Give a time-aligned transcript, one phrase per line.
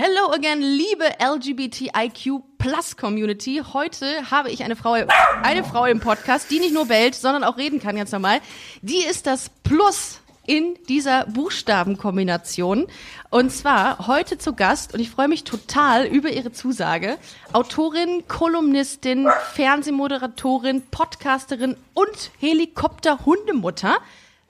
[0.00, 3.60] Hello again, liebe LGBTIQ Plus Community.
[3.72, 4.94] Heute habe ich eine Frau,
[5.42, 8.38] eine Frau im Podcast, die nicht nur bellt, sondern auch reden kann ganz normal.
[8.80, 12.86] Die ist das Plus in dieser Buchstabenkombination.
[13.30, 17.18] Und zwar heute zu Gast, und ich freue mich total über ihre Zusage,
[17.52, 23.96] Autorin, Kolumnistin, Fernsehmoderatorin, Podcasterin und Helikopter-Hundemutter,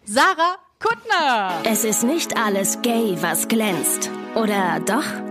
[0.05, 1.63] Sarah Kuttner.
[1.65, 4.11] Es ist nicht alles gay, was glänzt.
[4.35, 5.28] Oder doch?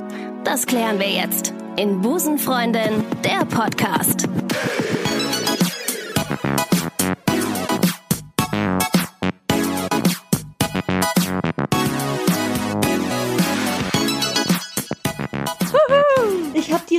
[0.50, 4.30] Das klären wir jetzt in Busenfreundin, der Podcast.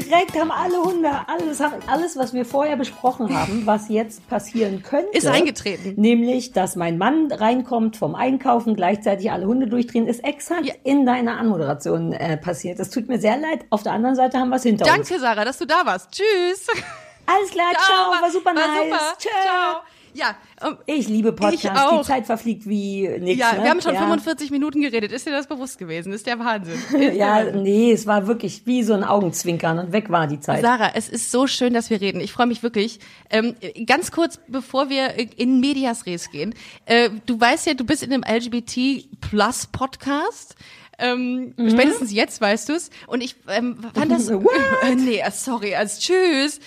[0.09, 5.17] Direkt, haben alle Hunde, alles, alles, was wir vorher besprochen haben, was jetzt passieren könnte.
[5.17, 5.95] Ist eingetreten.
[5.97, 10.75] Nämlich, dass mein Mann reinkommt vom Einkaufen, gleichzeitig alle Hunde durchdrehen, ist exakt Ja.
[10.85, 12.79] in deiner Anmoderation äh, passiert.
[12.79, 13.65] Das tut mir sehr leid.
[13.71, 14.95] Auf der anderen Seite haben wir es hinter uns.
[15.09, 16.11] Danke, Sarah, dass du da warst.
[16.13, 16.67] Tschüss.
[17.27, 18.85] Alles klar, ciao, war super war nice.
[18.91, 19.13] Super.
[19.19, 19.29] Tschö.
[19.43, 19.83] Ciao.
[20.19, 21.65] Ja, ähm, Ich liebe Podcasts.
[21.65, 22.01] Ich auch.
[22.01, 23.39] Die Zeit verfliegt wie nichts.
[23.41, 23.63] ja, ne?
[23.63, 24.01] wir haben schon ja.
[24.01, 25.13] 45 Minuten geredet.
[25.13, 26.13] Ist dir das bewusst gewesen?
[26.13, 26.75] Ist der Wahnsinn.
[26.79, 27.63] Ist der Ja, Wahnsinn.
[27.63, 30.63] nee, es war wirklich wie so ein Augenzwinkern und weg war die Zeit.
[30.63, 32.21] Sarah, es ist so schön, dass wir reden.
[32.21, 32.99] Ich freue mich wirklich.
[33.31, 33.55] Ähm,
[33.87, 36.55] ganz kurz, bevor wir in Medias Res gehen.
[36.87, 40.57] Äh, du weißt ja, du bist in einem LGBT Plus Podcast.
[41.01, 41.71] Ähm, Mhm.
[41.71, 42.91] Spätestens jetzt weißt du's.
[43.07, 44.29] Und ich ähm, fand das.
[44.33, 44.49] What?
[44.83, 46.59] Äh, nee, äh, sorry, als tschüss.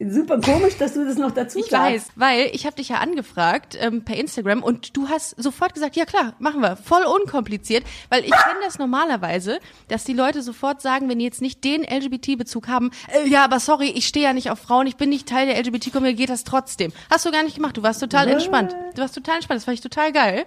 [0.00, 1.94] Super komisch, dass du das noch dazu Ich sagst.
[1.94, 5.94] weiß, weil ich habe dich ja angefragt ähm, per Instagram und du hast sofort gesagt,
[5.94, 10.82] ja klar, machen wir, voll unkompliziert, weil ich kenne das normalerweise, dass die Leute sofort
[10.82, 14.32] sagen, wenn die jetzt nicht den LGBT-Bezug haben, äh, ja, aber sorry, ich stehe ja
[14.32, 16.92] nicht auf Frauen, ich bin nicht Teil der LGBT-Community, geht das trotzdem.
[17.08, 18.74] Hast du gar nicht gemacht, du warst total entspannt.
[18.96, 20.44] Du warst total entspannt, das fand ich total geil.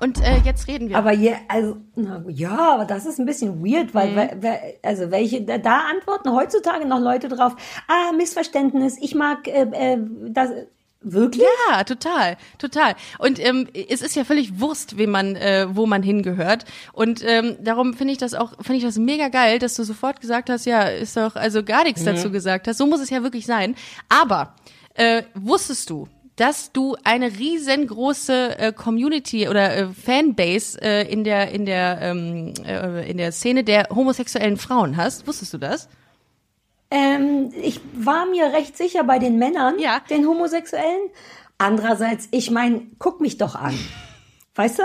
[0.00, 0.96] Und äh, jetzt reden wir.
[0.96, 3.94] Aber je, also, na, ja, aber das ist ein bisschen weird, Mhm.
[3.94, 7.54] weil, we- we- also welche, da, antworten heutzutage noch Leute drauf,
[7.88, 10.50] ah, Missverständnis, ich mag, äh, äh, das,
[11.00, 11.44] wirklich?
[11.70, 12.94] Ja, total, total.
[13.18, 16.64] Und ähm, es ist ja völlig Wurst, wem man, äh, wo man hingehört.
[16.92, 20.20] Und ähm, darum finde ich das auch, finde ich das mega geil, dass du sofort
[20.20, 22.78] gesagt hast, ja, ist doch also gar nichts dazu gesagt hast.
[22.78, 23.76] So muss es ja wirklich sein.
[24.08, 24.54] Aber
[24.94, 31.50] äh, wusstest du, dass du eine riesengroße äh, Community oder äh, Fanbase äh, in der
[31.50, 35.26] in der ähm, äh, in der Szene der homosexuellen Frauen hast?
[35.26, 35.88] Wusstest du das?
[36.90, 40.00] Ähm, ich war mir recht sicher bei den Männern, Ja.
[40.08, 41.10] den Homosexuellen.
[41.58, 43.78] Andererseits, ich meine, guck mich doch an.
[44.54, 44.82] Weißt du?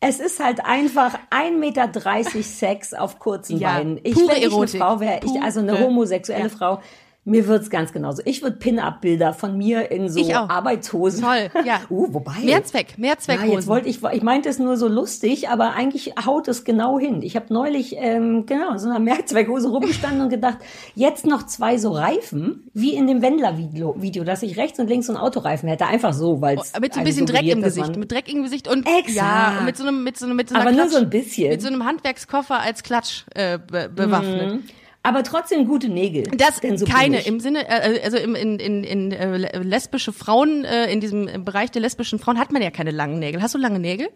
[0.00, 4.00] Es ist halt einfach 1,30 Meter Sex auf kurzen Ja, Beinen.
[4.02, 4.74] Ich, pure wenn ich Erotik.
[4.80, 6.48] eine Frau wäre, ich, also eine homosexuelle ja.
[6.50, 6.80] Frau,
[7.28, 8.22] mir wird's ganz genauso.
[8.24, 10.48] Ich würde Pin-Up-Bilder von mir in so Ich auch.
[10.48, 11.22] Arbeitshosen.
[11.22, 11.80] Toll, ja.
[11.90, 12.32] Uh, wobei.
[12.44, 13.52] Mehrzweck, Ja, Mehrzweckhosen.
[13.52, 17.22] jetzt wollte ich, ich meinte es nur so lustig, aber eigentlich haut es genau hin.
[17.22, 20.58] Ich habe neulich ähm, genau in so einer Mehrzweckhose rumgestanden und gedacht,
[20.94, 25.06] jetzt noch zwei so Reifen, wie in dem Wendler-Video, Video, dass ich rechts und links
[25.06, 27.62] so einen Autoreifen hätte, einfach so, weil es Oh, mit so ein bisschen Dreck im
[27.62, 29.14] Gesicht, mit Dreck im Gesicht und Exakt.
[29.14, 30.98] ja, und mit so einem mit so einem mit so einer Aber nur Klatsch, so
[30.98, 31.50] ein bisschen.
[31.50, 34.60] mit so einem Handwerkskoffer als Klatsch äh, be bewaffnet.
[35.02, 36.24] Aber trotzdem gute Nägel.
[36.36, 40.64] Das Denn so keine im Sinne äh, also im, in in in äh, lesbische Frauen
[40.64, 43.42] äh, in diesem Bereich der lesbischen Frauen hat man ja keine langen Nägel.
[43.42, 44.08] Hast du lange Nägel?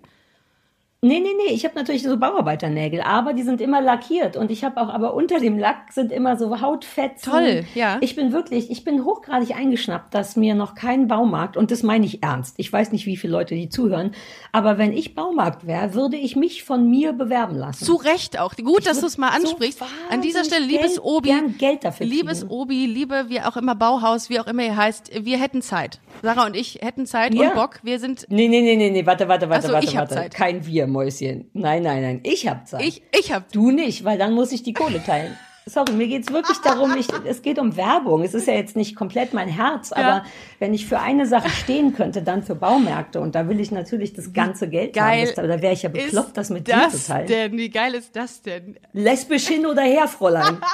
[1.05, 4.63] Nee, nee, nee, ich habe natürlich so Bauarbeiternägel, aber die sind immer lackiert und ich
[4.63, 7.33] habe auch, aber unter dem Lack sind immer so Hautfetzen.
[7.33, 7.99] Toll, ja.
[8.01, 12.07] Ich bin wirklich, ich bin hochgradig eingeschnappt, dass mir noch kein Baumarkt, und das meine
[12.07, 14.13] ich ernst, ich weiß nicht, wie viele Leute die zuhören,
[14.53, 17.85] aber wenn ich Baumarkt wäre, würde ich mich von mir bewerben lassen.
[17.85, 18.55] Zu Recht auch.
[18.55, 19.83] Gut, dass du es mal würd so ansprichst.
[20.09, 22.53] An dieser Stelle, liebes Geld- Obi, gern Geld dafür liebes kriegen.
[22.53, 25.99] Obi, liebe, wie auch immer Bauhaus, wie auch immer ihr heißt, wir hätten Zeit.
[26.23, 27.49] Sarah und ich hätten Zeit Ja.
[27.49, 27.81] und Bock.
[27.83, 30.15] Wir sind Nee, nee, nee, nee, nee, warte, warte, warte, so, warte, ich warte.
[30.15, 30.35] Zeit.
[30.35, 31.51] Kein Wir, Mäuschen.
[31.53, 32.83] Nein, nein, nein, ich hab Zeit.
[32.85, 35.37] ich ich hab Du nicht, weil dann muss ich die Kohle teilen.
[35.65, 38.25] Sorry, mir geht's wirklich darum, ich, es geht um Werbung.
[38.25, 40.25] Es ist ja jetzt nicht komplett mein Herz, aber
[40.59, 43.21] wenn ich für eine Sache stehen könnte, dann für Baumärkte.
[43.21, 45.33] Und da will ich natürlich das ganze Geld geil.
[45.37, 45.49] haben.
[45.49, 47.27] Da wäre ich ja bekloppt, das mit das dir zu teilen.
[47.29, 47.57] denn?
[47.59, 48.77] Wie geil ist das denn?
[48.93, 50.59] Lesbisch hin oder her, Fräulein.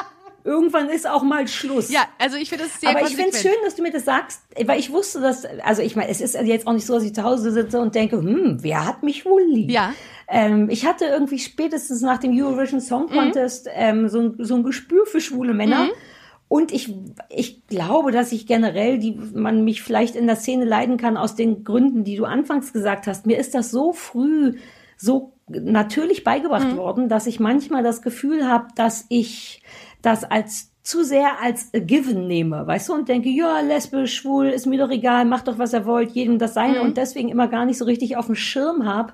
[0.49, 1.91] Irgendwann ist auch mal Schluss.
[1.91, 4.05] Ja, also ich finde es sehr aber ich finde es schön, dass du mir das
[4.07, 7.05] sagst, weil ich wusste, dass, also ich meine, es ist jetzt auch nicht so, dass
[7.05, 9.71] ich zu Hause sitze und denke, hm, wer hat mich wohl lieb?
[9.71, 9.93] Ja.
[10.27, 13.15] Ähm, ich hatte irgendwie spätestens nach dem Eurovision Song Mhm.
[13.17, 15.89] Contest ähm, so, ein- so ein Gespür für schwule Männer.
[16.49, 16.95] Und ich,
[17.29, 21.35] ich glaube, dass ich generell, die, man mich vielleicht in der Szene leiden kann aus
[21.35, 23.27] den Gründen, die du anfangs gesagt hast.
[23.27, 24.55] Mir ist das so früh
[24.97, 29.63] so natürlich beigebracht worden, dass ich manchmal das Gefühl habe, dass ich
[30.03, 34.47] das als zu sehr als a given nehme, weißt du, und denke, ja, lesbisch, schwul,
[34.47, 37.47] ist mir doch egal, macht doch, was er wollt, jedem das seine und deswegen immer
[37.47, 39.13] gar nicht so richtig auf dem Schirm habe,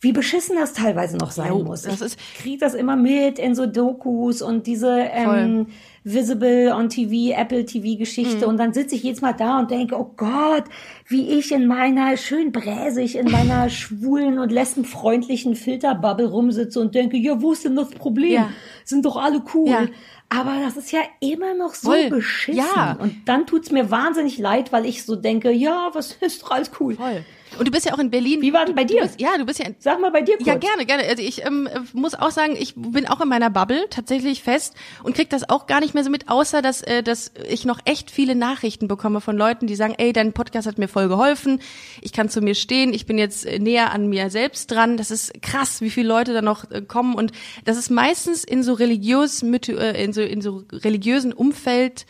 [0.00, 1.84] wie beschissen das teilweise noch sein Jo, muss.
[1.84, 5.66] ich kriege das immer mit in so Dokus und diese ähm,
[6.04, 8.44] Visible on TV, Apple TV Geschichte Mhm.
[8.52, 10.64] und dann sitze ich jedes Mal da und denke, oh Gott,
[11.06, 17.18] wie ich in meiner schön bräsig, in meiner schwulen und lesbenfreundlichen Filterbubble rumsitze und denke,
[17.18, 18.32] ja, wo ist denn das Problem?
[18.32, 18.50] Ja.
[18.84, 19.68] Sind doch alle cool.
[19.68, 19.86] Ja.
[20.30, 22.08] Aber das ist ja immer noch so Voll.
[22.08, 22.62] beschissen.
[22.74, 22.96] Ja.
[22.98, 26.70] Und dann tut's mir wahnsinnig leid, weil ich so denke, ja, was ist doch alles
[26.80, 26.94] cool.
[26.94, 27.22] Voll.
[27.60, 28.40] Und du bist ja auch in Berlin.
[28.40, 29.02] Wie war denn bei dir?
[29.02, 30.46] Du bist, ja, du bist ja in, Sag mal bei dir kurz.
[30.46, 31.02] Ja, gerne, gerne.
[31.06, 35.14] Also ich ähm, muss auch sagen, ich bin auch in meiner Bubble tatsächlich fest und
[35.14, 38.10] krieg das auch gar nicht mehr so mit, außer dass, äh, dass ich noch echt
[38.10, 41.60] viele Nachrichten bekomme von Leuten, die sagen, ey, dein Podcast hat mir voll geholfen,
[42.00, 44.96] ich kann zu mir stehen, ich bin jetzt äh, näher an mir selbst dran.
[44.96, 47.30] Das ist krass, wie viele Leute da noch äh, kommen und
[47.66, 52.06] das ist meistens in so religiös, äh, in so, in so religiösen Umfeld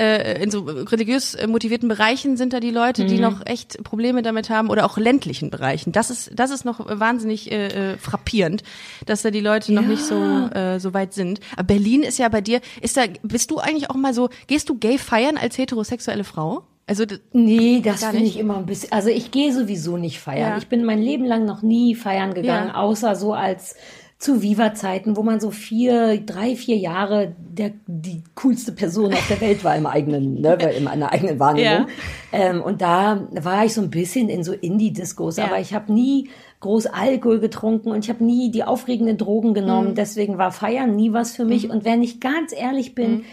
[0.00, 3.08] äh, in so religiös motivierten Bereichen sind da die Leute, Mhm.
[3.08, 5.92] die noch echt Probleme damit haben oder auch ländlichen Bereichen.
[5.92, 8.62] Das ist das ist noch wahnsinnig äh, äh, frappierend,
[9.06, 9.88] dass da die Leute noch Ja.
[9.88, 11.40] nicht so äh, so weit sind.
[11.54, 14.68] Aber Berlin ist ja bei dir, ist da bist du eigentlich auch mal so, gehst
[14.68, 16.62] du gay feiern als heterosexuelle Frau?
[16.86, 18.90] Also Nee, das finde ich immer ein bisschen.
[18.90, 20.50] Also ich gehe sowieso nicht feiern.
[20.52, 20.58] Ja.
[20.58, 22.74] Ich bin mein Leben lang noch nie feiern gegangen, Ja.
[22.74, 23.76] außer so als
[24.20, 29.40] zu Viva-Zeiten, wo man so vier, drei, vier Jahre der, die coolste Person auf der
[29.40, 31.86] Welt war im eigenen, ne, in meiner eigenen Wahrnehmung.
[32.30, 35.46] Ähm, und da war ich so ein bisschen in so Indie-Discos, Ja.
[35.46, 36.28] aber ich habe nie
[36.60, 39.54] groß Alkohol getrunken und ich habe nie die aufregenden Drogen Mhm.
[39.54, 39.94] genommen.
[39.94, 41.70] Deswegen war Feiern nie was für mich.
[41.70, 43.24] Und wenn ich ganz ehrlich bin, Mhm.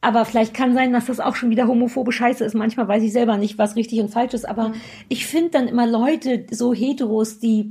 [0.00, 2.54] aber vielleicht kann sein, dass das auch schon wieder homophobe Scheiße ist.
[2.56, 4.42] Manchmal weiß ich selber nicht, was richtig und falsch ist.
[4.42, 4.50] Mhm.
[4.50, 4.72] Aber
[5.08, 7.70] ich finde dann immer Leute, so Heteros, die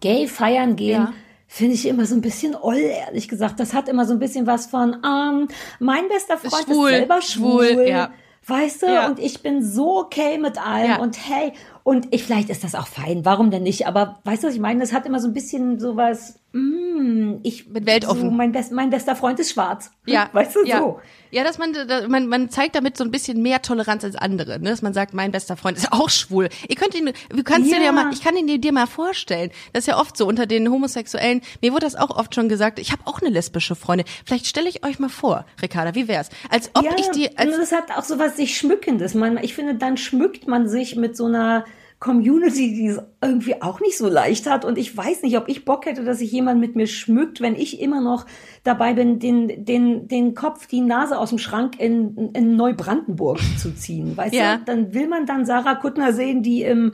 [0.00, 1.12] gay feiern gehen, Ja.
[1.52, 3.60] Finde ich immer so ein bisschen oll, ehrlich gesagt.
[3.60, 5.48] Das hat immer so ein bisschen was von, ähm,
[5.80, 7.88] mein bester Freund Schwul, ist selber schwul, schwul.
[7.88, 8.10] ja.
[8.46, 8.86] Weißt du?
[8.86, 9.06] Ja.
[9.06, 10.90] Und ich bin so okay mit allem.
[10.92, 10.98] Ja.
[10.98, 11.52] Und hey,
[11.84, 13.24] und ich, vielleicht ist das auch fein.
[13.24, 13.86] Warum denn nicht?
[13.86, 14.80] Aber weißt du, was ich meine?
[14.80, 18.22] Das hat immer so ein bisschen sowas, mm, ich, Mit weltoffen.
[18.22, 19.90] So, mein, best, mein bester Freund ist schwarz.
[20.06, 20.78] ja, Weißt du, ja.
[20.78, 21.00] so.
[21.32, 24.60] Ja, dass man, da, man, man zeigt damit so ein bisschen mehr Toleranz als andere,
[24.60, 24.70] ne?
[24.70, 26.50] dass man sagt, mein bester Freund ist auch schwul.
[26.68, 27.84] Ihr könnt ihn, du kannst dir Ja.
[27.84, 29.50] ja mal, ich kann ihn dir, dir mal vorstellen.
[29.72, 31.40] Das ist ja oft so unter den Homosexuellen.
[31.62, 32.78] Mir wurde das auch oft schon gesagt.
[32.78, 34.06] Ich habe auch eine lesbische Freundin.
[34.24, 36.28] Vielleicht stelle ich euch mal vor, Ricarda, wie wär's?
[36.50, 39.14] Als ob ja, ich die, als, das hat auch so was sich Schmückendes.
[39.14, 41.64] Man, ich finde, dann schmückt man sich mit so einer
[42.02, 44.64] Community, die es irgendwie auch nicht so leicht hat.
[44.64, 47.54] Und ich weiß nicht, ob ich Bock hätte, dass sich jemand mit mir schmückt, wenn
[47.54, 48.26] ich immer noch
[48.64, 53.72] dabei bin, den, den, den Kopf, die Nase aus dem Schrank in, in Neubrandenburg zu
[53.72, 54.16] ziehen.
[54.16, 54.56] Weißt Ja.
[54.56, 54.64] du?
[54.64, 56.92] Dann will man dann Sarah Kuttner sehen, die im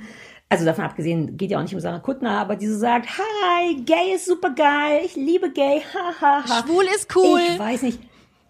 [0.51, 3.77] also davon abgesehen, geht ja auch nicht um Sarah Kuttner, aber die so sagt, hi,
[3.85, 6.63] gay ist super geil, ich liebe gay, ha, ha, ha.
[6.67, 7.41] Schwul ist cool.
[7.53, 7.99] Ich weiß nicht.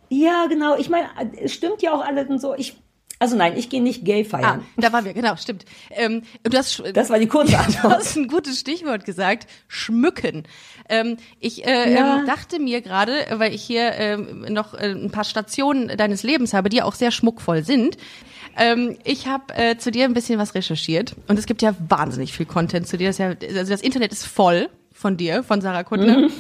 [0.09, 0.77] Ja, genau.
[0.77, 1.07] Ich meine,
[1.41, 2.55] es stimmt ja auch alles und so.
[2.55, 2.81] Ich,
[3.19, 4.65] also nein, ich gehe nicht gay ah, feiern.
[4.77, 5.65] da waren wir, genau, stimmt.
[5.91, 7.95] Ähm, du hast, Das war die kurze Du Antwort.
[7.99, 10.45] hast ein gutes Stichwort gesagt, schmücken.
[10.89, 12.19] Ähm, ich äh, Ja.
[12.21, 16.55] ähm, dachte mir gerade, weil ich hier ähm, noch äh, ein paar Stationen deines Lebens
[16.55, 17.97] habe, die auch sehr schmuckvoll sind.
[18.57, 22.33] Ähm, ich habe äh, zu dir ein bisschen was recherchiert und es gibt ja wahnsinnig
[22.33, 23.09] viel Content zu dir.
[23.09, 26.19] Das, ja, also das Internet ist voll von dir, von Sarah Kuttner.
[26.23, 26.33] Mhm.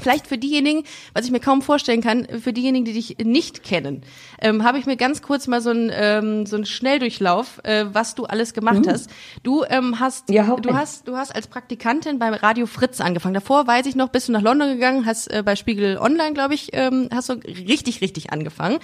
[0.00, 4.02] Vielleicht für diejenigen, was ich mir kaum vorstellen kann, für diejenigen, die dich nicht kennen,
[4.40, 8.14] ähm, habe ich mir ganz kurz mal so einen ähm, so einen Schnelldurchlauf, äh, was
[8.14, 9.10] du alles gemacht hast.
[9.42, 10.34] Du ähm, hast, Mhm.
[10.34, 13.34] Ja, du hast, du hast als Praktikantin bei Radio Fritz angefangen.
[13.34, 16.54] Davor weiß ich noch, bist du nach London gegangen, hast äh, bei Spiegel Online, glaube
[16.54, 18.78] ich, ähm, hast du richtig, richtig angefangen.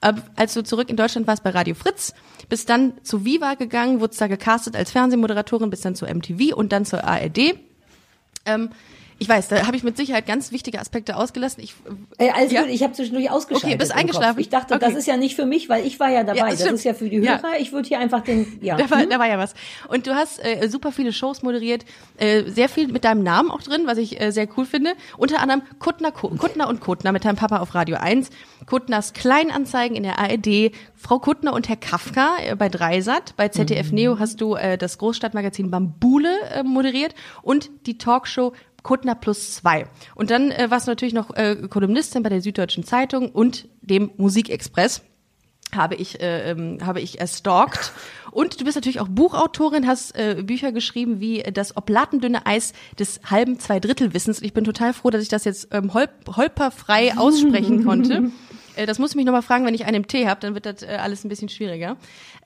[0.00, 2.14] Äh, als du zurück in Deutschland warst bei Radio Fritz,
[2.48, 6.72] bist dann zu Viva gegangen, wurdest da gecastet als Fernsehmoderatorin, bist dann zur MTV und
[6.72, 7.54] dann zur ARD.
[8.44, 8.70] Ähm,
[9.22, 11.62] ich weiß, da habe ich mit Sicherheit ganz wichtige Aspekte ausgelassen.
[11.62, 11.74] Ich,
[12.18, 12.62] Ey, alles Ja.
[12.62, 13.68] gut, ich habe zwischendurch ausgeschaltet.
[13.70, 14.40] Okay, bist eingeschlafen?
[14.40, 14.84] Ich dachte, Okay.
[14.84, 16.38] das ist ja nicht für mich, weil ich war ja dabei.
[16.38, 16.74] Ja, das stimmt.
[16.74, 17.38] ist ja für die Ja.
[17.40, 17.58] Hörer.
[17.60, 18.76] Ich würde hier einfach den, ja.
[18.76, 19.54] Da war, da war ja was.
[19.88, 21.84] Und du hast äh, super viele Shows moderiert,
[22.18, 24.92] äh, sehr viel mit deinem Namen auch drin, was ich äh, sehr cool finde.
[25.16, 28.30] Unter anderem Kuttner, Ku- Kuttner und Kuttner mit deinem Papa auf Radio 1,
[28.66, 33.92] Kuttners Kleinanzeigen in der ARD, Frau Kuttner und Herr Kafka äh, bei Dreisat, bei ZDF
[33.92, 38.52] Neo hast du äh, das Großstadtmagazin Bambule äh, moderiert und die Talkshow
[38.82, 39.86] Kuttner plus zwei.
[40.14, 44.10] Und dann äh, warst du natürlich noch äh, Kolumnistin bei der Süddeutschen Zeitung und dem
[44.16, 45.02] Musikexpress.
[45.74, 47.92] Habe ich äh, ähm, habe ich erstalkt.
[48.30, 53.20] Und du bist natürlich auch Buchautorin hast äh, Bücher geschrieben wie das oblatendünne Eis des
[53.24, 54.42] halben Zweidrittelwissens.
[54.42, 58.30] Ich bin total froh dass ich das jetzt ähm, holp holperfrei aussprechen konnte.
[58.76, 60.66] Äh, das muss ich mich nochmal fragen wenn ich einen im Tee habe dann wird
[60.66, 61.96] das äh, alles ein bisschen schwieriger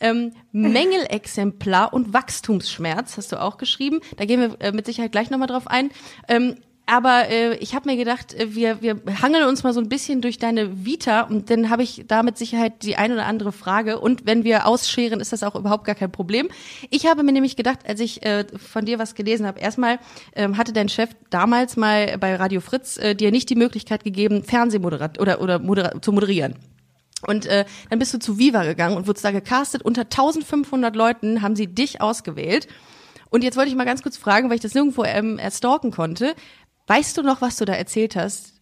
[0.00, 5.30] ähm, Mängelexemplar und Wachstumsschmerz hast du auch geschrieben da gehen wir äh, mit Sicherheit gleich
[5.30, 5.90] nochmal drauf ein
[6.28, 9.88] ähm, aber äh, ich habe mir gedacht, äh, wir, wir hangeln uns mal so ein
[9.88, 13.50] bisschen durch deine Vita und dann habe ich da mit Sicherheit die ein oder andere
[13.50, 13.98] Frage.
[13.98, 16.48] Und wenn wir ausscheren, ist das auch überhaupt gar kein Problem.
[16.90, 19.98] Ich habe mir nämlich gedacht, als ich äh, von dir was gelesen habe, erstmal
[20.36, 24.44] ähm, hatte dein Chef damals mal bei Radio Fritz äh, dir nicht die Möglichkeit gegeben,
[24.44, 26.54] Fernsehmoderat oder, oder modera zu moderieren.
[27.26, 29.82] Und äh, dann bist du zu Viva gegangen und wurdest da gecastet.
[29.82, 32.68] Unter 1500 Leuten haben sie dich ausgewählt.
[33.30, 36.34] Und jetzt wollte ich mal ganz kurz fragen, weil ich das nirgendwo ähm, erstalken konnte.
[36.86, 38.55] Weißt du noch, was du da erzählt hast?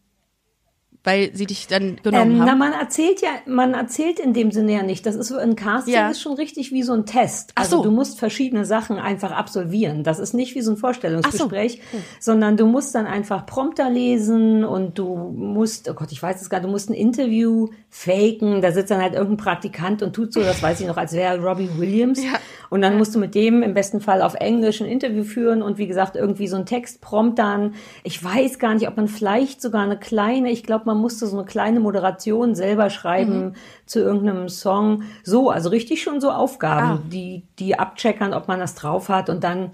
[1.05, 2.47] Weil sie dich dann genommen Ähm, haben?
[2.47, 5.05] na, man erzählt ja, man erzählt in dem Sinne ja nicht.
[5.05, 6.09] Das ist so ein Casting Ja.
[6.09, 7.53] ist schon richtig wie so ein Test.
[7.57, 7.83] Also so.
[7.83, 10.03] du musst verschiedene Sachen einfach absolvieren.
[10.03, 11.81] Das ist nicht wie so ein Vorstellungsgespräch,
[12.21, 16.49] sondern du musst dann einfach Prompter lesen und du musst, oh Gott, ich weiß es
[16.49, 18.63] gar nicht, du musst ein Interview faken.
[18.63, 21.39] Da sitzt dann halt irgendein Praktikant und tut so, das weiß ich noch, als wäre
[21.39, 22.23] Robbie Williams.
[22.25, 22.33] Ja.
[22.71, 25.77] Und dann musst du mit dem im besten Fall auf Englisch ein Interview führen und
[25.79, 27.75] wie gesagt irgendwie so ein Text promptern.
[28.03, 31.37] Ich weiß gar nicht, ob man vielleicht sogar eine kleine, ich glaube, man musste so
[31.37, 33.55] eine kleine Moderation selber schreiben
[33.87, 35.03] zu irgendeinem Song.
[35.25, 37.03] So, also richtig schon so Aufgaben, Ah.
[37.09, 39.71] die, die abcheckern, ob man das drauf hat und dann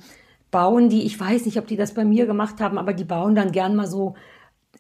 [0.51, 3.35] bauen die, ich weiß nicht, ob die das bei mir gemacht haben, aber die bauen
[3.35, 4.15] dann gern mal so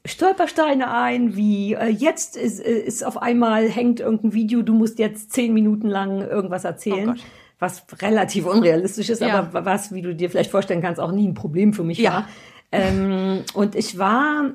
[0.04, 4.98] Stolpersteine ein, wie äh, jetzt ist, äh, ist auf einmal hängt irgendein Video, du musst
[4.98, 7.22] jetzt zehn Minuten lang irgendwas erzählen, Oh
[7.58, 9.38] was relativ unrealistisch ist, Ja.
[9.38, 12.10] aber was, wie du dir vielleicht vorstellen kannst, auch nie ein Problem für mich Ja.
[12.12, 12.28] war.
[12.72, 14.52] Ähm, und ich war,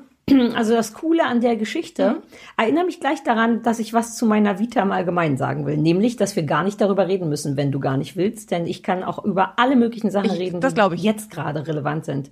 [0.56, 2.16] also das Coole an der Geschichte, Mhm.
[2.56, 6.16] erinnere mich gleich daran, dass ich was zu meiner Vita im Allgemeinen sagen will, nämlich,
[6.16, 9.04] dass wir gar nicht darüber reden müssen, wenn du gar nicht willst, denn ich kann
[9.04, 11.00] auch über alle möglichen Sachen Ich- reden, das glaub ich.
[11.02, 12.30] die jetzt gerade relevant sind.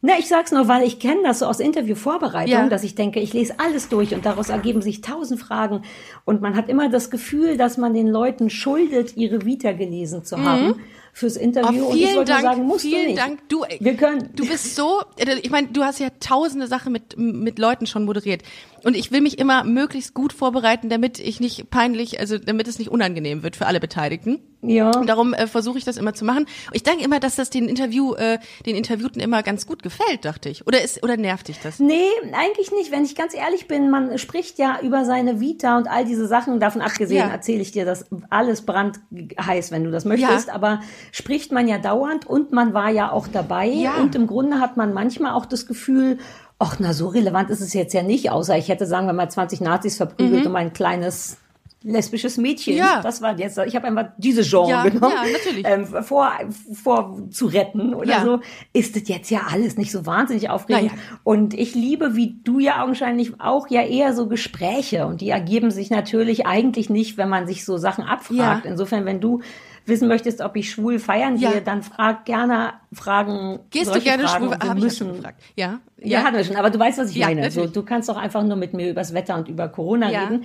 [0.00, 2.68] Na, ich sag's nur, weil ich kenne das so aus Interviewvorbereitung, Ja.
[2.68, 5.80] dass ich denke, ich lese alles durch und daraus ergeben sich tausend Fragen.
[6.26, 10.36] Und man hat immer das Gefühl, dass man den Leuten schuldet, ihre Vita gelesen zu
[10.44, 10.74] haben
[11.14, 11.84] fürs Interview.
[11.84, 13.18] Oh, und ich vielen wollte Dank, sagen, musst vielen du nicht.
[13.18, 13.48] Dank.
[13.48, 17.60] Du, Wir können, du bist so, ich meine, du hast ja tausende Sachen mit, mit
[17.60, 18.42] Leuten schon moderiert.
[18.82, 22.80] Und ich will mich immer möglichst gut vorbereiten, damit ich nicht peinlich, also damit es
[22.80, 24.40] nicht unangenehm wird für alle Beteiligten.
[24.68, 24.90] Ja.
[24.90, 26.46] Und darum äh, versuche ich das immer zu machen.
[26.72, 30.48] Ich denke immer, dass das den Interview, äh, den Interviewten immer ganz gut gefällt, dachte
[30.48, 30.66] ich.
[30.66, 31.78] Oder ist, oder nervt dich das?
[31.78, 32.90] Nee, eigentlich nicht.
[32.90, 36.60] Wenn ich ganz ehrlich bin, man spricht ja über seine Vita und all diese Sachen.
[36.60, 37.32] Davon abgesehen Ja.
[37.32, 40.48] erzähle ich dir das alles brandheiß, wenn du das möchtest.
[40.48, 40.54] Ja.
[40.54, 40.80] Aber
[41.12, 43.66] spricht man ja dauernd und man war ja auch dabei.
[43.66, 43.94] Ja.
[43.96, 46.18] Und im Grunde hat man manchmal auch das Gefühl,
[46.58, 49.28] ach, na, so relevant ist es jetzt ja nicht, außer ich hätte, sagen wir mal,
[49.28, 51.36] 20 Nazis verprügelt um ein kleines
[51.84, 52.76] lesbisches Mädchen.
[52.76, 53.00] Ja.
[53.02, 55.64] Das war jetzt, ich habe einfach diese Genre Ja, genommen, ja, natürlich.
[55.66, 56.32] Ähm, vor,
[56.72, 58.24] vor zu retten oder Ja.
[58.24, 58.40] so,
[58.72, 60.92] ist das jetzt ja alles nicht so wahnsinnig aufregend.
[60.92, 61.02] Naja.
[61.22, 65.06] Und ich liebe, wie du ja augenscheinlich auch, ja eher so Gespräche.
[65.06, 68.64] Und die ergeben sich natürlich eigentlich nicht, wenn man sich so Sachen abfragt.
[68.64, 68.70] Ja.
[68.70, 69.40] Insofern, wenn du
[69.86, 71.50] wissen möchtest, ob ich schwul feiern Ja.
[71.52, 73.58] gehe, dann frag gerne Fragen.
[73.70, 74.56] Gehst du gerne Fragen schwul?
[74.66, 75.42] Habe ich ja schon gefragt.
[75.56, 75.80] Ja.
[76.02, 77.50] ja, hatten wir schon, aber du weißt, was ich Ja, meine.
[77.50, 80.20] So, du kannst doch einfach nur mit mir übers Wetter und über Corona Ja.
[80.24, 80.44] reden.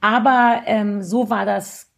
[0.00, 1.90] Aber ähm, so war das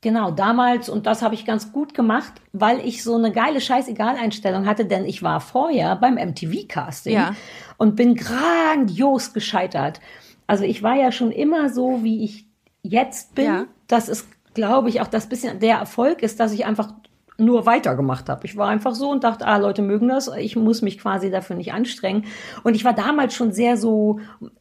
[0.00, 4.66] genau damals und das habe ich ganz gut gemacht, weil ich so eine geile Scheißegal-Einstellung
[4.66, 7.34] hatte, denn ich war vorher beim MTV-Casting Ja.
[7.78, 10.00] und bin grandios gescheitert.
[10.46, 12.46] Also ich war ja schon immer so, wie ich
[12.82, 13.44] jetzt bin.
[13.46, 13.64] Ja.
[13.88, 16.92] Das ist, glaube ich, auch das bisschen der Erfolg ist, dass ich einfach
[17.40, 18.44] nur weitergemacht habe.
[18.46, 21.54] Ich war einfach so und dachte, ah, Leute mögen das, ich muss mich quasi dafür
[21.54, 22.24] nicht anstrengen.
[22.64, 24.18] Und ich war damals schon sehr so,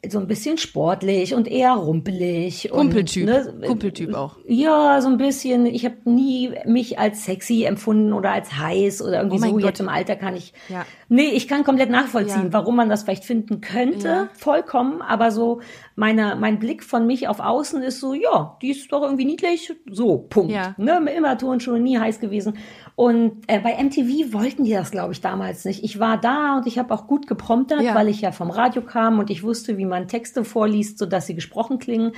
[0.07, 2.69] so ein bisschen sportlich und eher rumpelig.
[2.71, 3.25] Kumpeltyp.
[3.25, 4.37] Ne, Kumpeltyp auch.
[4.47, 5.65] Ja, so ein bisschen.
[5.65, 9.53] Ich habe nie mich als sexy empfunden oder als heiß oder irgendwie Oh so.
[9.53, 9.63] Gott.
[9.63, 10.53] Jetzt im Alter kann ich.
[10.69, 10.85] Ja.
[11.09, 12.53] Nee, ich kann komplett nachvollziehen, Ja.
[12.53, 14.07] warum man das vielleicht finden könnte.
[14.07, 14.27] Ja.
[14.33, 15.01] Vollkommen.
[15.01, 15.61] Aber so
[15.95, 19.73] meine, mein Blick von mich auf außen ist so, ja, die ist doch irgendwie niedlich.
[19.89, 20.51] So, Punkt.
[20.51, 20.75] Ja.
[20.77, 22.57] Ne, immer Turnschuhe, nie heiß gewesen.
[22.99, 25.83] Und äh, bei MTV wollten die das, glaube ich, damals nicht.
[25.83, 27.93] Ich war da und ich habe auch gut gepromptert, Ja.
[27.93, 31.35] weil ich ja vom Radio kam und ich wusste, wie man Texte vorliest, sodass sie
[31.35, 32.13] gesprochen klingen.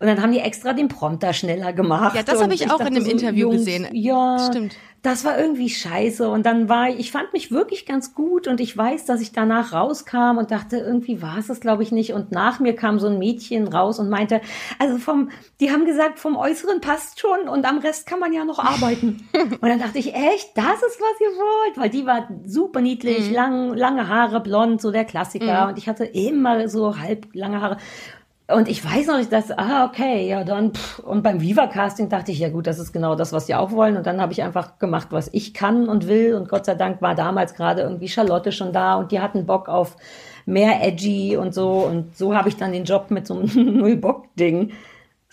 [0.00, 2.14] Und dann haben die extra den Prompter schneller gemacht.
[2.16, 3.88] Ja, das habe ich auch in dem Interview gesehen.
[3.92, 4.76] Ja, Stimmt.
[5.02, 6.26] Das war irgendwie scheiße.
[6.30, 9.32] Und dann war ich, ich fand mich wirklich ganz gut und ich weiß, dass ich
[9.32, 12.14] danach rauskam und dachte, irgendwie war es das, glaube ich, nicht.
[12.14, 14.40] Und nach mir kam so ein Mädchen raus und meinte,
[14.78, 15.28] also vom,
[15.60, 19.28] die haben gesagt, vom Äußeren passt schon und am Rest kann man ja noch arbeiten.
[19.34, 21.76] und dann dachte ich, echt, das ist, was ihr wollt?
[21.76, 23.34] Weil die war super niedlich, Mhm.
[23.34, 25.68] lang, lange Haare, blond, so der Klassiker.
[25.68, 27.76] Und ich hatte immer so halb lange Haare.
[28.46, 30.98] Und ich weiß noch nicht, dass, ah, okay, ja, dann, pff.
[30.98, 33.96] und beim Viva-Casting dachte ich, ja gut, das ist genau das, was die auch wollen.
[33.96, 36.34] Und dann habe ich einfach gemacht, was ich kann und will.
[36.34, 39.70] Und Gott sei Dank war damals gerade irgendwie Charlotte schon da und die hatten Bock
[39.70, 39.96] auf
[40.44, 41.70] mehr edgy und so.
[41.70, 43.48] Und so habe ich dann den Job mit so einem
[43.78, 44.72] Null-Bock-Ding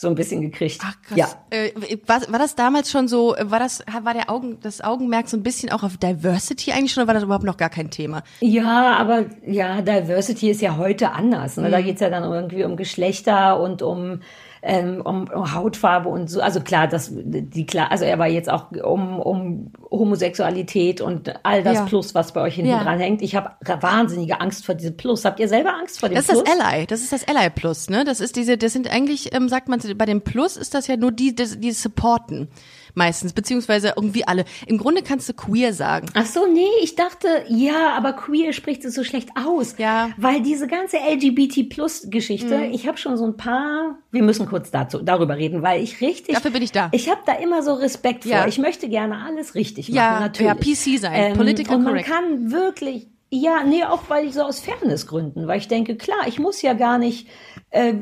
[0.02, 0.82] so ein bisschen gekriegt.
[0.84, 1.18] Ach krass.
[1.18, 1.28] Ja.
[1.52, 5.38] Äh, war, war das damals schon so, war das, war der Augen, das Augenmerk so
[5.38, 8.24] ein bisschen auch auf Diversity eigentlich schon oder war das überhaupt noch gar kein Thema?
[8.40, 11.58] Ja, aber ja, Diversity ist ja heute anders.
[11.58, 11.68] Ne?
[11.68, 11.72] Mhm.
[11.72, 14.22] Da geht's ja dann irgendwie um Geschlechter und um
[14.64, 16.40] ähm, um, um Hautfarbe und so.
[16.42, 21.64] Also klar, das die klar, also er war jetzt auch um, um Homosexualität und all
[21.64, 21.86] das Ja.
[21.86, 22.84] Plus, was bei euch hinten Ja.
[22.84, 23.22] dran hängt.
[23.22, 23.52] Ich habe
[23.82, 25.26] wahnsinnige Angst vor diesem Plus.
[25.26, 26.44] Habt ihr selber Angst vor dem Das ist Plus?
[26.44, 28.04] das Ally, das ist das Ally Plus, ne?
[28.04, 30.96] Das ist diese, das sind eigentlich, ähm, sagt man, bei dem Plus ist das ja
[30.98, 32.48] nur die, die, die supporten
[32.94, 34.46] meistens, beziehungsweise irgendwie alle.
[34.68, 36.08] Im Grunde kannst du queer sagen.
[36.14, 39.76] Ach so, nee, ich dachte, ja, aber queer spricht es so schlecht aus.
[39.78, 40.08] Ja.
[40.08, 40.14] Mhm.
[40.18, 45.38] Weil diese ganze LGBT-Plus-Geschichte, ich habe schon so ein paar, wir müssen kurz dazu, darüber
[45.38, 46.36] reden, weil ich richtig.
[46.36, 46.90] Dafür bin ich da.
[46.92, 48.32] Ich habe da immer so Respekt vor.
[48.32, 48.48] Ja.
[48.48, 50.48] Ich möchte gerne alles richtig machen, Ja, natürlich.
[50.86, 52.10] ja, PC sein, political Und man correct.
[52.10, 56.40] kann wirklich, ja, nee, auch weil ich so aus Fairnessgründen, weil ich denke, klar, ich
[56.40, 57.28] muss ja gar nicht
[57.70, 57.94] äh,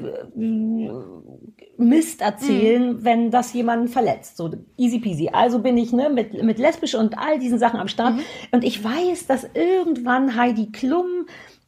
[1.80, 3.06] Mist erzählen, Mhm.
[3.06, 4.38] wenn das jemanden verletzt.
[4.38, 5.30] So easy peasy.
[5.32, 8.16] Also bin ich ne, mit, mit lesbisch und all diesen Sachen am Start.
[8.16, 8.22] Mhm.
[8.52, 11.26] Und ich weiß, dass irgendwann Heidi Klum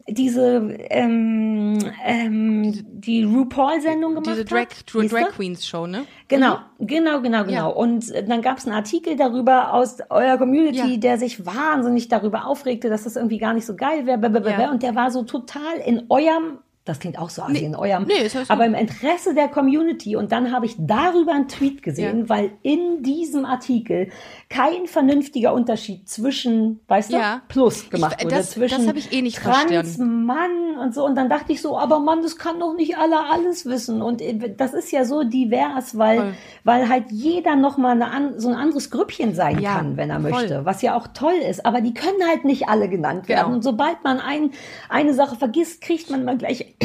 [0.08, 4.90] diese ähm, ähm, die RuPaul-Sendung gemacht Diese Drag, hat.
[4.92, 5.16] Siehste?
[5.16, 6.04] Drag Queens Show, ne?
[6.28, 7.52] Genau, genau, genau, genau.
[7.52, 7.66] Ja.
[7.68, 10.98] Und dann gab es einen Artikel darüber aus eurer Community, Ja.
[10.98, 14.20] der sich wahnsinnig darüber aufregte, dass das irgendwie gar nicht so geil wäre.
[14.50, 14.72] Ja.
[14.72, 18.14] Und der war so total in eurem, das klingt auch so, assi, in eurem, nee,
[18.22, 20.16] alles aber im Interesse der Community.
[20.16, 22.30] Und dann habe ich darüber einen Tweet gesehen, Ja.
[22.30, 24.10] weil in diesem Artikel
[24.52, 27.42] kein vernünftiger Unterschied zwischen, weißt du, Ja.
[27.48, 28.36] Plus gemacht Ich- wurde.
[28.36, 30.26] das- zwischen das habe ich eh nicht Trans, verstanden.
[30.26, 31.06] Mann und so.
[31.06, 34.02] Und dann dachte ich so, aber Mann, das kann doch nicht alle alles wissen.
[34.02, 36.34] Und äh, das ist ja so divers, weil, Voll.
[36.66, 40.32] weil halt jeder nochmal eine so ein anderes Grüppchen sein Ja, kann, wenn er voll.
[40.32, 40.66] möchte.
[40.66, 41.66] Was ja auch toll ist.
[41.66, 43.44] Aber die können halt nicht alle genannt werden.
[43.46, 43.56] Genau.
[43.56, 44.52] Und sobald man ein,
[44.90, 46.76] eine Sache vergisst, kriegt man mal gleich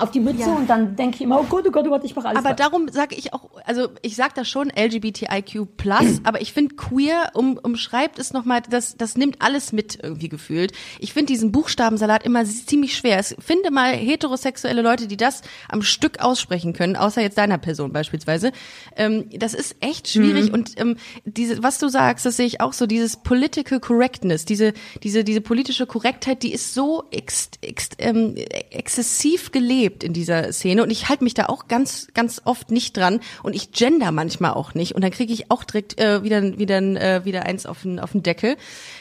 [0.00, 0.54] auf die Mütze Ja.
[0.54, 2.54] und dann denke ich immer, oh Gott, oh Gott, oh Gott, ich mache alles Aber
[2.54, 5.66] darum sage ich auch, also ich sag das schon LGBTIQ+,
[6.24, 10.72] aber ich finde queer um, umschreibt es nochmal, das, das nimmt alles mit irgendwie gefühlt.
[10.98, 13.18] Ich finde diesen Buchstabensalat immer ziemlich schwer.
[13.18, 17.92] Es finde mal heterosexuelle Leute, die das am Stück aussprechen können, außer jetzt deiner Person
[17.92, 18.52] beispielsweise.
[18.96, 22.72] Ähm, das ist echt schwierig und ähm, diese, was du sagst, das sehe ich auch
[22.72, 24.72] so, dieses Political Correctness, diese,
[25.02, 28.34] diese, diese politische Korrektheit, die ist so ex, ex, ähm,
[28.70, 32.96] exzessiv gelebt in dieser Szene und ich halte mich da auch ganz, ganz oft nicht
[32.96, 36.58] dran und ich gender manchmal auch nicht und dann kriege ich auch direkt äh, wieder,
[36.58, 38.56] wieder, äh, wieder eins auf den, auf den Deckel,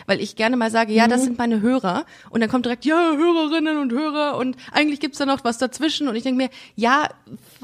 [0.06, 3.14] weil ich gerne mal sage, ja, das sind meine Hörer und dann kommt direkt, ja,
[3.16, 7.10] Hörerinnen und Hörer und eigentlich gibt's da noch was dazwischen und ich denke mir, ja,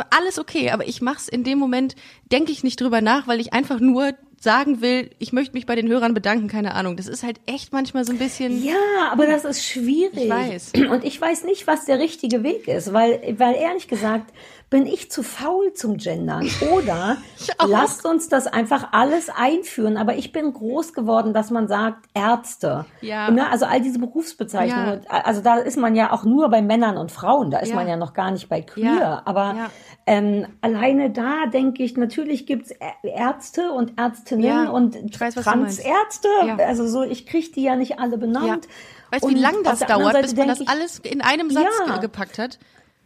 [0.10, 1.96] alles okay, aber ich mach's in dem Moment,
[2.32, 5.76] denke ich nicht drüber nach, weil ich einfach nur sagen will, ich möchte mich bei
[5.76, 6.98] den Hörern bedanken, keine Ahnung.
[6.98, 8.64] Das ist halt echt manchmal so ein bisschen.
[8.66, 10.24] Ja, aber das ist schwierig.
[10.24, 10.74] Ich weiß.
[10.90, 14.34] Und ich weiß nicht, was der richtige Weg ist, weil, weil ehrlich gesagt,
[14.72, 16.50] bin ich zu faul zum Gendern.
[16.72, 17.18] Oder
[17.68, 19.98] lasst uns das einfach alles einführen.
[19.98, 22.86] Aber ich bin groß geworden, dass man sagt Ärzte.
[23.02, 23.30] Ja.
[23.30, 23.48] Ne?
[23.52, 25.02] Also all diese Berufsbezeichnungen.
[25.10, 27.52] Also da ist man ja auch nur bei Männern und Frauen.
[27.52, 27.76] Da ist Ja.
[27.76, 28.96] man ja noch gar nicht bei queer.
[29.00, 29.22] Ja.
[29.26, 29.70] Aber Ja.
[30.08, 32.72] ähm, alleine da denke ich, natürlich gibt's
[33.04, 34.70] Ärzte und Ärztinnen Ja.
[34.70, 35.36] und weiß.
[35.36, 36.30] Transärzte.
[36.48, 36.56] Ja.
[36.56, 38.18] Also so, ich kriege die ja nicht alle Ja.
[38.18, 38.68] benannt.
[39.12, 41.66] Weißt du, wie Und lang auf das dauert, bis man das alles in einem Satz
[41.86, 41.92] Ja.
[41.94, 42.58] ge- gepackt hat?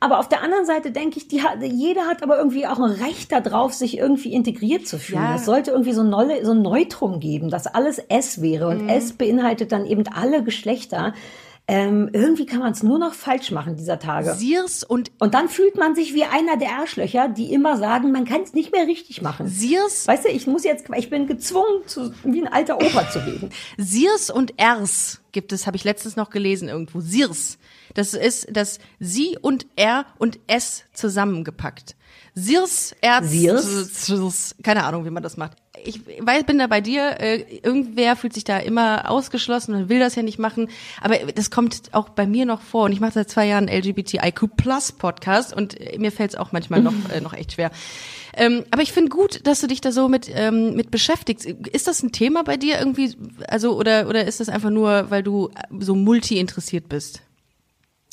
[0.05, 2.91] Aber auf der anderen Seite denke ich, die hat, jeder hat aber irgendwie auch ein
[2.91, 5.23] Recht darauf, sich irgendwie integriert zu fühlen.
[5.23, 5.35] Ja.
[5.37, 8.75] Es sollte irgendwie so ein, Nolle, so ein Neutrum geben, dass alles S wäre.
[8.75, 8.81] Mhm.
[8.81, 11.15] Und S beinhaltet dann eben alle Geschlechter.
[11.67, 14.35] Ähm, irgendwie kann man es nur noch falsch machen dieser Tage.
[14.35, 18.25] Sears und Und dann fühlt man sich wie einer der Arschlöcher, die immer sagen, man
[18.25, 19.47] kann es nicht mehr richtig machen.
[19.47, 23.25] Sears, Weißt du, ich muss jetzt, ich bin gezwungen, zu, wie ein alter Opa zu
[23.25, 23.49] reden.
[23.79, 26.99] Sears und Ers gibt es, habe ich letztens noch gelesen irgendwo.
[26.99, 27.57] Sears.
[27.93, 31.95] Das ist das Sie und R und S zusammengepackt.
[32.37, 34.05] Sears, Erz, Sears?
[34.05, 35.57] Sears, keine Ahnung, wie man das macht.
[35.85, 37.21] Ich weiß, bin da bei dir.
[37.21, 40.69] Äh, irgendwer fühlt sich da immer ausgeschlossen und will das ja nicht machen.
[41.01, 42.85] Aber das kommt auch bei mir noch vor.
[42.85, 46.51] Und ich mache seit zwei Jahren LGBTIQ Plus Podcast und äh, mir fällt es auch
[46.51, 47.71] manchmal noch äh, noch echt schwer.
[48.35, 51.45] Ähm, aber ich finde gut, dass du dich da so mit ähm, mit beschäftigst.
[51.45, 53.15] Ist das ein Thema bei dir irgendwie?
[53.47, 57.21] Also oder oder ist das einfach nur, weil du so multi interessiert bist?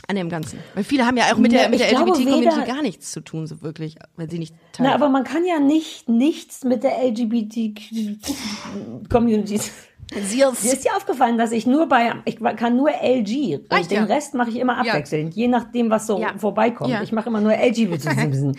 [0.08, 0.58] An dem Ganzen.
[0.74, 3.62] Weil viele haben ja auch mit der, mit der LGBT-Community gar nichts zu tun, so
[3.62, 9.60] wirklich, wenn sie nicht Teil Na, aber man kann ja nicht nichts mit der LGBT-Community.
[10.14, 13.96] Mir ist dir aufgefallen, dass ich nur bei, ich kann nur LG und Reicht den
[13.96, 14.04] ja.
[14.04, 16.36] Rest mache ich immer abwechselnd, je nachdem, was so Ja.
[16.36, 16.90] vorbeikommt.
[16.90, 17.02] Ja.
[17.02, 18.04] Ich mache immer nur LGBT.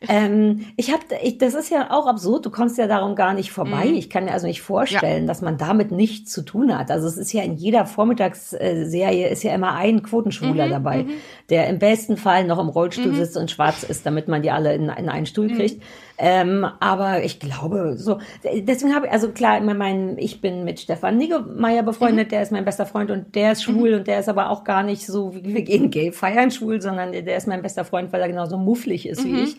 [0.08, 2.46] Ähm, ich habe, ich, das ist ja auch absurd.
[2.46, 3.86] Du kommst ja darum gar nicht vorbei.
[3.86, 3.94] Mhm.
[3.94, 5.26] Ich kann mir also nicht vorstellen, ja.
[5.26, 6.90] dass man damit nichts zu tun hat.
[6.90, 11.12] Also es ist ja in jeder Vormittagsserie ist ja immer ein Quotenschwuler mhm, dabei, mhm.
[11.50, 13.16] der im besten Fall noch im Rollstuhl mhm.
[13.16, 15.56] sitzt und schwarz ist, damit man die alle in, in einen Stuhl mhm.
[15.56, 15.82] kriegt.
[16.18, 21.18] Ähm, aber ich glaube, so, deswegen habe ich, also klar, mein, ich bin mit Stefan
[21.18, 24.48] Niggemeier befreundet, der ist mein bester Freund und der ist schwul und der ist aber
[24.50, 27.84] auch gar nicht so, wie wir gehen gay feiern schwul, sondern der ist mein bester
[27.84, 29.56] Freund, weil er genauso mufflig ist wie ich.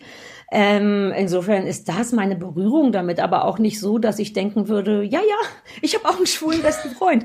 [0.50, 5.02] Ähm, insofern ist das meine Berührung damit, aber auch nicht so, dass ich denken würde,
[5.02, 5.48] ja, ja,
[5.82, 7.24] ich habe auch einen schwulen besten Freund.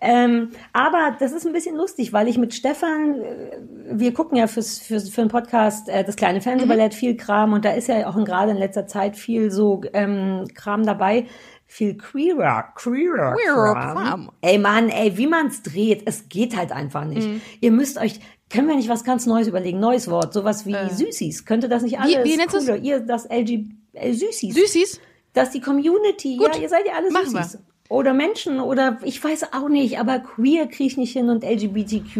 [0.00, 3.58] Ähm, aber das ist ein bisschen lustig, weil ich mit Stefan, äh,
[3.90, 6.96] wir gucken ja fürs, fürs, für einen Podcast äh, das kleine Fernsehballett mhm.
[6.96, 10.84] viel Kram und da ist ja auch gerade in letzter Zeit viel so ähm, Kram
[10.84, 11.26] dabei
[11.66, 13.96] viel queerer, queerer, queerer Kram.
[13.96, 14.30] Kram.
[14.42, 17.26] Ey Mann, ey, wie man's dreht, es geht halt einfach nicht.
[17.26, 17.40] Mhm.
[17.60, 18.20] Ihr müsst euch,
[18.54, 19.80] können wir nicht was ganz Neues überlegen?
[19.80, 20.88] Neues Wort, sowas wie äh.
[20.88, 21.44] Süßis.
[21.44, 22.76] Könnte das nicht alles wie, wie nennst cooler?
[22.76, 24.54] Ihr, das LG, äh, Süßis.
[24.54, 25.00] Süßis?
[25.32, 26.54] Dass die Community, Gut.
[26.54, 27.54] ja, ihr seid ja alle Machen Süßis.
[27.54, 27.60] Wir.
[27.90, 32.16] Oder Menschen oder ich weiß auch nicht, aber queer kriege ich nicht hin und LGBTQ+.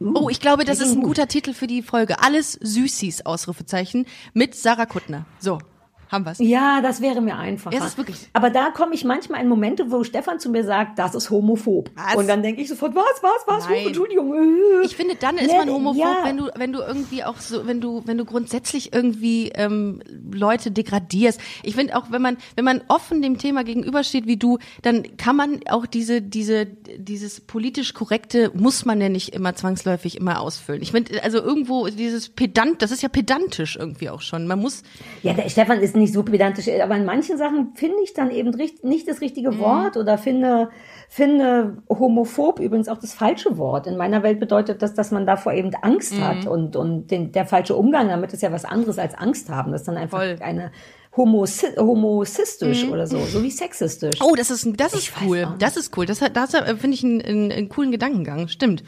[0.00, 2.20] Uh, oh, ich glaube, das ist ein guter Titel für die Folge.
[2.20, 5.24] Alles Süßis, Ausrufezeichen, mit Sarah Kuttner.
[5.38, 5.58] So
[6.08, 6.38] haben wir's.
[6.38, 7.76] Ja, das wäre mir einfacher.
[7.76, 8.28] Es ist wirklich.
[8.32, 11.90] Aber da komme ich manchmal in Momente, wo Stefan zu mir sagt, das ist homophob.
[11.94, 12.16] Was?
[12.16, 13.68] Und dann denke ich sofort, was, was, was?
[13.68, 13.86] Nein.
[13.86, 14.34] Entschuldigung.
[14.84, 16.18] Ich finde, dann ist man homophob, ja.
[16.24, 20.00] wenn du, wenn du irgendwie auch so, wenn du, wenn du grundsätzlich irgendwie ähm,
[20.32, 21.40] Leute degradierst.
[21.62, 25.36] Ich finde auch, wenn man, wenn man offen dem Thema gegenübersteht wie du, dann kann
[25.36, 30.82] man auch diese, diese, dieses politisch korrekte muss man ja nicht immer zwangsläufig immer ausfüllen.
[30.82, 34.46] Ich finde, also irgendwo dieses Pedant, das ist ja pedantisch irgendwie auch schon.
[34.46, 34.82] Man muss.
[35.22, 38.50] Ja, der Stefan ist nicht so pedantisch, aber in manchen Sachen finde ich dann eben
[38.82, 39.58] nicht das richtige mhm.
[39.58, 40.70] Wort oder finde,
[41.08, 43.86] finde homophob übrigens auch das falsche Wort.
[43.86, 46.24] In meiner Welt bedeutet das, dass man davor eben Angst mhm.
[46.24, 49.72] hat und, und den, der falsche Umgang damit ist ja was anderes als Angst haben.
[49.72, 50.36] Das ist dann einfach Voll.
[50.40, 50.72] eine
[51.16, 52.92] homosistisch mhm.
[52.92, 54.20] oder so, so wie sexistisch.
[54.22, 55.48] Oh, das ist, das ist cool.
[55.58, 56.06] Das ist cool.
[56.06, 58.48] Das, das finde ich einen, einen, einen coolen Gedankengang.
[58.48, 58.82] Stimmt.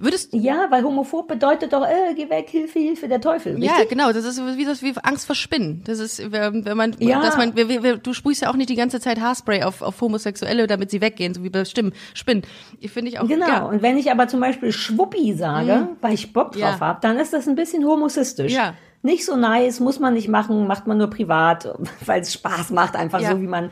[0.00, 3.54] Würdest ja, weil homophob bedeutet doch, äh, geh weg, Hilfe, Hilfe, der Teufel.
[3.54, 3.70] Richtig?
[3.70, 4.12] Ja, genau.
[4.12, 5.82] Das ist wie das wie Angst vor Spinnen.
[5.84, 7.20] Das ist, wenn man, ja.
[7.20, 10.00] dass man, wir, wir, du sprühst ja auch nicht die ganze Zeit Haarspray auf, auf
[10.00, 12.42] Homosexuelle, damit sie weggehen, so wie bei Stimmen, Spinnen.
[12.80, 13.28] Ich finde ich auch.
[13.28, 13.46] Genau.
[13.46, 13.62] Ja.
[13.64, 15.96] Und wenn ich aber zum Beispiel Schwuppi sage, mhm.
[16.00, 16.80] weil ich Bock drauf ja.
[16.80, 18.52] habe, dann ist das ein bisschen homosistisch.
[18.52, 21.72] Ja nicht so nice, muss man nicht machen, macht man nur privat,
[22.06, 23.32] weil es Spaß macht, einfach ja.
[23.32, 23.70] so wie man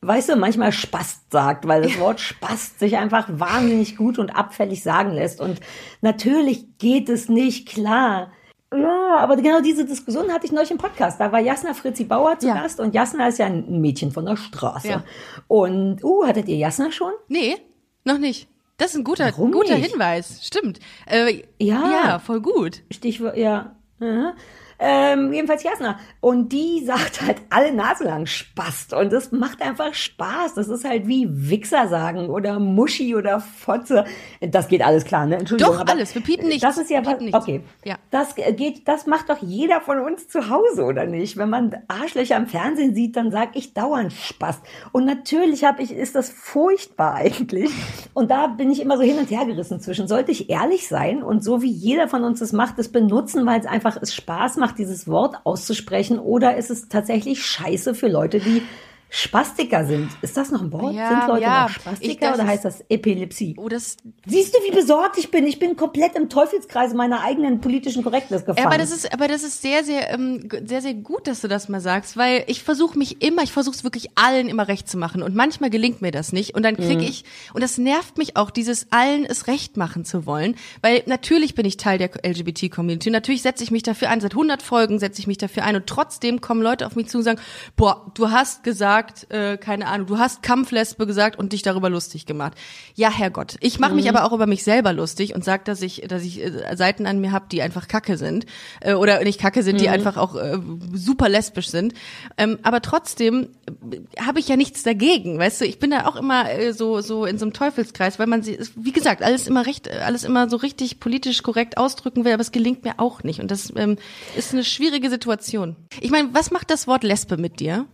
[0.00, 4.82] weißt du, manchmal Spast sagt, weil das Wort Spast sich einfach wahnsinnig gut und abfällig
[4.82, 5.40] sagen lässt.
[5.40, 5.60] Und
[6.00, 8.30] natürlich geht es nicht, klar.
[8.72, 11.18] Ja, aber genau diese Diskussion hatte ich neulich im Podcast.
[11.18, 12.54] Da war Jasna Fritzi Bauer zu ja.
[12.54, 14.88] Gast und Jasna ist ja ein Mädchen von der Straße.
[14.88, 15.04] Ja.
[15.46, 17.12] Und, uh, hattet ihr Jasna schon?
[17.28, 17.56] Nee,
[18.04, 18.48] noch nicht.
[18.76, 20.46] Das ist ein guter, guter Hinweis.
[20.46, 20.78] Stimmt.
[21.06, 21.90] Äh, ja.
[21.90, 22.82] Ja, voll gut.
[22.90, 23.74] Stichwort, ja.
[24.00, 24.36] Mhm.
[24.78, 25.98] Ähm, jedenfalls Jasna.
[26.20, 28.92] Und die sagt halt alle Nase lang Spast.
[28.92, 30.54] Und das macht einfach Spaß.
[30.54, 34.04] Das ist halt wie Wichser sagen oder Muschi oder Fotze.
[34.40, 35.36] Das geht alles klar, ne?
[35.36, 35.76] Entschuldigung.
[35.76, 36.14] Doch, alles.
[36.14, 36.62] Wir piepen nichts.
[36.62, 37.62] Das ist ja was, okay.
[37.84, 37.96] Ja.
[38.10, 41.36] Das geht, das macht doch jeder von uns zu Hause, oder nicht?
[41.36, 44.60] Wenn man Arschlöcher im Fernsehen sieht, dann sag ich dauernd Spaß.
[44.92, 47.70] Und natürlich habe ich, ist das furchtbar eigentlich.
[48.14, 50.08] Und da bin ich immer so hin und her gerissen zwischen.
[50.08, 53.60] Sollte ich ehrlich sein und so wie jeder von uns es macht, es benutzen, weil
[53.60, 58.08] es einfach es Spaß macht, macht, dieses Wort auszusprechen, oder ist es tatsächlich scheiße für
[58.08, 58.62] Leute, die
[59.10, 60.10] Spastiker sind.
[60.20, 60.94] Ist das noch ein Wort?
[60.94, 61.62] Ja, sind Leute ja.
[61.62, 63.54] noch Spastiker oder heißt das Epilepsie?
[63.56, 65.46] Oh, das Siehst du, wie besorgt ich bin?
[65.46, 68.66] Ich bin komplett im Teufelskreis meiner eigenen politischen Korrektness gefangen.
[68.66, 71.68] aber das ist, aber das ist sehr, sehr, ähm, sehr, sehr gut, dass du das
[71.68, 74.98] mal sagst, weil ich versuche mich immer, ich versuche es wirklich allen immer recht zu
[74.98, 77.08] machen und manchmal gelingt mir das nicht und dann kriege mhm.
[77.08, 81.54] ich und das nervt mich auch, dieses allen es recht machen zu wollen, weil natürlich
[81.54, 85.20] bin ich Teil der LGBT-Community, natürlich setze ich mich dafür ein, seit 100 Folgen setze
[85.20, 87.40] ich mich dafür ein und trotzdem kommen Leute auf mich zu und sagen,
[87.76, 91.90] boah, du hast gesagt gesagt, äh, keine Ahnung, du hast Kampflesbe gesagt und dich darüber
[91.90, 92.54] lustig gemacht.
[92.94, 93.56] Ja, Herrgott.
[93.60, 94.16] Ich mache mich mhm.
[94.16, 97.20] aber auch über mich selber lustig und sag, dass ich, dass ich äh, Seiten an
[97.20, 98.46] mir habe, die einfach Kacke sind.
[98.80, 99.78] Äh, oder nicht Kacke sind, mhm.
[99.80, 100.58] die einfach auch äh,
[100.92, 101.94] super lesbisch sind.
[102.36, 103.48] Ähm, aber trotzdem
[103.90, 105.64] äh, habe ich ja nichts dagegen, weißt du?
[105.64, 108.58] Ich bin da auch immer äh, so, so in so einem Teufelskreis, weil man sie,
[108.76, 112.52] wie gesagt, alles immer recht, alles immer so richtig politisch korrekt ausdrücken will, aber es
[112.52, 113.40] gelingt mir auch nicht.
[113.40, 113.96] Und das ähm,
[114.36, 115.76] ist eine schwierige Situation.
[116.00, 117.86] Ich meine, was macht das Wort Lesbe mit dir?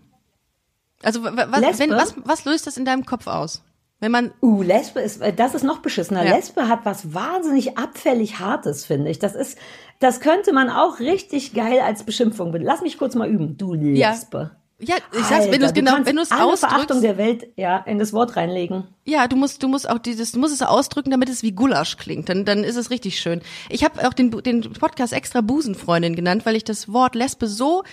[1.05, 3.63] Also was, wenn, was, was löst das in deinem Kopf aus?
[4.01, 6.25] Wenn man uh, Lesbe ist, äh, das ist noch beschissener.
[6.25, 6.35] Ja.
[6.35, 9.19] Lesbe hat was wahnsinnig abfällig Hartes, finde ich.
[9.19, 9.57] Das ist,
[10.01, 12.53] das könnte man auch richtig geil als Beschimpfung.
[12.55, 13.57] Lass mich kurz mal üben.
[13.57, 14.51] Du Lesbe.
[14.81, 17.05] Ja, ich sag's, wenn du es genau, wenn du es alle Verachtung ausdrückst.
[17.05, 18.85] der Welt ja in das Wort reinlegen.
[19.05, 21.97] Ja, du musst, du musst auch dieses, du musst es ausdrücken, damit es wie Gulasch
[21.97, 22.29] klingt.
[22.29, 23.41] Dann, dann ist es richtig schön.
[23.71, 27.85] Ich habe auch den, den Podcast extra Busenfreundin genannt, weil ich das Wort Lesbe so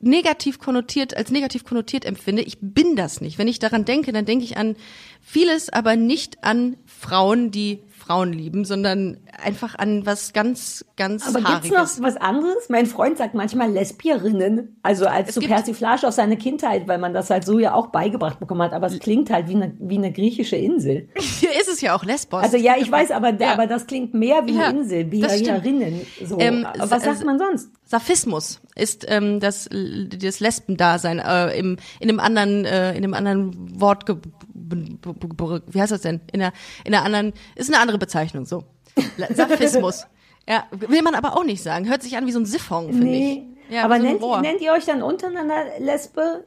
[0.00, 2.42] negativ konnotiert, als negativ konnotiert empfinde.
[2.42, 3.38] Ich bin das nicht.
[3.38, 4.76] Wenn ich daran denke, dann denke ich an
[5.20, 11.40] vieles, aber nicht an Frauen, die Frauen lieben, sondern einfach an was ganz, ganz Aber
[11.40, 11.98] gibt's Haariges.
[11.98, 12.68] noch was anderes?
[12.70, 17.12] Mein Freund sagt manchmal Lesbierinnen, also als so gibt- Persiflage auf seine Kindheit, weil man
[17.12, 18.72] das halt so ja auch beigebracht bekommen hat.
[18.72, 21.10] Aber es klingt halt wie eine, wie eine griechische Insel.
[21.18, 22.42] Hier ist es ja auch Lesbos.
[22.42, 23.52] Also ja, ich weiß, aber, Ja.
[23.52, 25.04] aber das klingt mehr wie Ja, eine Insel.
[25.04, 26.00] Bierinnen.
[26.24, 26.38] So.
[26.38, 27.68] Ähm, was sa- sagt man sonst?
[27.84, 33.80] Saphismus ist ähm, das, das Lesbendasein äh, im, in einem anderen äh, in einem anderen
[33.80, 34.04] Wort
[34.70, 36.20] wie heißt das denn?
[36.32, 36.52] In einer
[36.84, 38.64] in einer anderen ist eine andere Bezeichnung so.
[39.34, 40.06] Saphismus
[40.48, 41.88] ja will man aber auch nicht sagen.
[41.88, 43.44] Hört sich an wie so ein Siphon finde Nee.
[43.68, 43.74] ich.
[43.74, 46.46] Ja, aber so nennt, nennt ihr euch dann untereinander Lesbe?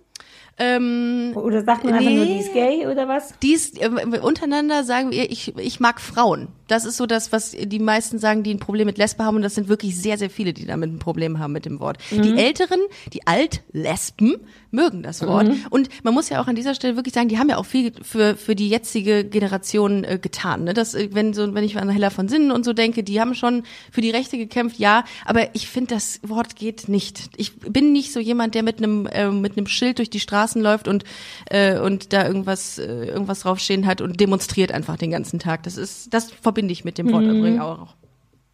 [0.57, 2.15] Ähm, Oder sagt man einfach Nee.
[2.17, 3.33] nur, die ist gay oder was?
[3.41, 3.89] dies äh,
[4.21, 8.43] untereinander sagen wir ich ich mag Frauen das ist so das was die meisten sagen
[8.43, 10.91] die ein Problem mit Lesbe haben und das sind wirklich sehr sehr viele die damit
[10.91, 12.21] ein Problem haben mit dem Wort Mhm.
[12.21, 12.79] die Älteren
[13.13, 14.35] die Altlesben
[14.71, 15.65] mögen das Wort Mhm.
[15.69, 17.91] und man muss ja auch an dieser Stelle wirklich sagen die haben ja auch viel
[18.01, 21.89] für für die jetzige Generation äh, getan ne das äh, wenn so wenn ich an
[21.89, 25.55] Hella von Sinnen und so denke die haben schon für die Rechte gekämpft ja aber
[25.55, 29.29] ich finde das Wort geht nicht ich bin nicht so jemand der mit einem äh,
[29.29, 31.03] mit einem Schild durch die Straßen läuft und
[31.49, 35.77] äh, und da irgendwas äh, irgendwas draufstehen hat und demonstriert einfach den ganzen Tag das
[35.77, 37.87] ist das verbinde ich mit dem Wort übrigens auch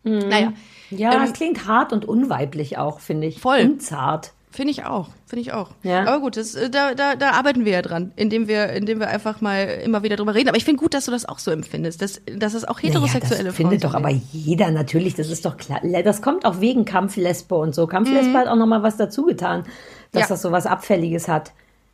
[0.03, 0.53] naja
[0.89, 3.39] Ja, Ähm, es klingt hart und unweiblich auch, finde ich.
[3.41, 3.59] Voll.
[3.61, 4.31] Unzart.
[4.51, 5.71] Finde ich auch, finde ich auch.
[5.83, 6.01] Ja.
[6.07, 9.09] Aber gut, das, äh, da, da, da arbeiten wir ja dran, indem wir, indem wir
[9.09, 10.47] einfach mal immer wieder drüber reden.
[10.47, 13.43] Aber ich finde gut, dass du das auch so empfindest, dass, dass es auch heterosexuelle
[13.43, 14.21] naja, das Frauen findet doch aber sehen.
[14.31, 15.81] jeder natürlich, das ist doch klar.
[16.03, 17.85] Das kommt auch wegen Kampflesbe und so.
[17.85, 18.37] Kampflesbe Mhm.
[18.37, 19.65] hat auch noch mal was dazu getan,
[20.13, 20.27] dass Ja.
[20.29, 21.51] das so was Abfälliges hat.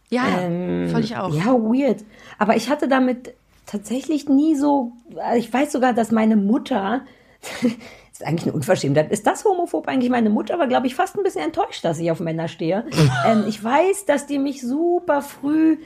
[0.10, 1.34] Ja, Ähm, fand ich auch.
[1.34, 2.04] Ja, weird.
[2.38, 3.34] Aber ich hatte damit
[3.66, 4.92] tatsächlich nie so,
[5.38, 7.02] ich weiß sogar, dass meine Mutter,
[7.42, 7.72] das
[8.12, 10.12] ist eigentlich eine Unverschämtheit, ist das homophob eigentlich?
[10.12, 12.86] Meine Mutter war, glaube ich, fast ein bisschen enttäuscht, dass ich auf Männer stehe.
[13.26, 15.78] ähm, ich weiß, dass die mich super früh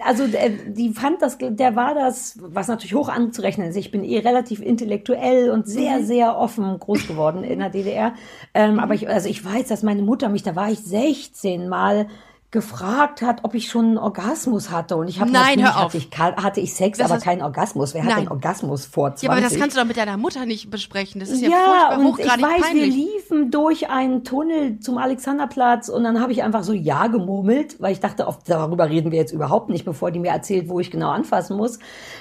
[0.00, 3.76] also der, die fand das, der war das, was natürlich hoch anzurechnen ist.
[3.76, 6.04] Ich bin eh relativ intellektuell und sehr, Mhm.
[6.04, 8.14] sehr offen groß geworden in der DDR.
[8.54, 12.08] Ähm, aber ich, also ich weiß, dass meine Mutter mich, da war ich 16 Mal
[12.54, 14.96] gefragt hat, ob ich schon einen Orgasmus hatte.
[14.96, 15.92] Und ich habe Nein, natürlich hör auf.
[15.92, 17.94] hatte ich, hatte ich Sex, Das aber keinen Orgasmus.
[17.94, 18.18] Wer hat Nein.
[18.20, 19.24] einen Orgasmus vor 20?
[19.24, 21.20] Ja, aber das kannst du doch mit deiner Mutter nicht besprechen.
[21.20, 22.94] Das ist ja, ja, und ich weiß, wir peinlich.
[22.94, 27.90] liefen durch einen Tunnel zum Alexanderplatz und dann habe ich einfach so Ja gemurmelt, weil
[27.92, 30.92] ich dachte, oft, darüber reden wir jetzt überhaupt nicht, bevor die mir erzählt, wo ich
[30.92, 31.80] genau anfassen muss.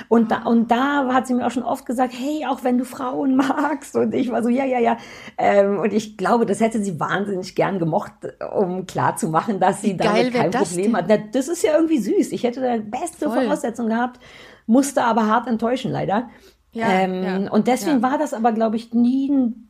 [0.10, 2.86] Und da, und da hat sie mir auch schon oft gesagt, hey, auch wenn du
[2.86, 3.96] Frauen magst.
[3.96, 4.98] Und ich war so, ja, ja, ja.
[5.38, 8.14] Ähm, und ich glaube, das hätte sie wahnsinnig gern gemocht,
[8.52, 9.96] um klarzumachen, dass sie
[10.32, 10.96] geil kein das Problem denn?
[10.98, 11.06] hat.
[11.10, 12.32] Na, Das ist ja irgendwie süß.
[12.32, 13.44] Ich hätte da beste Voll.
[13.44, 14.20] Voraussetzungen gehabt,
[14.68, 16.30] musste aber hart enttäuschen, leider.
[16.72, 18.12] Ja, ähm, ja, und deswegen ja.
[18.12, 19.70] war das aber, glaube ich, nie ein,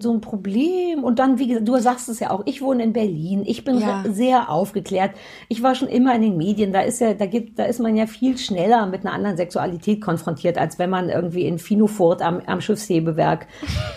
[0.00, 1.04] so ein Problem.
[1.04, 3.78] Und dann, wie gesagt, du sagst es ja auch, ich wohne in Berlin, ich bin
[3.78, 4.04] Ja.
[4.10, 5.12] sehr aufgeklärt.
[5.48, 7.96] Ich war schon immer in den Medien, da ist ja, da gibt, da ist man
[7.96, 12.40] ja viel schneller mit einer anderen Sexualität konfrontiert, als wenn man irgendwie in Finofurt am,
[12.46, 13.46] am Schiffshebewerk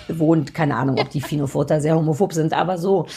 [0.07, 0.53] wohnt.
[0.53, 3.07] Keine Ahnung, ob die Finofurter sehr homophob sind, aber so.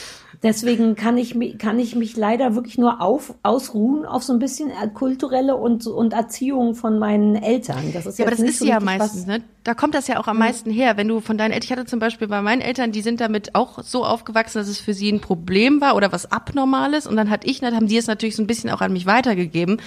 [0.42, 4.70] Deswegen kann ich, kann ich mich leider wirklich nur auf, ausruhen auf so ein bisschen
[4.70, 7.92] äh, kulturelle und, und Erziehung von meinen Eltern.
[7.92, 9.42] Das ist Ja, aber das ist so ja meistens, ne?
[9.64, 10.96] Da kommt das ja auch am meisten her.
[10.96, 13.54] Wenn du von deinen Eltern, ich hatte zum Beispiel bei meinen Eltern, die sind damit
[13.54, 17.06] auch so aufgewachsen, dass es für sie ein Problem war oder was Abnormales.
[17.06, 19.04] Und dann hatte ich, dann haben die es natürlich so ein bisschen auch an mich
[19.04, 19.82] weitergegeben.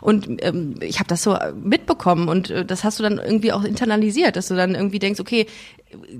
[0.00, 3.62] Und ähm, ich habe das so mitbekommen und äh, das hast du dann irgendwie auch
[3.62, 5.44] internalisiert, dass du dann irgendwie denkst, okay,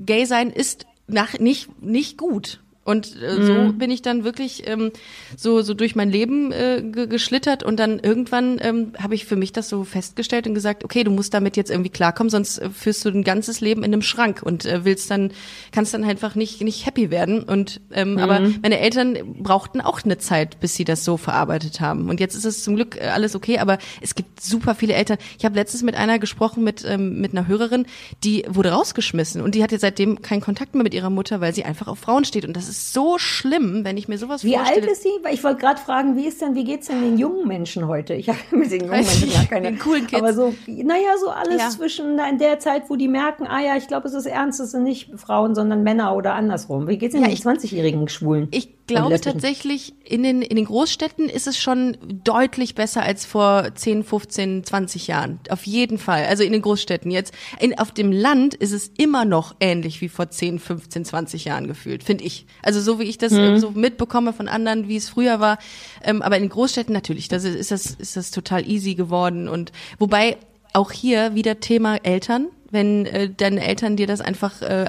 [0.04, 2.60] gay sein ist nach, nicht, nicht gut.
[2.88, 3.78] Und äh, so Mhm.
[3.78, 4.92] bin ich dann wirklich ähm,
[5.36, 9.36] so so durch mein Leben äh, ge geschlittert und dann irgendwann ähm, habe ich für
[9.36, 12.70] mich das so festgestellt und gesagt, okay, du musst damit jetzt irgendwie klarkommen, sonst äh,
[12.70, 15.32] führst du ein ganzes Leben in einem Schrank und äh, willst dann
[15.70, 18.58] kannst dann einfach nicht nicht happy werden und ähm, aber Mhm.
[18.62, 22.46] meine Eltern brauchten auch eine Zeit, bis sie das so verarbeitet haben und jetzt ist
[22.46, 25.18] es zum Glück äh, alles okay, aber es gibt super viele Eltern.
[25.38, 27.84] Ich habe letztens mit einer gesprochen mit ähm, mit einer Hörerin,
[28.24, 31.52] die wurde rausgeschmissen und die hat jetzt seitdem keinen Kontakt mehr mit ihrer Mutter, weil
[31.54, 34.54] sie einfach auf Frauen steht und das ist so schlimm, wenn ich mir sowas Wie
[34.54, 34.82] vorstelle.
[34.82, 35.10] alt ist sie?
[35.22, 38.14] Weil ich wollte gerade fragen, wie ist denn, wie geht's denn den jungen Menschen heute?
[38.14, 39.70] Ich habe mit den jungen Menschen gar keine.
[39.72, 40.22] den coolen Kids.
[40.22, 41.70] Aber so, naja, so alles Ja.
[41.70, 44.70] zwischen in der Zeit, wo die merken, ah ja, ich glaube, es ist ernst, es
[44.70, 46.88] sind nicht Frauen, sondern Männer oder andersrum.
[46.88, 48.48] Wie geht's denn Ja, den ich- 20-jährigen Schwulen?
[48.52, 53.74] ich glaube tatsächlich, in den, in den Großstädten ist es schon deutlich besser als vor
[53.74, 55.38] 10, 15, 20 Jahren.
[55.50, 56.24] Auf jeden Fall.
[56.24, 57.32] Also in den Großstädten jetzt.
[57.60, 61.66] In, auf dem Land ist es immer noch ähnlich wie vor 10, 15, 20 Jahren
[61.68, 62.46] gefühlt, finde ich.
[62.62, 63.58] Also so wie ich das mhm.
[63.58, 65.58] so mitbekomme von anderen, wie es früher war.
[66.02, 69.48] Ähm, aber in den Großstädten natürlich, das ist, ist das, ist das total easy geworden.
[69.48, 70.36] Und wobei
[70.72, 74.86] auch hier wieder Thema Eltern wenn äh, deine Eltern dir das einfach äh,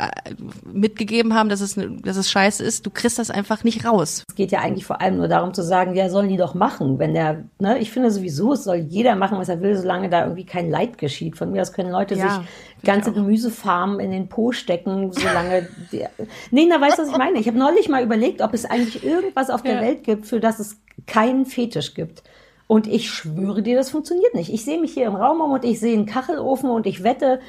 [0.71, 4.23] mitgegeben haben, dass es, dass es scheiße ist, du kriegst das einfach nicht raus.
[4.27, 6.99] Es geht ja eigentlich vor allem nur darum zu sagen, ja, sollen die doch machen,
[6.99, 10.23] wenn der, ne, ich finde sowieso, es soll jeder machen, was er will, solange da
[10.23, 11.37] irgendwie kein Leid geschieht.
[11.37, 12.49] Von mir aus können Leute ja, sich
[12.83, 16.05] ganze Gemüsefarmen in den Po stecken, solange die,
[16.51, 17.39] Nee, na, weißt du, was ich meine?
[17.39, 19.81] Ich habe neulich mal überlegt, ob es eigentlich irgendwas auf der ja.
[19.81, 22.23] Welt gibt, für das es keinen Fetisch gibt.
[22.71, 24.53] Und ich schwöre dir, das funktioniert nicht.
[24.53, 27.39] Ich sehe mich hier im Raum um und ich sehe einen Kachelofen und ich wette,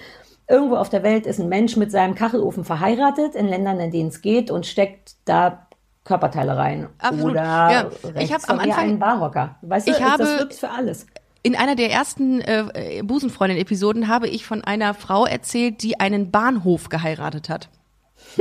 [0.50, 4.08] Irgendwo auf der Welt ist ein Mensch mit seinem Kachelofen verheiratet, in Ländern, in denen
[4.08, 5.68] es geht, und steckt da
[6.02, 6.88] Körperteile rein.
[6.98, 7.32] Absolut.
[7.32, 7.90] Oder ja.
[8.18, 9.56] ich habe am Anfang einen Barhocker.
[9.62, 11.06] Weißt du, ich habe, das wird für alles.
[11.42, 16.88] In einer der ersten äh, Busenfreundin-Episoden habe ich von einer Frau erzählt, die einen Bahnhof
[16.88, 17.68] geheiratet hat.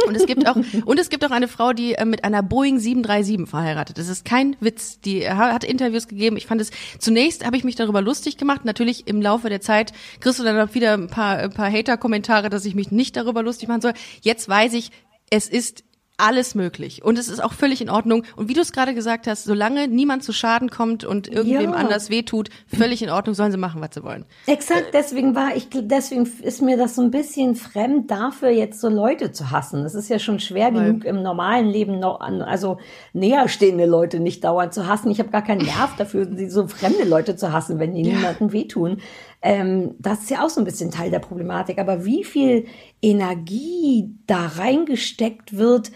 [0.08, 2.80] Und es gibt auch und es gibt auch eine Frau, die äh, mit einer Boeing
[2.80, 3.97] 737 verheiratet.
[3.97, 4.99] Das ist kein Witz.
[5.02, 6.38] Die hat Interviews gegeben.
[6.38, 8.65] Ich fand es zunächst habe ich mich darüber lustig gemacht.
[8.65, 12.65] Natürlich im Laufe der Zeit kriegst du dann wieder ein paar ein paar Hater-Kommentare, dass
[12.65, 13.93] ich mich nicht darüber lustig machen soll.
[14.21, 14.91] Jetzt weiß ich,
[15.30, 15.84] es ist
[16.19, 17.03] alles möglich.
[17.03, 18.23] Und es ist auch völlig in Ordnung.
[18.36, 21.77] Und wie du es gerade gesagt hast, solange niemand zu Schaden kommt und irgendwem ja.
[21.77, 24.25] anders wehtut, völlig in Ordnung, sollen sie machen, was sie wollen.
[24.47, 28.89] Exakt, deswegen war ich, deswegen ist mir das so ein bisschen fremd, dafür jetzt so
[28.89, 29.86] Leute zu hassen.
[29.86, 30.86] Es ist ja schon schwer Weil.
[30.86, 32.77] genug im normalen Leben noch an, also
[33.13, 35.12] näherstehende Leute nicht dauernd zu hassen.
[35.12, 38.15] Ich habe gar keinen Nerv dafür, so fremde Leute zu hassen, wenn die ja.
[38.15, 38.97] niemandem wehtun.
[39.41, 41.79] Ähm, das ist ja auch so ein bisschen Teil der Problematik.
[41.79, 42.65] Aber wie viel
[43.01, 45.91] Energie da reingesteckt wird,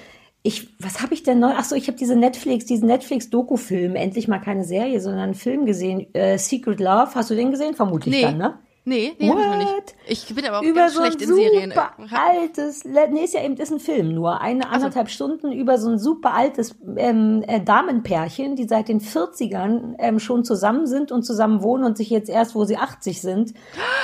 [0.45, 1.53] ich, was habe ich denn neu?
[1.55, 5.65] Ach so, ich habe diese Netflix, diesen Netflix-Doku-Film, endlich mal keine Serie, sondern einen Film
[5.65, 6.13] gesehen.
[6.13, 7.75] Äh, Secret Love, hast du den gesehen?
[7.75, 8.21] Vermutlich nee.
[8.23, 8.59] dann, ne?
[8.85, 9.95] Nee, nee, hab ich noch nicht.
[10.07, 11.69] Ich bin aber auch über ganz so schlecht in Serien.
[11.71, 15.15] Super altes, nee, ist ja eben, ist ein Film, nur eine anderthalb also.
[15.15, 20.43] Stunden über so ein super altes ähm, äh, Damenpärchen, die seit den 40ern ähm, schon
[20.43, 23.53] zusammen sind und zusammen wohnen und sich jetzt erst, wo sie 80 sind.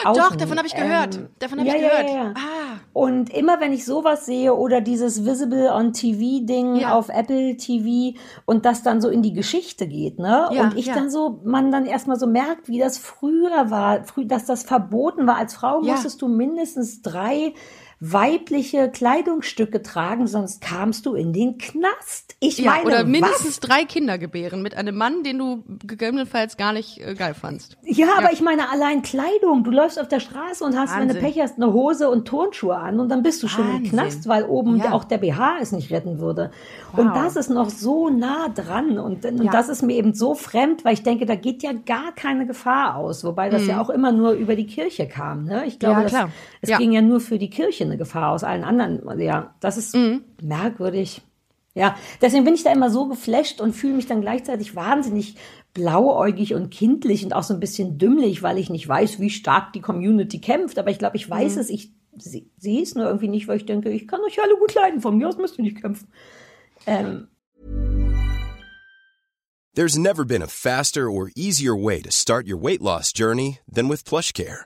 [0.06, 1.18] Doch, davon habe ich gehört.
[1.18, 2.10] Ähm, davon habe ja, ich gehört.
[2.10, 2.34] Ja, ja.
[2.36, 2.80] Ah.
[2.94, 6.94] Und immer wenn ich sowas sehe oder dieses Visible on TV Ding ja.
[6.94, 10.50] auf Apple TV und das dann so in die Geschichte geht, ne?
[10.52, 14.26] Ja, und ich dann so, man dann erstmal so merkt, wie das früher war, früh,
[14.26, 15.38] dass das verboten war.
[15.38, 15.94] Als Frau ja.
[15.94, 17.54] musstest du mindestens drei
[18.02, 22.36] weibliche Kleidungsstücke tragen, sonst kamst du in den Knast.
[22.40, 23.60] Ich ja, meine, oder mindestens was?
[23.60, 27.78] drei Kinder gebären mit einem Mann, den du gegebenenfalls gar nicht äh, geil fandst.
[27.84, 29.66] Ja, ja, aber ich meine allein Kleidung.
[29.66, 31.10] Du läufst auf der Straße und hast, Wahnsinn.
[31.10, 33.84] wenn du Pech hast, eine Hose und Turnschuhe an und dann bist du schon Wahnsinn.
[33.84, 34.94] im Knast, weil oben ja.
[34.94, 36.52] auch der BH es nicht retten würde.
[36.94, 37.00] Wow.
[37.00, 39.52] Und das ist noch so nah dran und, und ja.
[39.52, 42.96] das ist mir eben so fremd, weil ich denke, da geht ja gar keine Gefahr
[42.96, 43.70] aus, wobei das mhm.
[43.70, 45.44] ja auch immer nur über die Kirche kam.
[45.44, 45.66] Ne?
[45.66, 46.14] Ich glaube, das,
[46.62, 49.20] es ging ja nur für die Kirche eine Gefahr aus allen anderen.
[49.20, 50.24] Ja, das ist mhm.
[50.42, 51.22] merkwürdig.
[51.76, 55.36] Ja, deswegen bin ich da immer so geflasht und fühle mich dann gleichzeitig wahnsinnig
[55.74, 59.74] blauäugig und kindlich und auch so ein bisschen dümmlich, weil ich nicht weiß, wie stark
[59.74, 60.80] die Community kämpft.
[60.80, 61.62] Aber ich glaube, ich weiß mhm.
[61.62, 64.74] es, ich sehe es nur irgendwie nicht, weil ich denke, ich kann euch alle gut
[64.74, 65.02] leiden.
[65.02, 66.08] Von mir aus müsst ihr nicht kämpfen.
[66.86, 67.28] Ähm.
[69.76, 73.88] There's never been a faster or easier way to start your weight loss journey than
[73.88, 74.66] with PlushCare.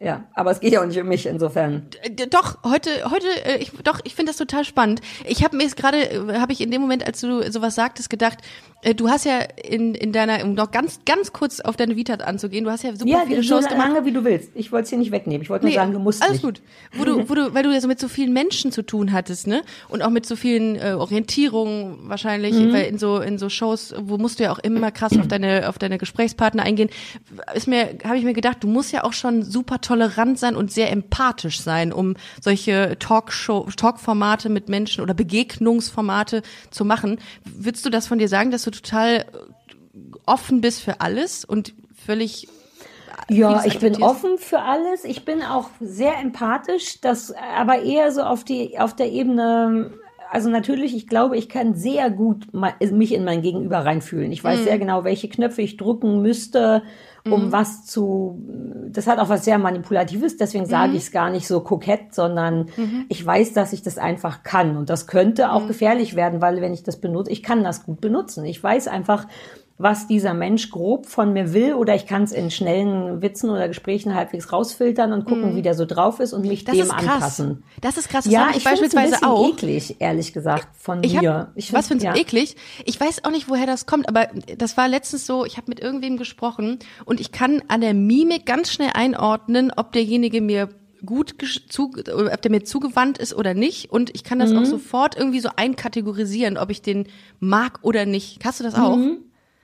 [0.00, 1.88] Ja, aber es geht ja auch nicht um mich insofern.
[2.30, 5.00] Doch, heute, heute, äh, ich, doch, ich finde das total spannend.
[5.26, 8.08] Ich habe mir jetzt gerade, äh, habe ich in dem Moment, als du sowas sagtest,
[8.08, 8.38] gedacht,
[8.82, 12.14] äh, du hast ja in, in deiner, um noch ganz, ganz kurz auf deine Vita
[12.14, 13.88] anzugehen, du hast ja super ja, viele so Shows gemacht.
[13.88, 14.52] lange wie du willst.
[14.54, 15.42] Ich wollte es dir nicht wegnehmen.
[15.42, 16.42] Ich wollte nur sagen, du musst alles nicht.
[16.44, 16.62] gut.
[16.96, 19.48] Wo du, wo du, weil du ja so mit so vielen Menschen zu tun hattest,
[19.48, 19.62] ne?
[19.88, 22.72] Und auch mit so vielen äh, Orientierungen wahrscheinlich, Mhm.
[22.72, 25.68] weil in so in so Shows, wo musst du ja auch immer krass auf deine
[25.68, 26.88] auf deine Gesprächspartner eingehen.
[27.54, 30.70] Ist mir, habe ich mir gedacht, du musst ja auch schon super tolerant sein und
[30.70, 37.18] sehr empathisch sein, um solche Talkshow, Talkformate mit Menschen oder Begegnungsformate zu machen.
[37.44, 39.24] Würdest du das von dir sagen, dass du total äh,
[40.26, 41.72] offen bist für alles und
[42.04, 42.48] völlig
[43.30, 45.04] Ja, vieles ich bin offen für alles.
[45.04, 49.90] Ich bin auch sehr empathisch, das aber eher so auf die auf der Ebene.
[50.30, 54.30] Also natürlich, ich glaube, ich kann sehr gut mich in mein Gegenüber reinfühlen.
[54.32, 54.48] Ich Mhm.
[54.48, 56.82] weiß sehr genau, welche Knöpfe ich drücken müsste,
[57.30, 58.42] um was zu.
[58.90, 60.36] Das hat auch was sehr manipulatives.
[60.36, 60.68] Deswegen Mhm.
[60.68, 62.68] sage ich es gar nicht so kokett, sondern
[63.08, 65.50] ich weiß, dass ich das einfach kann und das könnte Mhm.
[65.50, 68.44] auch gefährlich werden, weil wenn ich das benutze, ich kann das gut benutzen.
[68.44, 69.26] Ich weiß einfach,
[69.80, 73.68] was dieser Mensch grob von mir will oder ich kann es in schnellen Witzen oder
[73.68, 76.66] Gesprächen halbwegs rausfiltern und gucken, wie der so drauf ist und mich Mhm.
[76.66, 77.00] Das dem ist krass.
[77.14, 77.62] anpassen.
[77.80, 78.24] Das ist krass.
[78.24, 79.48] Das Ja, ich, ich ein beispielsweise bisschen auch.
[79.50, 81.32] eklig, ehrlich gesagt, von Ich mir.
[81.32, 82.56] hab, Ich was find- findest du eklig?
[82.86, 84.26] Ich weiß auch nicht, woher das kommt, aber
[84.58, 88.46] das war letztens so, ich habe mit irgendwem gesprochen und ich kann an der Mimik
[88.46, 90.70] ganz schnell einordnen, ob derjenige mir
[91.06, 91.36] gut
[91.68, 91.92] zu,
[92.32, 94.58] ob der mir zugewandt ist oder nicht und ich kann das Mhm.
[94.58, 97.06] auch sofort irgendwie so einkategorisieren, ob ich den
[97.38, 98.44] mag oder nicht.
[98.44, 98.98] Hast du das auch?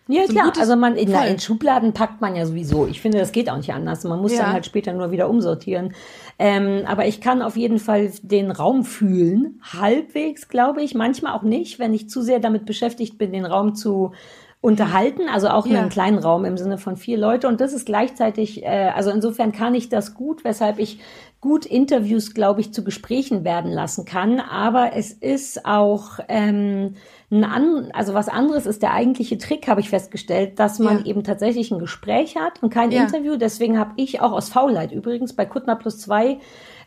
[0.07, 0.53] Ja, So klar.
[0.59, 2.87] also man in, in Schubladen packt man ja sowieso.
[2.87, 4.05] Ich finde, das geht auch nicht anders.
[4.05, 4.43] Man muss Ja.
[4.43, 5.95] dann halt später nur wieder umsortieren.
[6.39, 10.95] Ähm, aber ich kann auf jeden Fall den Raum fühlen, halbwegs, glaube ich.
[10.95, 14.13] Manchmal auch nicht, wenn ich zu sehr damit beschäftigt bin, den Raum zu
[14.61, 15.79] unterhalten, also auch Ja.
[15.81, 17.49] einen kleinen Raum im Sinne von vier Leute.
[17.49, 21.01] Und das ist gleichzeitig, äh, also insofern kann ich das gut, weshalb ich
[21.45, 24.41] gut Interviews, glaube ich, zu Gesprächen werden lassen kann.
[24.41, 26.95] Aber es ist auch ähm,
[27.31, 31.05] ein an, also was anderes ist der eigentliche Trick, habe ich festgestellt, dass man Ja.
[31.05, 33.03] eben tatsächlich ein Gespräch hat und kein Ja.
[33.03, 33.37] Interview.
[33.37, 36.39] Deswegen habe ich auch aus Faulheit übrigens bei Kuttner plus zwei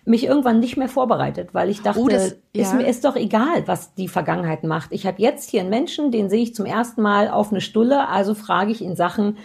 [0.06, 2.74] mich irgendwann nicht mehr vorbereitet, weil ich dachte, Oh, das- ist ja.
[2.74, 4.92] mir ist doch egal, was die Vergangenheit macht.
[4.94, 8.08] Ich habe jetzt hier einen Menschen, den sehe ich zum ersten Mal auf eine Stulle,
[8.10, 9.38] also frage ich ihn Sachen,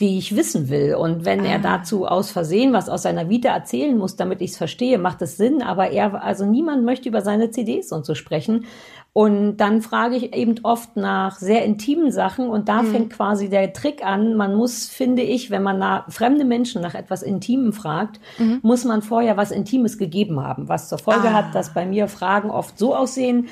[0.00, 0.94] die ich wissen will.
[0.94, 1.48] Und wenn Ah.
[1.50, 5.20] er dazu aus Versehen was aus seiner Vita erzählen muss, damit ich es verstehe, macht
[5.22, 5.62] es Sinn.
[5.62, 8.64] Aber er, also niemand möchte über seine CDs und so sprechen.
[9.12, 12.86] Und dann frage ich eben oft nach sehr intimen Sachen und da Mhm.
[12.92, 14.36] fängt quasi der Trick an.
[14.36, 18.60] Man muss, finde ich, wenn man nach, fremde Menschen nach etwas Intimem fragt, Mhm.
[18.62, 21.32] muss man vorher was Intimes gegeben haben, was zur Folge Ah.
[21.32, 23.48] hat, dass bei mir Fragen oft so aussehen,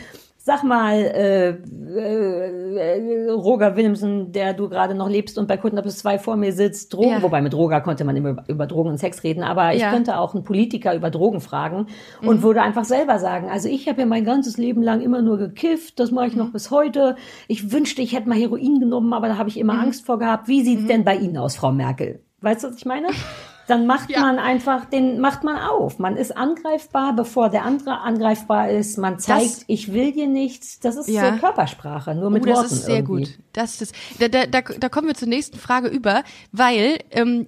[0.49, 5.99] Sag mal, äh, äh, Roger Willemsen, der du gerade noch lebst und bei Kunden bis
[5.99, 7.23] zwei vor mir sitzt, Drogen, Ja.
[7.23, 9.91] wobei mit Roger konnte man immer über, Drogen und Sex reden, aber ich Ja.
[9.91, 11.89] könnte auch einen Politiker über Drogen fragen
[12.23, 15.37] und würde einfach selber sagen, also ich habe ja mein ganzes Leben lang immer nur
[15.37, 17.17] gekifft, das mache ich noch bis heute.
[17.47, 20.49] Ich wünschte, ich hätte mal Heroin genommen, aber da habe ich immer Angst vor gehabt.
[20.49, 22.21] Wie sieht's denn bei Ihnen aus, Frau Merkel?
[22.41, 23.09] Weißt du, was ich meine?
[23.69, 24.21] Dann macht Ja.
[24.21, 25.99] man einfach, den macht man auf.
[26.01, 28.99] Man ist angreifbar, bevor der andere angreifbar ist.
[28.99, 30.81] Man zeigt, Das- ich will dir nichts.
[30.81, 31.35] Das ist Ja.
[31.35, 33.25] so Körpersprache, nur mit oh, das Worten ist sehr irgendwie.
[33.27, 33.39] gut.
[33.53, 37.47] Das ist, da, da, da, da kommen wir zur nächsten Frage über, weil ähm,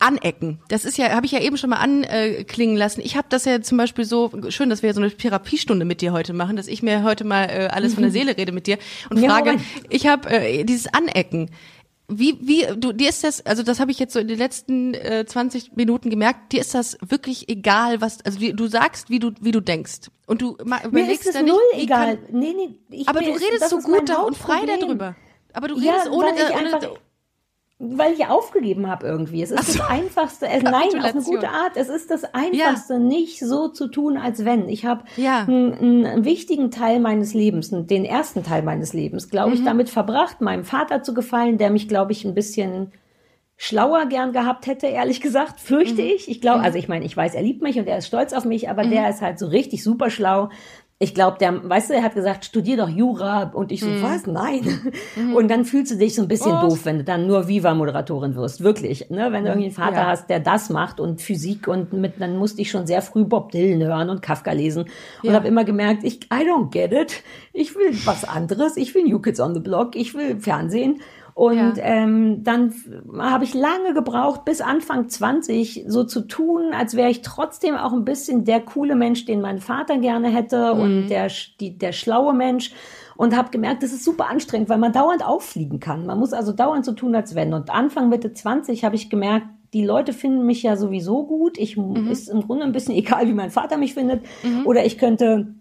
[0.00, 3.00] Anecken, das ist ja, habe ich ja eben schon mal anklingen lassen.
[3.02, 6.12] Ich habe das ja zum Beispiel so, schön, dass wir so eine Therapiestunde mit dir
[6.12, 8.78] heute machen, dass ich mir heute mal äh, alles von der Seele rede mit dir
[9.08, 9.64] und Ja, frage, Moment.
[9.88, 11.50] ich habe äh, dieses Anecken.
[12.08, 14.92] Wie, wie, du, dir ist das, also das habe ich jetzt so in den letzten
[14.94, 19.18] äh, 20 Minuten gemerkt, dir ist das wirklich egal, was, also wie, du sagst, wie
[19.18, 20.10] du, wie du denkst.
[20.26, 22.18] Und du ma- Mir ist überlegst es nicht, null wie egal.
[22.18, 25.16] Kann, nee, nee, ich, aber du redest so gut da und frei darüber.
[25.54, 26.80] Aber du Ja, redest ohne, weil ich äh, ohne einfach,
[27.84, 29.42] weil ich aufgegeben habe irgendwie.
[29.42, 31.72] Es ist das Einfachste, es, nein, auf eine gute Art.
[31.76, 34.68] Es ist das Einfachste, nicht so zu tun, als wenn.
[34.68, 35.40] Ich habe Ja.
[35.48, 39.54] einen, einen wichtigen Teil meines Lebens, den ersten Teil meines Lebens, glaube Mhm.
[39.56, 42.92] ich, damit verbracht, meinem Vater zu gefallen, der mich, glaube ich, ein bisschen
[43.56, 46.08] schlauer gern gehabt hätte, ehrlich gesagt, fürchte Mhm.
[46.16, 46.28] ich.
[46.28, 48.44] Ich glaube, also ich meine, ich weiß, er liebt mich und er ist stolz auf
[48.44, 50.48] mich, aber der ist halt so richtig super schlau.
[51.02, 54.02] Ich glaube, der, weißt du, er hat gesagt, studier doch Jura und ich so, Mhm.
[54.04, 54.24] was?
[54.28, 54.60] Nein.
[55.34, 56.60] Und dann fühlst du dich so ein bisschen Was?
[56.62, 58.62] doof, wenn du dann nur Viva-Moderatorin wirst.
[58.62, 59.10] Wirklich.
[59.10, 59.32] Ne?
[59.32, 60.06] Wenn du irgendwie einen Vater Ja.
[60.06, 63.50] hast, der das macht und Physik und mit, dann musste ich schon sehr früh Bob
[63.50, 65.32] Dylan hören und Kafka lesen und Ja.
[65.32, 67.24] habe immer gemerkt, ich, I don't get it.
[67.52, 68.76] Ich will was anderes.
[68.76, 69.96] Ich will New Kids on the Block.
[69.96, 71.00] Ich will Fernsehen.
[71.34, 71.72] Und Ja.
[71.78, 72.74] ähm, dann
[73.18, 77.92] habe ich lange gebraucht, bis Anfang 20, so zu tun, als wäre ich trotzdem auch
[77.92, 80.80] ein bisschen der coole Mensch, den mein Vater gerne hätte Mhm.
[80.80, 81.30] und der,
[81.60, 82.72] die, der schlaue Mensch.
[83.16, 86.06] Und habe gemerkt, das ist super anstrengend, weil man dauernd auffliegen kann.
[86.06, 87.54] Man muss also dauernd so tun, als wenn.
[87.54, 91.56] Und Anfang Mitte 20 habe ich gemerkt, die Leute finden mich ja sowieso gut.
[91.58, 92.08] Ich Mhm.
[92.08, 94.22] ist im Grunde ein bisschen egal, wie mein Vater mich findet.
[94.64, 95.54] Oder ich könnte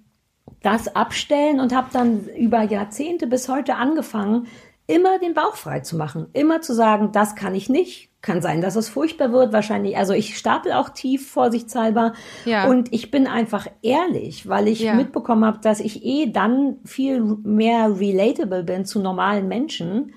[0.63, 4.47] das abstellen und habe dann über Jahrzehnte bis heute angefangen,
[4.93, 6.27] immer den Bauch frei zu machen.
[6.33, 8.09] Immer zu sagen, das kann ich nicht.
[8.21, 9.97] Kann sein, dass es furchtbar wird, wahrscheinlich.
[9.97, 12.13] Also ich stapel auch tief, vorsichtshalber.
[12.45, 12.67] Ja.
[12.69, 14.93] Und ich bin einfach ehrlich, weil ich Ja.
[14.93, 20.13] mitbekommen habe, dass ich eh dann viel mehr relatable bin zu normalen Menschen.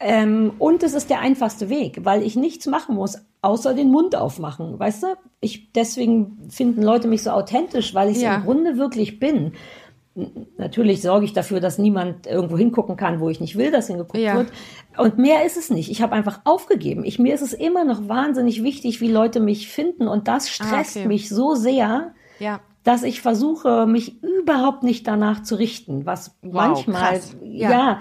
[0.00, 4.16] Ähm, und es ist der einfachste Weg, weil ich nichts machen muss, außer den Mund
[4.16, 4.78] aufmachen.
[4.78, 5.06] Weißt du?
[5.40, 8.34] Ich, deswegen finden Leute mich so authentisch, weil ich es Ja.
[8.36, 9.52] im Grunde wirklich bin.
[10.58, 14.16] Natürlich sorge ich dafür, dass niemand irgendwo hingucken kann, wo ich nicht will, dass hingeguckt
[14.18, 14.36] Ja.
[14.36, 14.52] wird.
[14.96, 15.90] Und mehr ist es nicht.
[15.90, 17.04] Ich habe einfach aufgegeben.
[17.04, 20.06] Ich, mir ist es immer noch wahnsinnig wichtig, wie Leute mich finden.
[20.06, 21.08] Und das stresst Ah, okay.
[21.08, 22.60] mich so sehr, Ja.
[22.84, 27.36] dass ich versuche, mich überhaupt nicht danach zu richten, was manchmal, krass.
[27.42, 27.70] Ja.
[27.70, 28.00] ja.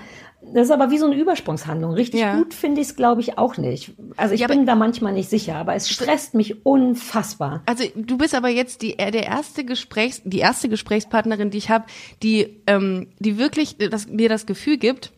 [0.54, 1.94] Das ist aber wie so eine Übersprungshandlung.
[1.94, 2.36] Richtig Ja.
[2.36, 3.94] gut finde ich es, glaube ich, auch nicht.
[4.18, 7.64] Also ich Ja, bin da manchmal nicht sicher, aber es stresst mich unfassbar.
[7.66, 11.70] Also du bist aber jetzt die äh, der erste Gesprächs die erste Gesprächspartnerin, die ich
[11.70, 11.86] habe,
[12.22, 15.12] die ähm, die wirklich das, mir das Gefühl gibt,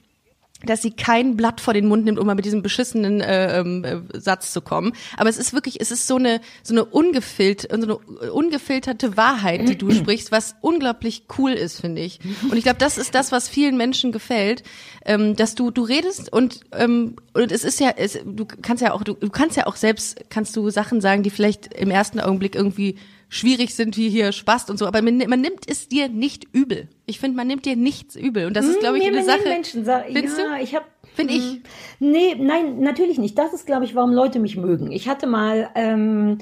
[0.65, 3.83] dass sie kein Blatt vor den Mund nimmt, um mal mit diesem beschissenen äh, ähm,
[3.83, 4.93] äh, Satz zu kommen.
[5.17, 9.67] Aber es ist wirklich, es ist so eine so eine ungefilterte, so eine ungefilterte Wahrheit,
[9.67, 12.19] die du sprichst, was unglaublich cool ist, finde ich.
[12.49, 14.63] Und ich glaube, das ist das, was vielen Menschen gefällt,
[15.05, 18.93] ähm, dass du du redest und ähm, und es ist ja, es, du kannst ja
[18.93, 22.19] auch, du, du kannst ja auch selbst kannst du Sachen sagen, die vielleicht im ersten
[22.19, 22.97] Augenblick irgendwie
[23.29, 26.87] schwierig sind, wie hier Spaß und so, aber man, man nimmt es dir nicht übel.
[27.05, 29.43] Ich finde, man nimmt dir nichts übel und das ist, glaube ich, Nee, eine Sache.
[29.47, 30.63] Menschen sagen, Findest ja, du?
[30.63, 31.61] ich habe Finde ich.
[31.99, 33.37] Nee, nein, natürlich nicht.
[33.37, 34.91] Das ist, glaube ich, warum Leute mich mögen.
[34.91, 36.39] Ich hatte mal ähm,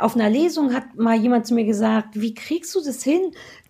[0.00, 3.20] auf einer Lesung hat mal jemand zu mir gesagt, wie kriegst du das hin,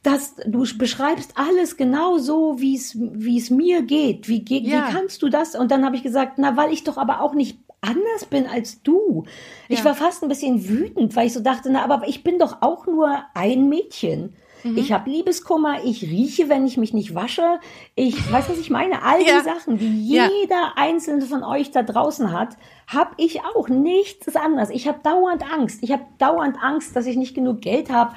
[0.05, 4.29] dass du beschreibst alles genau so, wie es wie es mir geht.
[4.29, 4.87] Wie, ge Ja.
[4.89, 5.57] wie kannst du das?
[5.57, 7.59] Und dann habe ich gesagt, na, weil ich doch aber auch nicht
[7.89, 9.25] anders bin als du.
[9.69, 9.85] Ich Ja.
[9.87, 12.87] war fast ein bisschen wütend, weil ich so dachte, na, aber ich bin doch auch
[12.87, 14.35] nur ein Mädchen.
[14.63, 14.79] Mhm.
[14.79, 17.61] Ich habe Liebeskummer, ich rieche, wenn ich mich nicht wasche.
[17.95, 19.03] Ich weiß, was ich meine.
[19.03, 19.39] All Ja.
[19.41, 20.29] die Sachen, die Ja.
[20.41, 22.57] jeder einzelne von euch da draußen hat,
[22.87, 23.69] habe ich auch.
[23.69, 24.71] Nichts ist anders.
[24.71, 25.83] Ich habe dauernd Angst.
[25.83, 28.15] Ich habe dauernd Angst, dass ich nicht genug Geld habe,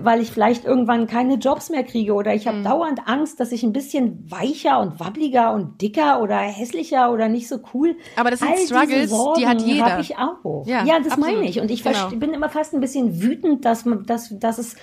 [0.00, 2.14] weil ich vielleicht irgendwann keine Jobs mehr kriege.
[2.14, 2.48] Oder ich Mhm.
[2.50, 7.28] habe dauernd Angst, dass ich ein bisschen weicher und wabbliger und dicker oder hässlicher oder
[7.28, 7.96] nicht so cool.
[8.16, 9.92] Aber das sind All Struggles, die hat Sorgen jeder.
[9.92, 10.66] Hab ich auch.
[10.66, 11.34] Ja, Ja, das absolut.
[11.36, 11.60] meine ich.
[11.60, 12.08] Und ich Genau.
[12.10, 14.76] bin immer fast ein bisschen wütend, dass, man, dass, dass es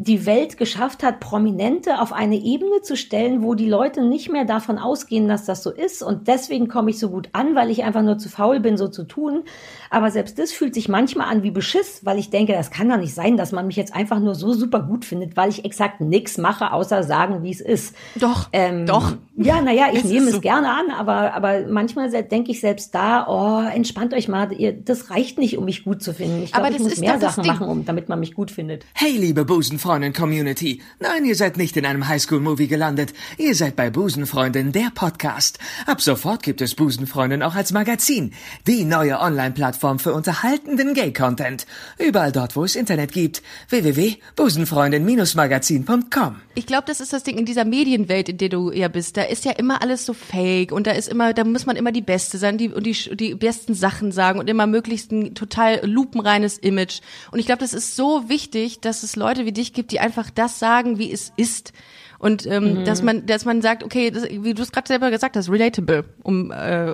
[0.00, 4.44] die Welt geschafft hat, Prominente auf eine Ebene zu stellen, wo die Leute nicht mehr
[4.44, 6.04] davon ausgehen, dass das so ist.
[6.04, 8.86] Und deswegen komme ich so gut an, weil ich einfach nur zu faul bin, so
[8.86, 9.42] zu tun.
[9.90, 12.96] Aber selbst das fühlt sich manchmal an wie Beschiss, weil ich denke, das kann doch
[12.96, 16.00] nicht sein, dass man mich jetzt einfach nur so super gut findet, weil ich exakt
[16.00, 17.96] nichts mache, außer sagen, wie es ist.
[18.14, 19.14] Doch, Ähm, doch.
[19.36, 20.40] Ja, naja, ich Es nehme es so.
[20.40, 25.10] gerne an, aber, aber manchmal denke ich selbst da, oh, entspannt euch mal, ihr, das
[25.10, 26.42] reicht nicht, um mich gut zu finden.
[26.42, 28.50] Ich Aber glaube, ich das muss mehr das Sachen machen, um, damit man mich gut
[28.50, 28.84] findet.
[28.94, 29.44] Hey, liebe
[29.88, 30.82] Busenfreundin-Community.
[31.00, 33.14] Nein, ihr seid nicht in einem Highschool-Movie gelandet.
[33.38, 35.58] Ihr seid bei Busenfreundin, der Podcast.
[35.86, 38.34] Ab sofort gibt es Busenfreundin auch als Magazin.
[38.66, 41.66] Die neue Online-Plattform für unterhaltenden Gay-Content.
[41.98, 43.42] Überall dort, wo es Internet gibt.
[43.70, 49.16] www.busenfreundin-magazin.com Ich glaube, das ist das Ding in dieser Medienwelt, in der du ja bist.
[49.16, 51.92] Da ist ja immer alles so fake und da ist immer, da muss man immer
[51.92, 55.80] die Beste sein die, und die, die besten Sachen sagen und immer möglichst ein total
[55.86, 57.00] lupenreines Image.
[57.32, 60.28] Und ich glaube, das ist so wichtig, dass es Leute wie dich gibt, die einfach
[60.28, 61.72] das sagen, wie es ist.
[62.18, 65.36] Und ähm, dass man, dass man sagt, okay, das, wie du es gerade selber gesagt
[65.36, 66.92] hast, relatable, um äh,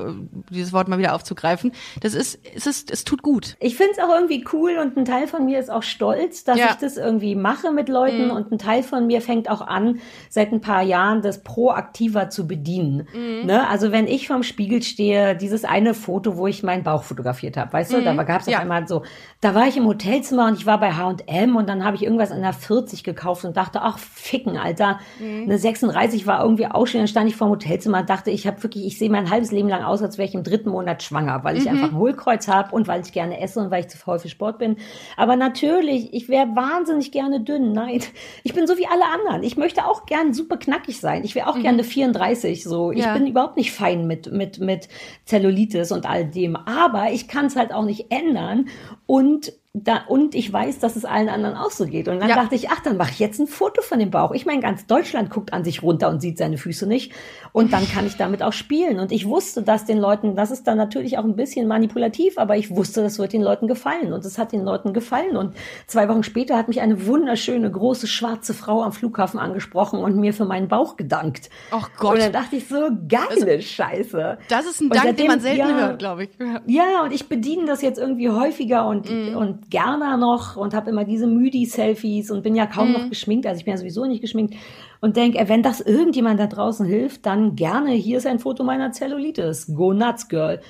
[0.51, 1.73] dieses Wort mal wieder aufzugreifen.
[2.03, 3.57] Das ist, es ist, es tut gut.
[3.61, 6.59] Ich finde es auch irgendwie cool und ein Teil von mir ist auch stolz, dass
[6.59, 6.67] Ja.
[6.71, 9.99] ich das irgendwie mache mit Leuten und ein Teil von mir fängt auch an,
[10.29, 13.09] seit ein paar Jahren das proaktiver zu bedienen.
[13.45, 13.67] Ne?
[13.69, 17.73] Also wenn ich vorm Spiegel stehe, dieses eine Foto, wo ich meinen Bauch fotografiert habe,
[17.73, 18.57] weißt du, da gab es Ja.
[18.59, 19.03] auf einmal so,
[19.41, 22.31] da war ich im Hotelzimmer und ich war bei H&M und dann habe ich irgendwas
[22.31, 27.01] in der 40 gekauft und dachte, ach ficken, Alter, eine 36 war irgendwie auch schon,
[27.01, 29.69] dann stand ich vorm Hotelzimmer und dachte, ich habe wirklich, ich sehe mein halbes Leben
[29.69, 32.75] lang aus, als wäre ich im dritten Monat schwanger, weil ich einfach ein Hohlkreuz habe
[32.75, 34.77] und weil ich gerne esse und weil ich zu faul für Sport bin.
[35.17, 37.73] Aber natürlich, ich wäre wahnsinnig gerne dünn.
[37.73, 38.01] Nein,
[38.43, 39.43] ich bin so wie alle anderen.
[39.43, 41.23] Ich möchte auch gern super knackig sein.
[41.25, 42.91] Ich wäre auch gerne 34 so.
[42.93, 43.15] Ich Ja.
[43.15, 44.89] bin überhaupt nicht fein mit, mit, mit
[45.25, 46.57] Zellulitis und all dem.
[46.57, 48.69] Aber ich kann es halt auch nicht ändern.
[49.07, 52.07] Und da, und ich weiß, dass es allen anderen auch so geht.
[52.07, 52.37] Und dann Ja.
[52.37, 54.31] dachte ich, ach, dann mache ich jetzt ein Foto von dem Bauch.
[54.31, 57.11] Ich meine, ganz Deutschland guckt an sich runter und sieht seine Füße nicht.
[57.51, 59.01] Und dann kann ich damit auch spielen.
[59.01, 62.57] Und ich wusste, dass den Leuten, das ist dann natürlich auch ein bisschen manipulativ, aber
[62.57, 64.13] ich wusste, das wird den Leuten gefallen.
[64.13, 65.37] Und es hat den Leuten gefallen.
[65.37, 65.57] Und
[65.89, 70.33] zwei Wochen später hat mich eine wunderschöne, große, schwarze Frau am Flughafen angesprochen und mir
[70.35, 71.51] für meinen Bauch gedankt.
[71.73, 72.15] Ach Gott.
[72.15, 74.39] Und dann dachte ich so, geile Scheiße.
[74.49, 76.31] Das ist ein Dank, den seitdem- man selten ja, hört, glaube ich.
[76.39, 76.61] Ja.
[76.95, 79.37] ja, und ich bediene das jetzt irgendwie häufiger und, Mhm.
[79.37, 82.93] und gerne noch und habe immer diese Müdi-Selfies und bin ja kaum Mhm.
[82.95, 84.55] noch geschminkt, also ich bin ja sowieso nicht geschminkt
[85.01, 88.93] und denke, wenn das irgendjemand da draußen hilft, dann gerne, hier ist ein Foto meiner
[88.93, 90.61] Zellulitis, go nuts, girl.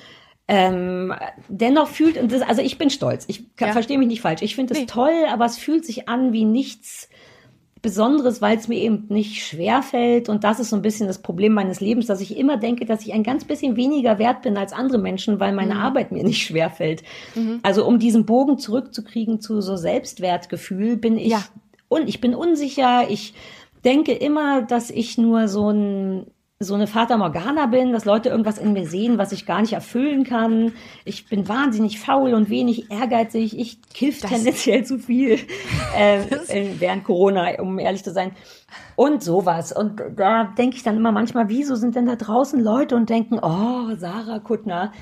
[0.47, 1.11] Ähm,
[1.47, 2.17] dennoch fühlt,
[2.47, 3.71] also ich bin stolz, ich Ja.
[3.71, 4.85] verstehe mich nicht falsch, ich finde es Nee.
[4.85, 7.09] toll, aber es fühlt sich an wie nichts
[7.85, 10.27] Besonderes, weil es mir eben nicht schwer fällt.
[10.27, 13.03] Und das ist so ein bisschen das Problem meines Lebens, dass ich immer denke, dass
[13.05, 15.55] ich ein ganz bisschen weniger wert bin als andere Menschen, weil Mhm.
[15.57, 17.03] meine Arbeit mir nicht schwer fällt.
[17.61, 21.43] Also um diesen Bogen zurückzukriegen zu so Selbstwertgefühl, bin ich Ja.
[21.87, 23.05] und ich bin unsicher.
[23.09, 23.35] Ich
[23.83, 26.25] denke immer, dass ich nur so ein
[26.59, 29.73] so eine Fata Morgana bin, dass Leute irgendwas in mir sehen, was ich gar nicht
[29.73, 30.71] erfüllen kann.
[31.03, 33.59] Ich bin wahnsinnig faul und wenig ehrgeizig.
[33.59, 35.37] Ich kiff Das- tendenziell zu viel
[35.97, 38.31] äh, äh, während Corona, um ehrlich zu sein.
[38.95, 39.73] Und sowas.
[39.73, 43.37] Und da denke ich dann immer manchmal, wieso sind denn da draußen Leute und denken,
[43.41, 44.93] oh, Sarah Kuttner.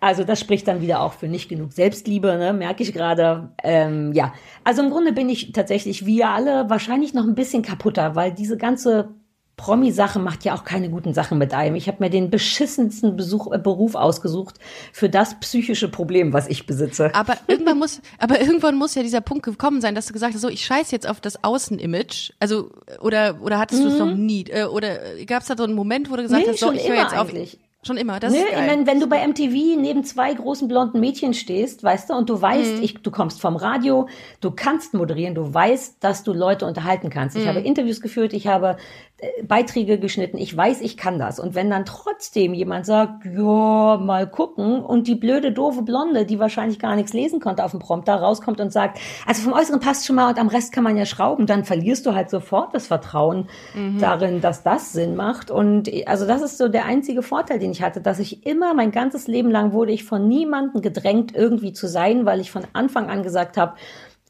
[0.00, 2.54] Also das spricht dann wieder auch für nicht genug Selbstliebe, ne?
[2.54, 3.50] merke ich gerade.
[3.62, 4.32] Ähm, ja,
[4.64, 8.32] also im Grunde bin ich tatsächlich, wie ihr alle, wahrscheinlich noch ein bisschen kaputter, weil
[8.32, 9.10] diese ganze
[9.58, 11.74] Promi-Sache macht ja auch keine guten Sachen mit einem.
[11.76, 14.54] Ich habe mir den beschissensten Besuch, äh, Beruf ausgesucht
[14.94, 17.14] für das psychische Problem, was ich besitze.
[17.14, 20.40] Aber irgendwann muss, aber irgendwann muss ja dieser Punkt gekommen sein, dass du gesagt hast,
[20.40, 22.32] so ich scheiß jetzt auf das Außenimage.
[22.40, 24.44] Also oder oder hattest du es noch nie?
[24.48, 26.46] Äh, Oder gab es da so einen Moment, wo du gesagt Mhm.
[26.46, 27.28] Nee, hast, so schon ich höre immer jetzt auf.
[27.28, 27.58] eigentlich.
[27.84, 28.18] Schon immer.
[28.18, 28.66] Das Nee, ist ich geil.
[28.66, 32.36] mein, wenn du bei MTV neben zwei großen blonden Mädchen stehst, weißt du, und du
[32.38, 32.42] Mhm.
[32.42, 34.08] weißt, ich, du kommst vom Radio,
[34.40, 37.36] du kannst moderieren, du weißt, dass du Leute unterhalten kannst.
[37.36, 37.42] Mhm.
[37.42, 38.76] Ich habe Interviews geführt, ich habe
[39.42, 41.40] Beiträge geschnitten, ich weiß, ich kann das.
[41.40, 46.38] Und wenn dann trotzdem jemand sagt, ja, mal gucken, und die blöde, doofe Blonde, die
[46.38, 50.06] wahrscheinlich gar nichts lesen konnte auf dem Prompter, rauskommt und sagt, also vom Äußeren passt
[50.06, 52.86] schon mal und am Rest kann man ja schrauben, dann verlierst du halt sofort das
[52.86, 53.48] Vertrauen
[54.00, 55.50] darin, dass das Sinn macht.
[55.50, 58.72] Und äh, also das ist so der einzige Vorteil, den ich hatte, dass ich immer
[58.74, 62.62] mein ganzes Leben lang wurde ich von niemandem gedrängt, irgendwie zu sein, weil ich von
[62.72, 63.74] Anfang an gesagt habe,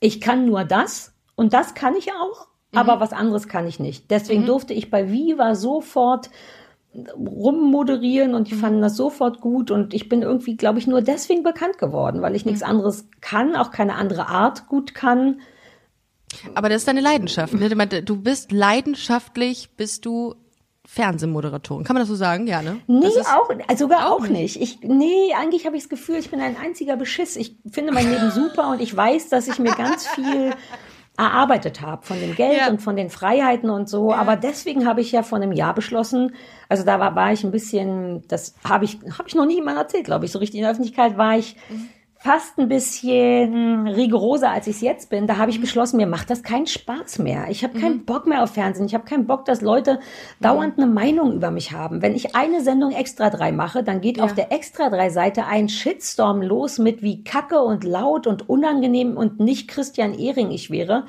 [0.01, 4.11] ich kann nur das und das kann ich auch, aber was anderes kann ich nicht.
[4.11, 6.31] Deswegen durfte ich bei Viva sofort
[6.95, 11.43] rummoderieren und die fanden das sofort gut und ich bin irgendwie, glaube ich, nur deswegen
[11.43, 15.41] bekannt geworden, weil ich nichts anderes kann, auch keine andere Art gut kann.
[16.55, 17.55] Aber das ist deine Leidenschaft.
[17.55, 17.69] Ne?
[18.03, 20.35] Du bist leidenschaftlich, bist du
[20.87, 21.85] Fernsehmoderatorin.
[21.85, 22.47] Kann man das so sagen?
[22.47, 22.81] Ja, ne?
[22.87, 24.61] Nee, auch, also sogar auch nicht.
[24.61, 27.37] Ich, nee, eigentlich habe ich das Gefühl, ich bin ein einziger Beschiss.
[27.37, 30.55] Ich finde mein Leben super und ich weiß, dass ich mir ganz viel
[31.19, 32.69] erarbeitet habe von dem Geld Ja.
[32.71, 34.15] und von den Freiheiten und so.
[34.15, 36.35] Aber deswegen habe ich ja vor einem Jahr beschlossen,
[36.69, 39.77] also da war, war ich ein bisschen, das habe ich, habe ich noch nie jemand
[39.79, 41.57] erzählt, glaube ich, so richtig in der Öffentlichkeit war ich
[42.21, 45.29] fast ein bisschen rigoroser, als ich es jetzt bin.
[45.29, 47.47] Da habe ich beschlossen, mir macht das keinen Spaß mehr.
[47.49, 48.87] Ich habe keinen Bock mehr auf Fernsehen.
[48.87, 50.01] Ich habe keinen Bock, dass Leute
[50.41, 52.03] dauernd eine Meinung über mich haben.
[52.03, 55.69] Wenn ich eine Sendung Extra 3 mache, dann geht auf der Extra 3 Seite ein
[55.69, 61.05] Shitstorm los mit wie kacke und laut und unangenehm und nicht Christian Ehring ich wäre.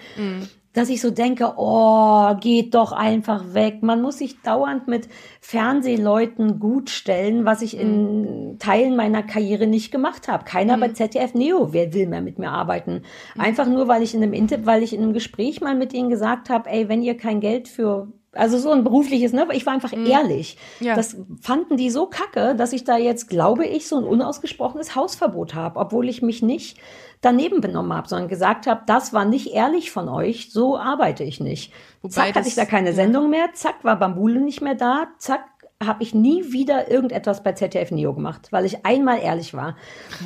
[0.73, 3.81] Dass ich so denke, oh, geht doch einfach weg.
[3.81, 5.09] Man muss sich dauernd mit
[5.41, 10.45] Fernsehleuten gut stellen, was ich in Teilen meiner Karriere nicht gemacht habe.
[10.45, 13.01] Keiner bei ZDF Neo, wer will mehr mit mir arbeiten?
[13.37, 16.09] Einfach nur, weil ich in einem Inter weil ich in einem Gespräch mal mit ihnen
[16.09, 19.47] gesagt habe, ey, wenn ihr kein Geld für also so ein berufliches, ne?
[19.53, 20.57] Ich war einfach ehrlich.
[20.79, 20.95] Ja.
[20.95, 25.55] Das fanden die so kacke, dass ich da jetzt, glaube ich, so ein unausgesprochenes Hausverbot
[25.55, 26.77] habe, obwohl ich mich nicht
[27.21, 31.39] daneben benommen habe, sondern gesagt habe, das war nicht ehrlich von euch, so arbeite ich
[31.39, 31.73] nicht.
[32.01, 35.45] Wobei zack, hatte ich da keine Sendung mehr, zack, war Bambule nicht mehr da, zack,
[35.81, 39.77] habe ich nie wieder irgendetwas bei ZDF Neo gemacht, weil ich einmal ehrlich war.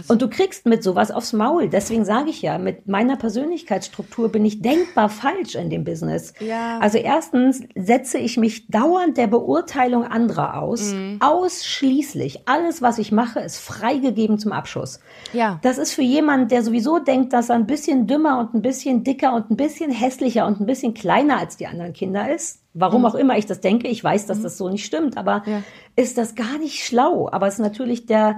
[0.07, 1.69] Und du kriegst mit sowas aufs Maul.
[1.69, 6.33] Deswegen sage ich ja, mit meiner Persönlichkeitsstruktur bin ich denkbar falsch in dem Business.
[6.39, 6.79] Ja.
[6.79, 10.93] Also erstens setze ich mich dauernd der Beurteilung anderer aus.
[10.93, 11.17] Mhm.
[11.19, 12.47] Ausschließlich.
[12.47, 15.01] Alles, was ich mache, ist freigegeben zum Abschuss.
[15.33, 15.59] Ja.
[15.61, 19.03] Das ist für jemanden, der sowieso denkt, dass er ein bisschen dümmer und ein bisschen
[19.03, 22.62] dicker und ein bisschen hässlicher und ein bisschen kleiner als die anderen Kinder ist.
[22.73, 25.51] Warum auch immer ich das denke, ich weiß, dass das so nicht stimmt, aber Mhm.
[25.51, 25.63] Ja.
[25.95, 27.29] ist das gar nicht schlau.
[27.31, 28.35] Aber es ist natürlich der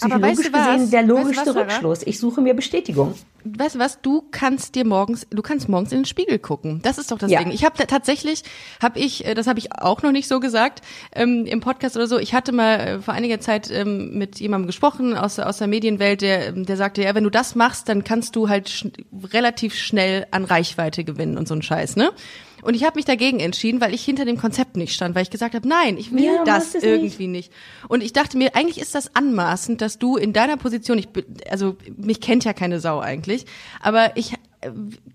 [0.00, 1.60] Aber weißt psychologisch du gesehen der Weißt du logischste was, Sarah?
[1.66, 2.02] Rückschluss.
[2.04, 3.14] Ich suche mir Bestätigung.
[3.44, 6.80] weißt du was, du kannst dir morgens, du kannst morgens in den Spiegel gucken.
[6.82, 7.40] Das ist doch das Ja.
[7.40, 7.52] Ding.
[7.52, 8.42] Ich habe tatsächlich,
[8.82, 10.80] habe ich, äh, das habe ich auch noch nicht so gesagt
[11.14, 12.18] ähm, im Podcast oder so.
[12.18, 15.66] Ich hatte mal äh, vor einiger Zeit ähm, mit jemandem gesprochen aus, der- aus der
[15.68, 18.92] Medienwelt, der, ähm, der sagte, ja, wenn du das machst, dann kannst du halt schn
[19.32, 22.10] relativ schnell an Reichweite gewinnen und so ein Scheiß, ne?
[22.62, 25.30] Und ich habe mich dagegen entschieden, weil ich hinter dem Konzept nicht stand, weil ich
[25.30, 27.52] gesagt habe, nein, ich will Ja, das irgendwie nicht.
[27.88, 31.24] Und ich dachte mir, eigentlich ist das anmaßend, dass du in deiner Position, ich bin,
[31.50, 33.44] also mich kennt ja keine Sau eigentlich,
[33.80, 34.34] aber ich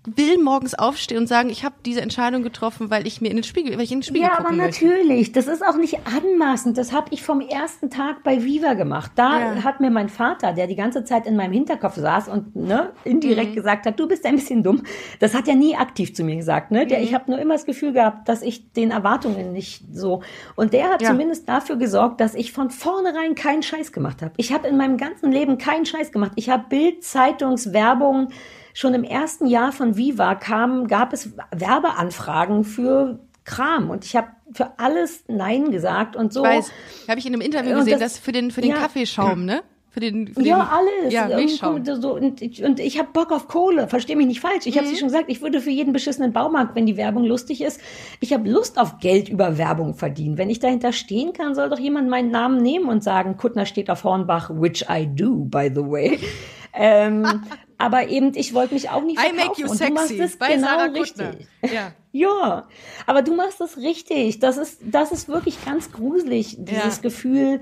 [0.06, 3.44] will morgens aufstehen und sagen, ich habe diese Entscheidung getroffen, weil ich mir in den
[3.44, 4.84] Spiegel, weil ich in den Spiegel Ja, aber gucken möchte.
[4.86, 5.32] natürlich.
[5.32, 6.76] Das ist auch nicht anmaßend.
[6.76, 9.12] Das habe ich vom ersten Tag bei Viva gemacht.
[9.16, 9.64] Da Ja.
[9.64, 13.10] hat mir mein Vater, der die ganze Zeit in meinem Hinterkopf saß und ne, Mhm.
[13.12, 14.82] indirekt gesagt hat, du bist ein bisschen dumm.
[15.20, 16.70] Das hat er nie aktiv zu mir gesagt.
[16.70, 16.84] Ne?
[16.84, 16.88] Mhm.
[16.88, 20.22] Der, ich habe nur immer das Gefühl gehabt, dass ich den Erwartungen nicht so.
[20.56, 21.08] Und der hat Ja.
[21.10, 24.32] zumindest dafür gesorgt, dass ich von vornherein keinen Scheiß gemacht habe.
[24.36, 26.32] Ich habe in meinem ganzen Leben keinen Scheiß gemacht.
[26.36, 28.28] Ich habe Bild, Zeitungswerbung.
[28.80, 34.28] Schon im ersten Jahr von Viva kam, gab es Werbeanfragen für Kram und ich habe
[34.52, 36.44] für alles Nein gesagt und so.
[36.44, 36.70] Ich weiß,
[37.08, 38.76] habe ich in einem Interview gesehen, das- dass für den für den ja.
[38.76, 39.62] Kaffeeschaum, ne?
[39.90, 40.68] Für den, für Ja, den,
[41.02, 41.12] alles.
[41.12, 41.84] Ja, Milchschaum.
[41.84, 44.66] So, und ich, und ich habe Bock auf Kohle, versteh mich nicht falsch.
[44.66, 44.92] Ich habe Mhm.
[44.92, 47.80] dir schon gesagt, ich würde für jeden beschissenen Baumarkt, wenn die Werbung lustig ist,
[48.20, 50.38] ich habe Lust auf Geld über Werbung verdienen.
[50.38, 53.90] Wenn ich dahinter stehen kann, soll doch jemand meinen Namen nehmen und sagen, Kuttner steht
[53.90, 56.20] auf Hornbach, which I do, by the way.
[56.78, 57.42] Ähm,
[57.76, 59.48] aber eben, ich wollte mich auch nicht I verkaufen.
[59.48, 61.48] make you und du machst sexy es bei genau Sarah richtig.
[61.62, 61.92] Ja.
[62.12, 62.66] Ja,
[63.06, 64.38] aber du machst das richtig.
[64.40, 67.02] Das ist, das ist wirklich ganz gruselig, dieses Ja.
[67.02, 67.60] Gefühl,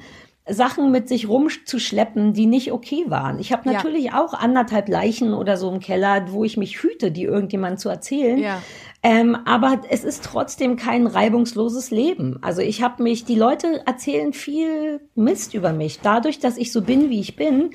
[0.48, 3.40] Sachen mit sich rumzuschleppen, die nicht okay waren.
[3.40, 3.72] Ich habe Ja.
[3.74, 7.88] natürlich auch anderthalb Leichen oder so im Keller, wo ich mich hüte, die irgendjemand zu
[7.88, 8.38] erzählen.
[8.38, 8.62] Ja.
[9.02, 12.38] Ähm, aber es ist trotzdem kein reibungsloses Leben.
[12.42, 15.98] Also ich habe mich, die Leute erzählen viel Mist über mich.
[16.00, 17.70] Dadurch, dass ich so bin, wie ich bin,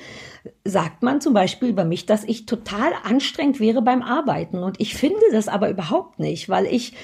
[0.64, 4.62] sagt man zum Beispiel über mich, dass ich total anstrengend wäre beim Arbeiten.
[4.62, 6.94] Und ich finde das aber überhaupt nicht, weil ich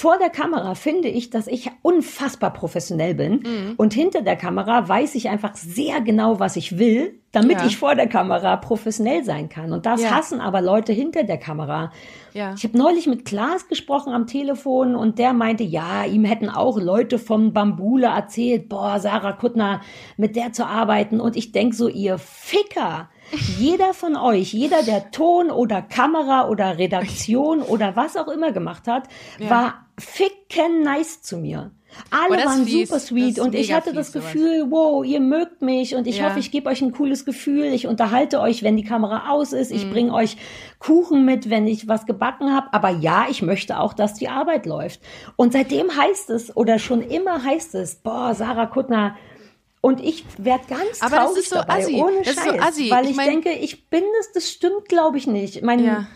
[0.00, 3.32] vor der Kamera finde ich, dass ich unfassbar professionell bin.
[3.44, 3.74] Mhm.
[3.76, 7.66] Und hinter der Kamera weiß ich einfach sehr genau, was ich will, damit Ja.
[7.66, 9.72] ich vor der Kamera professionell sein kann.
[9.72, 10.12] Und das Ja.
[10.12, 11.92] hassen aber Leute hinter der Kamera.
[12.32, 12.54] Ja.
[12.56, 16.78] Ich habe neulich mit Klaas gesprochen am Telefon und der meinte, ja, ihm hätten auch
[16.78, 19.80] Leute vom Bambule erzählt, boah, Sarah Kuttner,
[20.16, 21.20] mit der zu arbeiten.
[21.20, 23.10] Und ich denk so, ihr Ficker.
[23.58, 28.88] Jeder von euch, jeder, der Ton oder Kamera oder Redaktion oder was auch immer gemacht
[28.88, 29.04] hat,
[29.38, 29.50] Ja.
[29.50, 31.70] war ficken nice zu mir.
[32.12, 32.88] Alle das ist waren fies.
[32.88, 34.32] super sweet Das und ich hatte das fies, sowas.
[34.32, 36.28] Gefühl, wow, ihr mögt mich und ich Ja.
[36.28, 37.64] hoffe, ich gebe euch ein cooles Gefühl.
[37.64, 39.70] Ich unterhalte euch, wenn die Kamera aus ist.
[39.70, 39.76] Mhm.
[39.76, 40.36] Ich bringe euch
[40.78, 42.68] Kuchen mit, wenn ich was gebacken habe.
[42.72, 45.00] Aber ja, ich möchte auch, dass die Arbeit läuft.
[45.34, 49.16] Und seitdem heißt es, oder schon immer heißt es, boah, Sarah Kuttner,
[49.82, 51.94] und ich werde ganz Aber das traurig ist so dabei, assi.
[51.94, 52.90] ohne Das ist Scheiß, so assi.
[52.90, 55.62] weil Ich ich, mein- denke, ich bin es, das stimmt, glaube ich nicht.
[55.62, 56.06] Mein, Ja.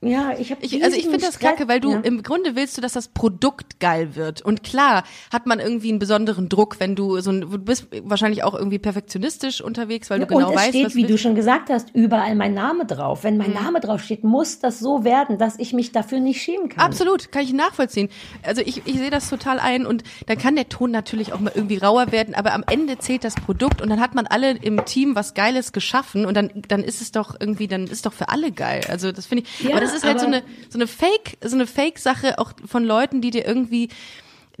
[0.00, 0.32] Ja.
[0.38, 2.00] ich habe Ich, also ich finde das kacke, weil du ja.
[2.00, 4.42] im Grunde willst du, dass das Produkt geil wird.
[4.42, 8.44] Und klar hat man irgendwie einen besonderen Druck, wenn du so ein, du bist wahrscheinlich
[8.44, 11.34] auch irgendwie perfektionistisch unterwegs, weil du genau und es weißt, steht, was wie du schon
[11.34, 13.24] gesagt hast, überall mein Name drauf.
[13.24, 13.38] Wenn Mhm.
[13.38, 16.84] mein Name drauf steht, muss das so werden, dass ich mich dafür nicht schämen kann.
[16.84, 18.08] Absolut, kann ich nachvollziehen.
[18.42, 21.52] Also ich, ich sehe das total ein und dann kann der Ton natürlich auch mal
[21.54, 24.84] irgendwie rauer werden, aber am Ende zählt das Produkt und dann hat man alle im
[24.84, 28.28] Team was Geiles geschaffen und dann, dann ist es doch irgendwie, dann ist doch für
[28.28, 28.82] alle geil.
[28.88, 31.66] Also das finde ich, Ja, das ist halt so eine, so eine Fake, so eine
[31.66, 33.88] Fake-Sache auch von Leuten, die dir irgendwie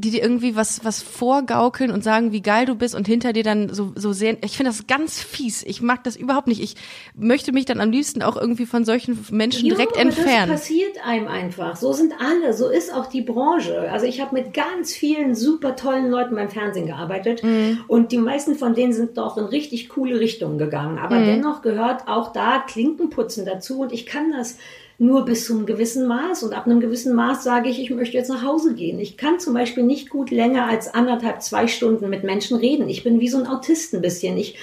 [0.00, 3.42] die dir irgendwie was was vorgaukeln und sagen, wie geil du bist und hinter dir
[3.42, 4.38] dann so so sehen.
[4.44, 5.64] Ich finde das ganz fies.
[5.64, 6.62] Ich mag das überhaupt nicht.
[6.62, 6.76] Ich
[7.16, 10.52] möchte mich dann am liebsten auch irgendwie von solchen Menschen direkt aber entfernen.
[10.52, 11.74] Das passiert einem einfach.
[11.74, 12.54] So sind alle.
[12.54, 13.90] So ist auch die Branche.
[13.90, 17.80] Also ich habe mit ganz vielen super tollen Leuten beim Fernsehen gearbeitet Mhm.
[17.88, 20.92] und die meisten von denen sind doch in richtig coole Richtungen gegangen.
[20.92, 20.98] Mhm.
[21.00, 24.58] Aber dennoch gehört auch da Klinkenputzen dazu und ich kann das
[24.98, 28.16] nur bis zu einem gewissen Maß und ab einem gewissen Maß sage ich, ich möchte
[28.16, 28.98] jetzt nach Hause gehen.
[28.98, 32.88] Ich kann zum Beispiel nicht gut länger als anderthalb, zwei Stunden mit Menschen reden.
[32.88, 34.36] Ich bin wie so ein Autist ein bisschen.
[34.36, 34.56] Ich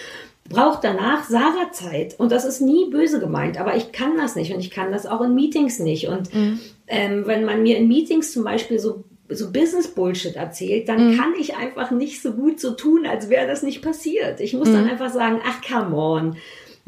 [0.49, 2.19] braucht danach Sarah Zeit.
[2.19, 5.05] Und das ist nie böse gemeint, aber ich kann das nicht und ich kann das
[5.05, 6.07] auch in Meetings nicht.
[6.09, 6.29] Und
[6.87, 11.55] ähm, wenn man mir in Meetings zum Beispiel so so Business-Bullshit erzählt, dann kann ich
[11.55, 14.39] einfach nicht so gut so tun, als wäre das nicht passiert.
[14.39, 16.35] Ich muss dann einfach sagen, ach, come on.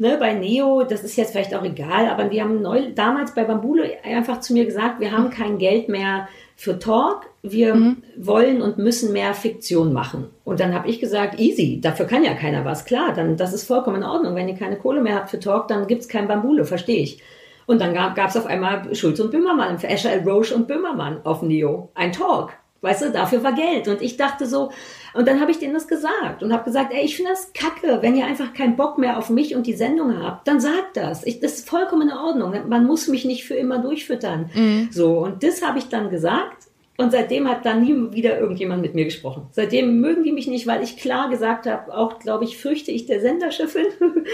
[0.00, 3.42] Ne, bei Neo, das ist jetzt vielleicht auch egal, aber wir haben neu, damals bei
[3.42, 8.78] Bambule einfach zu mir gesagt, wir haben kein Geld mehr für Talk, wir wollen und
[8.78, 10.30] müssen mehr Fiktion machen.
[10.44, 12.84] Und dann habe ich gesagt, easy, dafür kann ja keiner was.
[12.84, 14.36] Klar, dann das ist vollkommen in Ordnung.
[14.36, 17.20] Wenn ihr keine Kohle mehr habt für Talk, dann gibt's kein Bambule, verstehe ich.
[17.66, 21.42] Und dann gab es auf einmal Schulz und Böhmermann, für Escher Roche und Böhmermann auf
[21.42, 21.90] Neo.
[21.94, 22.52] Ein Talk.
[22.80, 23.88] Weißt du, dafür war Geld.
[23.88, 24.70] Und ich dachte so,
[25.12, 27.98] und dann habe ich denen das gesagt und habe gesagt, ey, ich finde das kacke,
[28.02, 31.26] wenn ihr einfach keinen Bock mehr auf mich und die Sendung habt, dann sagt das.
[31.26, 32.54] Ich, das ist vollkommen in Ordnung.
[32.68, 34.50] Man muss mich nicht für immer durchfüttern.
[34.54, 34.88] Mhm.
[34.92, 36.67] So, und das habe ich dann gesagt.
[37.00, 39.46] Und seitdem hat dann nie wieder irgendjemand mit mir gesprochen.
[39.52, 43.06] Seitdem mögen die mich nicht, weil ich klar gesagt habe, auch glaube ich, fürchte ich
[43.06, 43.86] der Senderchefin.
[44.00, 44.24] und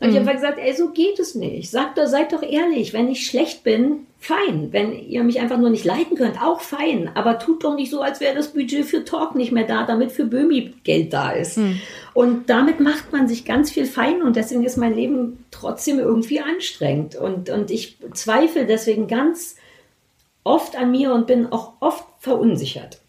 [0.00, 0.10] mhm.
[0.10, 1.70] ich habe gesagt, ey, so geht es nicht.
[1.70, 4.68] Sagt doch, seid doch ehrlich, wenn ich schlecht bin, fein.
[4.70, 7.10] Wenn ihr mich einfach nur nicht leiten könnt, auch fein.
[7.14, 10.12] Aber tut doch nicht so, als wäre das Budget für Talk nicht mehr da, damit
[10.12, 11.56] für Böhmi Geld da ist.
[11.56, 11.80] Mhm.
[12.12, 16.40] Und damit macht man sich ganz viel fein und deswegen ist mein Leben trotzdem irgendwie
[16.40, 17.16] anstrengend.
[17.16, 19.56] Und, und ich zweifle deswegen ganz
[20.44, 23.00] oft an mir und bin auch oft verunsichert.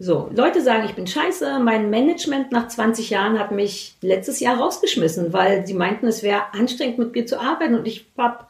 [0.00, 1.58] So, Leute sagen, ich bin scheiße.
[1.58, 6.52] Mein Management nach 20 Jahren hat mich letztes Jahr rausgeschmissen, weil sie meinten, es wäre
[6.52, 8.46] anstrengend mit mir zu arbeiten und ich habe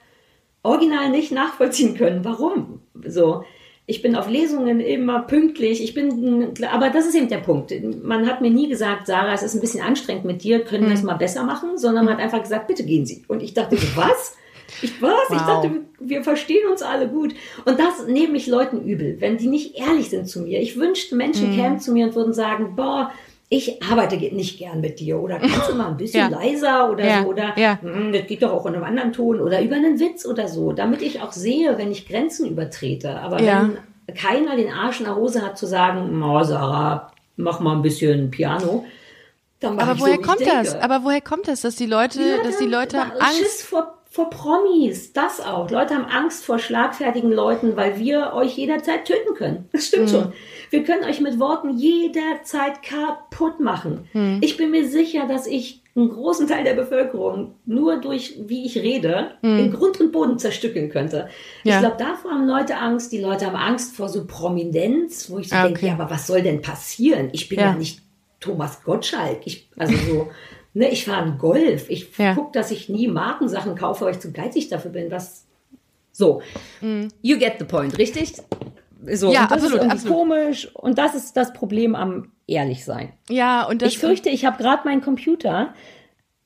[0.62, 2.24] original nicht nachvollziehen können.
[2.24, 2.82] Warum?
[3.02, 3.44] So,
[3.86, 5.82] ich bin auf Lesungen immer pünktlich.
[5.82, 7.72] Ich bin, aber das ist eben der Punkt.
[8.02, 10.92] Man hat mir nie gesagt, Sarah, es ist ein bisschen anstrengend mit dir, können wir
[10.92, 11.06] es hm.
[11.06, 13.24] mal besser machen, sondern man hat einfach gesagt, bitte gehen Sie.
[13.28, 14.36] Und ich dachte, was?
[14.82, 15.12] Ich was?
[15.28, 15.36] Wow.
[15.36, 17.34] Ich dachte, wir verstehen uns alle gut.
[17.64, 20.60] Und das nehme ich Leuten übel, wenn die nicht ehrlich sind zu mir.
[20.60, 21.54] Ich wünschte, Menschen mm.
[21.56, 23.10] kämen zu mir und würden sagen, boah,
[23.50, 26.38] ich arbeite nicht gern mit dir oder kannst du mal ein bisschen ja.
[26.38, 27.22] leiser oder ja.
[27.22, 27.78] so oder ja.
[27.80, 30.72] Hm, das geht doch auch in einem anderen Ton oder über einen Witz oder so,
[30.72, 33.18] damit ich auch sehe, wenn ich Grenzen übertrete.
[33.20, 33.78] Aber wenn
[34.14, 38.30] keiner den Arsch in der Hose hat zu sagen, oh, Sarah, mach mal ein bisschen
[38.30, 38.84] Piano,
[39.60, 40.74] aber woher so, kommt das?
[40.76, 44.30] Aber woher kommt das, dass die Leute, dass die Leute haben Angst Schiss vor vor
[44.30, 45.70] Promis, das auch.
[45.70, 49.68] Leute haben Angst vor schlagfertigen Leuten, weil wir euch jederzeit töten können.
[49.70, 50.08] Das stimmt mhm.
[50.08, 50.32] schon.
[50.70, 54.08] Wir können euch mit Worten jederzeit kaputt machen.
[54.14, 54.40] Mhm.
[54.42, 58.78] Ich bin mir sicher, dass ich einen großen Teil der Bevölkerung nur durch, wie ich
[58.78, 59.58] rede, mhm.
[59.60, 61.28] in Grund und Boden zerstückeln könnte.
[61.62, 61.74] Ja.
[61.76, 63.12] Ich glaube, davor haben Leute Angst.
[63.12, 65.74] Die Leute haben Angst vor so Prominenz, wo ich so ah, okay.
[65.74, 67.28] denke, ja, aber was soll denn passieren?
[67.30, 68.00] Ich bin ja, ja nicht
[68.40, 69.42] Thomas Gottschalk.
[69.44, 70.28] Ich, also so.
[70.78, 71.90] Ne, ich fahre einen Golf.
[71.90, 72.34] Ich ja.
[72.34, 75.10] gucke, dass ich nie Markensachen kaufe, weil ich zu geizig dafür bin.
[75.10, 75.44] Was
[76.12, 76.40] so.
[76.80, 77.08] Mm.
[77.20, 78.34] You get the point, richtig?
[79.12, 80.16] So, ja, absolut, ist absolut.
[80.16, 80.72] komisch.
[80.76, 83.12] Und das ist das Problem am Ehrlichsein.
[83.28, 85.74] Ja, und das Ich fürchte, ich habe gerade meinen Computer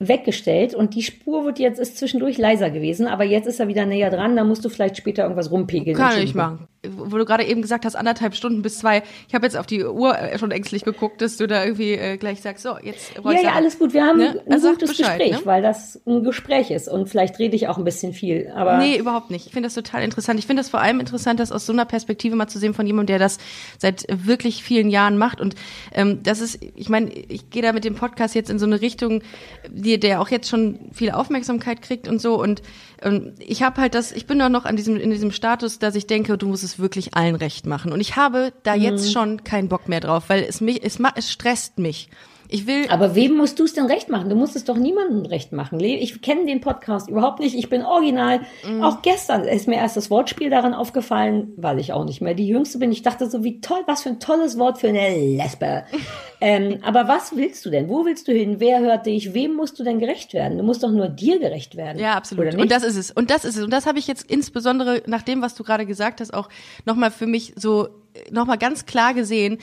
[0.08, 3.86] weggestellt und die Spur wird jetzt ist zwischendurch leiser gewesen, aber jetzt ist er wieder
[3.86, 5.96] näher dran, da musst du vielleicht später irgendwas rumpegeln.
[5.96, 6.68] Kann ich machen.
[6.96, 9.04] Wo du gerade eben gesagt hast, anderthalb Stunden bis zwei.
[9.28, 12.16] Ich habe jetzt auf die Uhr äh, schon ängstlich geguckt, dass du da irgendwie äh,
[12.16, 13.94] gleich sagst, so, jetzt Ja, ja, alles gut.
[13.94, 14.42] Wir haben ne?
[14.44, 15.46] ein also gutes Bescheid, Gespräch, ne?
[15.46, 18.98] weil das ein Gespräch ist und vielleicht rede ich auch ein bisschen viel, aber Nee,
[18.98, 19.46] überhaupt nicht.
[19.46, 20.40] Ich finde das total interessant.
[20.40, 22.86] Ich finde das vor allem interessant, das aus so einer Perspektive mal zu sehen von
[22.86, 23.38] jemandem, der das
[23.78, 25.54] seit wirklich vielen Jahren macht und
[25.92, 28.80] ähm, das ist ich meine, ich gehe da mit dem Podcast jetzt in so eine
[28.80, 29.22] Richtung,
[29.68, 32.40] die der auch jetzt schon viel Aufmerksamkeit kriegt und so.
[32.40, 32.62] Und
[33.02, 35.94] ähm, ich habe halt das, ich bin doch noch an diesem, in diesem Status, dass
[35.94, 37.92] ich denke, du musst es wirklich allen recht machen.
[37.92, 38.82] Und ich habe da mhm.
[38.82, 42.08] jetzt schon keinen Bock mehr drauf, weil es mich, es, es stresst mich.
[42.52, 42.86] Ich will.
[42.88, 44.28] Aber wem musst du es denn recht machen?
[44.28, 45.80] Du musst es doch niemandem recht machen.
[45.80, 47.56] Ich kenne den Podcast überhaupt nicht.
[47.56, 48.40] Ich bin original.
[48.66, 48.82] Mm.
[48.82, 52.46] Auch gestern ist mir erst das Wortspiel daran aufgefallen, weil ich auch nicht mehr die
[52.46, 52.92] Jüngste bin.
[52.92, 55.84] Ich dachte so, wie toll, was für ein tolles Wort für eine Lesbe.
[56.40, 57.88] ähm, aber was willst du denn?
[57.88, 58.56] Wo willst du hin?
[58.58, 59.32] Wer hört dich?
[59.32, 60.58] Wem musst du denn gerecht werden?
[60.58, 61.98] Du musst doch nur dir gerecht werden.
[61.98, 62.54] Ja, absolut.
[62.54, 63.10] Und das ist es.
[63.10, 63.64] Und das ist es.
[63.64, 66.48] Und das habe ich jetzt insbesondere nach dem, was du gerade gesagt hast, auch
[66.84, 67.88] nochmal für mich so
[68.30, 69.58] nochmal ganz klar gesehen,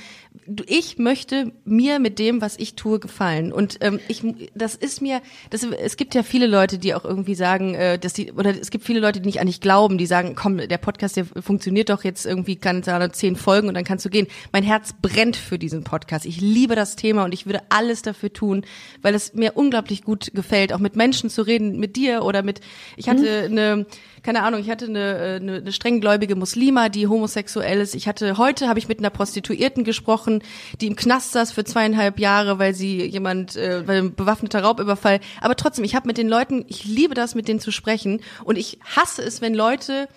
[0.66, 3.52] ich möchte mir mit dem, was ich tue, gefallen.
[3.52, 4.24] Und ähm, ich,
[4.56, 8.14] das ist mir, das, es gibt ja viele Leute, die auch irgendwie sagen, äh, dass
[8.14, 10.78] die, oder es gibt viele Leute, die nicht an dich glauben, die sagen, komm, der
[10.78, 14.28] Podcast, der funktioniert doch jetzt irgendwie, kann da zehn Folgen und dann kannst du gehen.
[14.52, 16.26] Mein Herz brennt für diesen Podcast.
[16.26, 18.66] Ich liebe das Thema und ich würde alles dafür tun,
[19.02, 22.62] weil es mir unglaublich gut gefällt, auch mit Menschen zu reden, mit dir oder mit,
[22.97, 23.58] ich hatte mhm.
[23.58, 23.86] eine,
[24.24, 27.95] keine Ahnung, ich hatte eine, äh, eine, eine strenggläubige Muslima, die homosexuell ist.
[27.95, 30.41] Ich hatte heute habe ich mit einer Prostituierten gesprochen,
[30.82, 35.20] die im Knast saß für zweieinhalb Jahre, weil sie jemand, äh, weil ein bewaffneter Raubüberfall.
[35.41, 38.57] Aber trotzdem, ich habe mit den Leuten, ich liebe das, mit denen zu sprechen und
[38.57, 40.07] ich hasse es, wenn Leute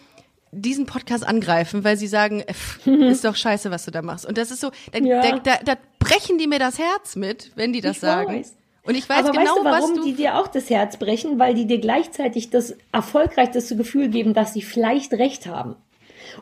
[0.52, 2.54] diesen Podcast angreifen, weil sie sagen, äh,
[3.10, 4.26] ist doch scheiße, was du da machst.
[4.26, 5.22] Und das ist so, da, ja.
[5.22, 8.34] da, da, da brechen die mir das Herz mit, wenn die das ich sagen.
[8.34, 8.56] Weiß.
[8.84, 11.38] Und ich weiß Aber genau, weißt du, warum du die dir auch das Herz brechen,
[11.38, 15.76] weil die dir gleichzeitig das erfolgreichste Gefühl geben, dass sie vielleicht recht haben.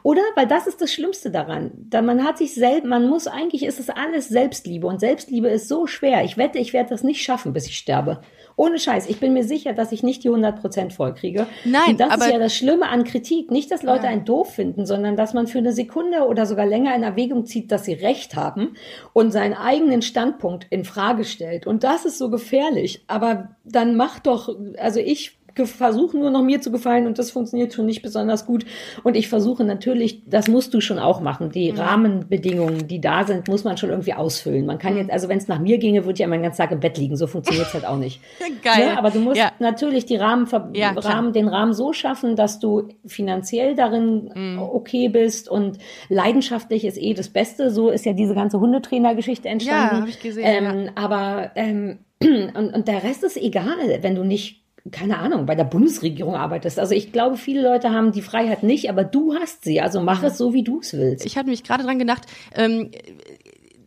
[0.03, 0.23] Oder?
[0.35, 1.73] Weil das ist das Schlimmste daran.
[1.89, 5.69] Da man hat sich selbst, man muss eigentlich, ist es alles Selbstliebe und Selbstliebe ist
[5.69, 6.25] so schwer.
[6.25, 8.21] Ich wette, ich werde das nicht schaffen, bis ich sterbe.
[8.57, 9.09] Ohne Scheiß.
[9.09, 11.47] Ich bin mir sicher, dass ich nicht die 100 Prozent voll kriege.
[11.65, 13.51] Nein, und das aber, ist ja das Schlimme an Kritik.
[13.51, 14.11] Nicht, dass Leute ja.
[14.11, 17.73] einen doof finden, sondern dass man für eine Sekunde oder sogar länger in Erwägung zieht,
[17.73, 18.75] dass sie recht haben
[19.15, 21.67] und seinen eigenen Standpunkt in Frage stellt.
[21.67, 23.03] Und das ist so gefährlich.
[23.07, 27.73] Aber dann mach doch, also ich versuche nur noch mir zu gefallen und das funktioniert
[27.73, 28.65] schon nicht besonders gut.
[29.03, 31.51] Und ich versuche natürlich, das musst du schon auch machen.
[31.51, 31.79] Die mhm.
[31.79, 34.67] Rahmenbedingungen, die da sind, muss man schon irgendwie ausfüllen.
[34.67, 36.73] Man kann jetzt, also wenn es nach mir ginge, würde ich ja meinen ganzen Tag
[36.73, 37.17] im Bett liegen.
[37.17, 38.21] So funktioniert es halt auch nicht.
[38.63, 38.91] Geil.
[38.91, 38.99] Ne?
[38.99, 39.53] Aber du musst ja.
[39.59, 44.59] natürlich die Rahmen, ja, Rahmen, den Rahmen so schaffen, dass du finanziell darin mhm.
[44.59, 45.79] okay bist und
[46.09, 47.71] leidenschaftlich ist eh das Beste.
[47.71, 49.95] So ist ja diese ganze Hundetrainer-Geschichte entstanden.
[49.95, 50.45] Ja, habe ich gesehen.
[50.47, 50.91] Ähm, ja.
[50.95, 55.65] Aber ähm, und, und der Rest ist egal, wenn du nicht keine Ahnung, bei der
[55.65, 56.79] Bundesregierung arbeitest.
[56.79, 59.81] Also ich glaube, viele Leute haben die Freiheit nicht, aber du hast sie.
[59.81, 61.27] Also mach es so, wie du es willst.
[61.27, 62.23] Ich hatte mich gerade dran gedacht,
[62.55, 62.91] ähm,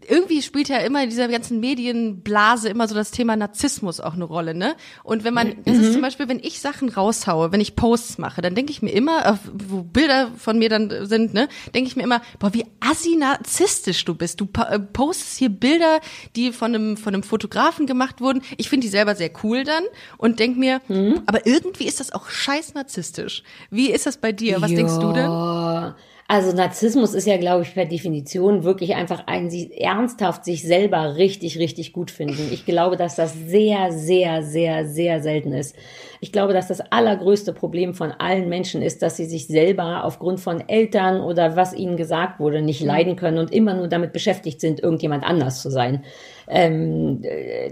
[0.10, 4.24] irgendwie spielt ja immer in dieser ganzen Medienblase immer so das Thema Narzissmus auch eine
[4.24, 4.76] Rolle, ne?
[5.04, 5.94] Und wenn man, das ist mhm.
[5.94, 9.40] zum Beispiel, wenn ich Sachen raushaue, wenn ich Posts mache, dann denke ich mir immer,
[9.54, 14.04] wo Bilder von mir dann sind, ne, denke ich mir immer, boah, wie assi narzisstisch
[14.06, 14.42] du bist.
[14.42, 16.00] Du äh, postest hier Bilder,
[16.36, 18.42] die von einem, von einem Fotografen gemacht wurden.
[18.58, 19.84] Ich finde die selber sehr cool dann
[20.18, 21.22] und denk mir, mhm.
[21.26, 23.44] aber irgendwie ist das auch scheiß narzisstisch.
[23.70, 24.62] Wie ist das bei dir?
[24.62, 24.78] Was ja.
[24.78, 25.94] denkst du denn?
[26.34, 31.16] Also Narzissmus ist ja, glaube ich, per Definition wirklich einfach ein sie ernsthaft sich selber
[31.16, 32.50] richtig, richtig gut finden.
[32.52, 35.76] Ich glaube, dass das sehr, sehr, sehr, sehr selten ist.
[36.22, 40.40] Ich glaube, dass das allergrößte Problem von allen Menschen ist, dass sie sich selber aufgrund
[40.40, 44.60] von Eltern oder was ihnen gesagt wurde, nicht leiden können und immer nur damit beschäftigt
[44.60, 46.04] sind, irgendjemand anders zu sein.
[46.48, 47.22] Ähm,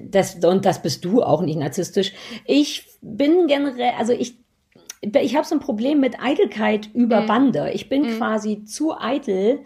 [0.08, 2.14] das, und das bist du auch nicht narzisstisch.
[2.46, 4.41] Ich bin generell, also ich
[5.02, 7.28] ich habe so ein Problem mit Eitelkeit über mhm.
[7.28, 7.72] Bande.
[7.74, 8.18] Ich bin mhm.
[8.18, 9.60] quasi zu eitel,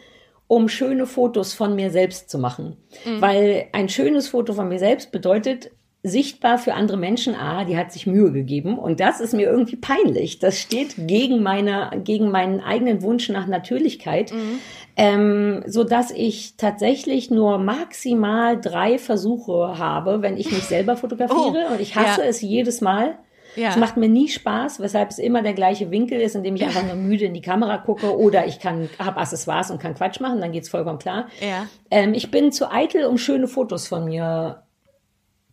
[0.47, 2.77] um schöne Fotos von mir selbst zu machen.
[3.05, 3.21] Mhm.
[3.21, 5.71] Weil ein schönes Foto von mir selbst bedeutet,
[6.03, 8.77] sichtbar für andere Menschen, ah, die hat sich Mühe gegeben.
[8.77, 10.37] Und das ist mir irgendwie peinlich.
[10.37, 14.31] Das steht gegen meine, gegen meinen eigenen Wunsch nach Natürlichkeit.
[14.31, 14.59] Mhm.
[14.97, 21.65] Ähm, so dass ich tatsächlich nur maximal drei Versuche habe, wenn ich mich selber fotografiere.
[21.69, 22.27] Oh, und ich hasse ja.
[22.27, 23.17] es jedes Mal.
[23.55, 23.69] Ja.
[23.69, 26.63] Es macht mir nie Spaß, weshalb es immer der gleiche Winkel ist, in dem ich
[26.65, 30.19] einfach nur müde in die Kamera gucke oder ich kann, habe Accessoires und kann Quatsch
[30.19, 31.27] machen, dann geht's vollkommen klar.
[31.41, 31.67] Ja.
[31.91, 34.63] Ähm, ich bin zu eitel, um schöne Fotos von mir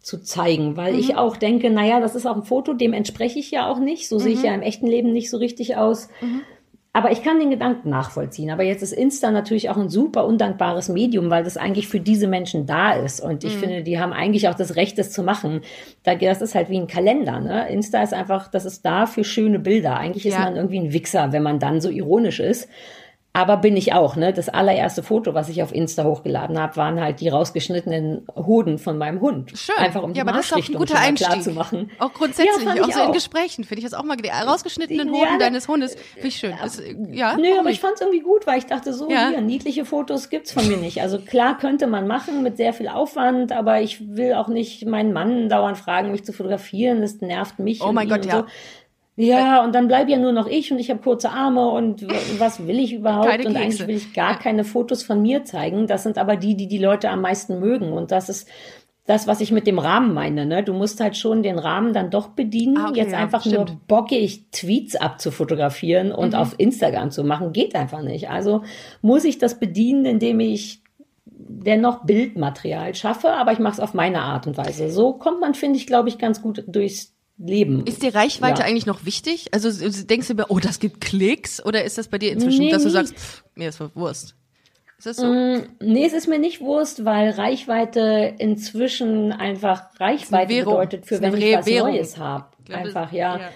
[0.00, 0.98] zu zeigen, weil mhm.
[0.98, 4.08] ich auch denke, naja, das ist auch ein Foto, dem entspreche ich ja auch nicht.
[4.08, 4.20] So mhm.
[4.20, 4.44] sehe ich mhm.
[4.44, 6.08] ja im echten Leben nicht so richtig aus.
[6.20, 6.42] Mhm.
[6.94, 8.50] Aber ich kann den Gedanken nachvollziehen.
[8.50, 12.26] Aber jetzt ist Insta natürlich auch ein super undankbares Medium, weil das eigentlich für diese
[12.26, 13.20] Menschen da ist.
[13.20, 13.60] Und ich mhm.
[13.60, 15.62] finde, die haben eigentlich auch das Recht, das zu machen.
[16.02, 17.40] Das ist halt wie ein Kalender.
[17.40, 17.66] Ne?
[17.70, 19.96] Insta ist einfach, das ist da für schöne Bilder.
[19.96, 20.40] Eigentlich ist ja.
[20.40, 22.68] man irgendwie ein Wichser, wenn man dann so ironisch ist.
[23.34, 24.34] Aber bin ich auch, ne?
[24.34, 28.98] Das allererste Foto, was ich auf Insta hochgeladen habe, waren halt die rausgeschnittenen Hoden von
[28.98, 29.52] meinem Hund.
[29.54, 29.74] Schön.
[29.78, 31.90] Einfach um die ja, aber das ist auch ein guter klar zu machen.
[31.98, 33.06] Auch grundsätzlich, ja, auch so auch.
[33.06, 36.54] in Gesprächen finde ich das auch mal, rausgeschnittenen Hoden ja, deines Hundes, finde ich schön.
[36.60, 39.30] Das, ja, Nö, aber ich fand es irgendwie gut, weil ich dachte, so ja.
[39.30, 41.00] hier, niedliche Fotos gibt's von mir nicht.
[41.00, 45.14] Also klar könnte man machen mit sehr viel Aufwand, aber ich will auch nicht meinen
[45.14, 47.00] Mann dauernd fragen, mich zu fotografieren.
[47.00, 47.80] Das nervt mich.
[47.82, 48.24] Oh mein Gott.
[48.24, 48.28] So.
[48.28, 48.46] Ja,
[49.16, 52.06] und dann bleib ja nur noch ich und ich habe kurze Arme und
[52.38, 53.28] was will ich überhaupt?
[53.28, 54.38] Keine und eigentlich will ich gar ja.
[54.38, 55.86] keine Fotos von mir zeigen.
[55.86, 57.92] Das sind aber die, die die Leute am meisten mögen.
[57.92, 58.48] Und das ist
[59.04, 60.46] das, was ich mit dem Rahmen meine.
[60.46, 60.62] Ne?
[60.62, 62.78] Du musst halt schon den Rahmen dann doch bedienen.
[62.78, 66.38] Ah, okay, Jetzt einfach ja, nur bockig Tweets abzufotografieren und mhm.
[66.38, 68.30] auf Instagram zu machen, geht einfach nicht.
[68.30, 68.62] Also
[69.02, 70.82] muss ich das bedienen, indem ich
[71.24, 74.90] dennoch Bildmaterial schaffe, aber ich mache es auf meine Art und Weise.
[74.90, 77.86] So kommt man, finde ich, glaube ich, ganz gut durchs Leben.
[77.86, 78.66] Ist die Reichweite ja.
[78.66, 79.48] eigentlich noch wichtig?
[79.52, 79.70] Also
[80.04, 81.64] denkst du, oh, das gibt Klicks?
[81.64, 84.36] Oder ist das bei dir inzwischen, nee, dass du sagst, pff, mir ist Wurst?
[84.98, 85.26] Ist das so?
[85.26, 91.36] Mm, nee, es ist mir nicht Wurst, weil Reichweite inzwischen einfach Reichweite bedeutet, für wenn
[91.36, 91.90] ich was Währung.
[91.90, 92.46] Neues habe.
[92.70, 93.38] Einfach, ja.
[93.38, 93.48] ja.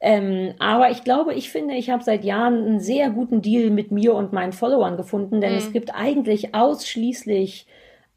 [0.00, 3.90] Ähm, aber ich glaube, ich finde, ich habe seit Jahren einen sehr guten Deal mit
[3.90, 5.58] mir und meinen Followern gefunden, denn mhm.
[5.58, 7.66] es gibt eigentlich ausschließlich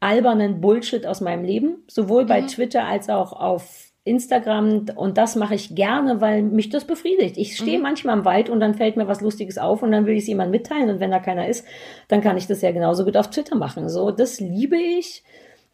[0.00, 2.46] albernen Bullshit aus meinem Leben, sowohl bei mhm.
[2.48, 7.36] Twitter als auch auf Instagram und das mache ich gerne, weil mich das befriedigt.
[7.36, 7.82] Ich stehe mhm.
[7.82, 10.28] manchmal im Wald und dann fällt mir was Lustiges auf und dann will ich es
[10.28, 11.66] jemandem mitteilen und wenn da keiner ist,
[12.08, 13.88] dann kann ich das ja genauso gut auf Twitter machen.
[13.88, 15.22] So, das liebe ich.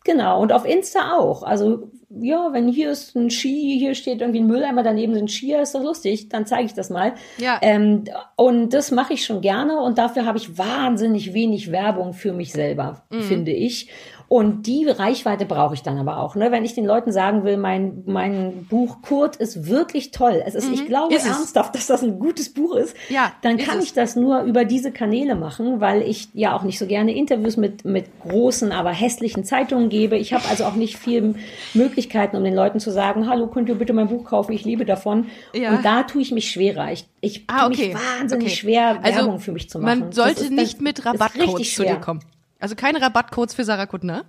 [0.05, 1.43] Genau, und auf Insta auch.
[1.43, 5.63] Also, ja, wenn hier ist ein Ski, hier steht irgendwie ein Mülleimer, daneben sind Skier,
[5.63, 7.15] ist doch lustig, dann zeige ich das mal.
[7.39, 7.59] Ja.
[7.63, 8.05] Ähm,
[8.37, 12.53] und das mache ich schon gerne und dafür habe ich wahnsinnig wenig Werbung für mich
[12.53, 13.23] selber, mhm.
[13.23, 13.89] finde ich.
[14.29, 16.35] Und die Reichweite brauche ich dann aber auch.
[16.35, 16.51] Ne?
[16.51, 20.43] Wenn ich den Leuten sagen will, mein, mein Buch Kurt ist wirklich toll.
[20.45, 20.75] Es ist, mhm.
[20.75, 22.97] ich glaube ist ernsthaft, dass das ein gutes Buch ist.
[23.09, 26.79] Ja, dann kann ich das nur über diese Kanäle machen, weil ich ja auch nicht
[26.79, 30.17] so gerne Interviews mit, mit großen, aber hässlichen Zeitungen gebe.
[30.17, 31.35] Ich habe also auch nicht viel
[31.75, 34.53] Möglichkeiten, um den Leuten zu sagen, hallo, könnt ihr bitte mein Buch kaufen?
[34.53, 35.27] Ich liebe davon.
[35.55, 35.77] Ja.
[35.77, 36.93] Und da tue ich mich schwerer.
[36.93, 37.77] Ich, ich ah, okay.
[37.77, 38.57] tue mich wahnsinnig okay.
[38.57, 40.01] schwer, also Werbung für mich zu machen.
[40.01, 42.21] Man sollte nicht mit Rabattcodes zu dir kommen.
[42.65, 44.25] Also keine Rabattcodes für Sarah Kuttner.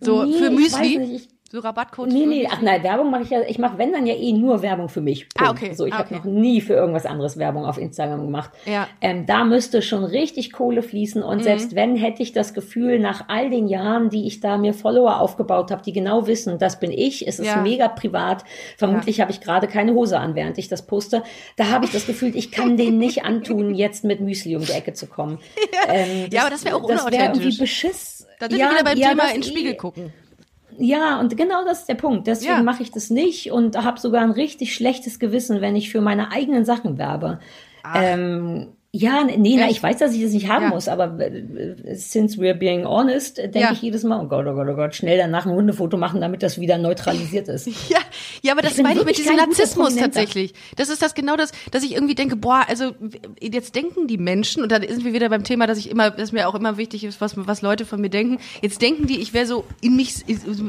[0.00, 1.28] So nee, für Müsli.
[1.56, 2.12] So Rabattcode?
[2.12, 4.60] Nee, nee, ach nein, Werbung mache ich ja, ich mache wenn dann ja eh nur
[4.60, 5.26] Werbung für mich.
[5.38, 5.72] Ah, okay.
[5.72, 6.16] So, ich ah, habe okay.
[6.16, 8.50] noch nie für irgendwas anderes Werbung auf Instagram gemacht.
[8.66, 8.86] Ja.
[9.00, 11.42] Ähm, da müsste schon richtig Kohle fließen und Mhm.
[11.44, 15.18] selbst wenn, hätte ich das Gefühl, nach all den Jahren, die ich da mir Follower
[15.18, 17.62] aufgebaut habe, die genau wissen, das bin ich, es ist Ja.
[17.62, 18.44] mega privat,
[18.76, 21.22] vermutlich habe ich gerade keine Hose an, während ich das poste,
[21.56, 24.72] da habe ich das Gefühl, ich kann denen nicht antun, jetzt mit Müsli um die
[24.72, 25.38] Ecke zu kommen.
[25.88, 27.44] Ähm, Ja, aber das wäre auch Das wäre unauthentisch.
[27.44, 28.26] irgendwie Beschiss.
[28.40, 30.12] Da sind ja, wir wieder beim ja, Thema das in den eh- Spiegel gucken.
[30.78, 32.26] Ja, und genau das ist der Punkt.
[32.26, 32.62] Deswegen Ja.
[32.62, 36.32] mache ich das nicht und habe sogar ein richtig schlechtes Gewissen, wenn ich für meine
[36.32, 37.40] eigenen Sachen werbe.
[37.94, 40.68] Ähm, ja, nee, na, ich weiß, dass ich das nicht haben Ja.
[40.70, 43.72] muss, aber äh, since we're being honest, denke Ja.
[43.72, 46.42] ich jedes Mal, oh Gott, oh Gott, oh Gott, schnell danach ein Hundefoto machen, damit
[46.42, 47.66] das wieder neutralisiert ist.
[47.88, 47.98] Ja,
[48.42, 50.54] ja, aber das meine ich mit diesem Narzissmus tatsächlich.
[50.76, 52.92] Das ist das genau das, dass ich irgendwie denke, boah, also
[53.40, 56.32] jetzt denken die Menschen, und da sind wir wieder beim Thema, dass ich immer, dass
[56.32, 58.38] mir auch immer wichtig ist, was, was Leute von mir denken.
[58.62, 60.14] Jetzt denken die, ich wäre so in mich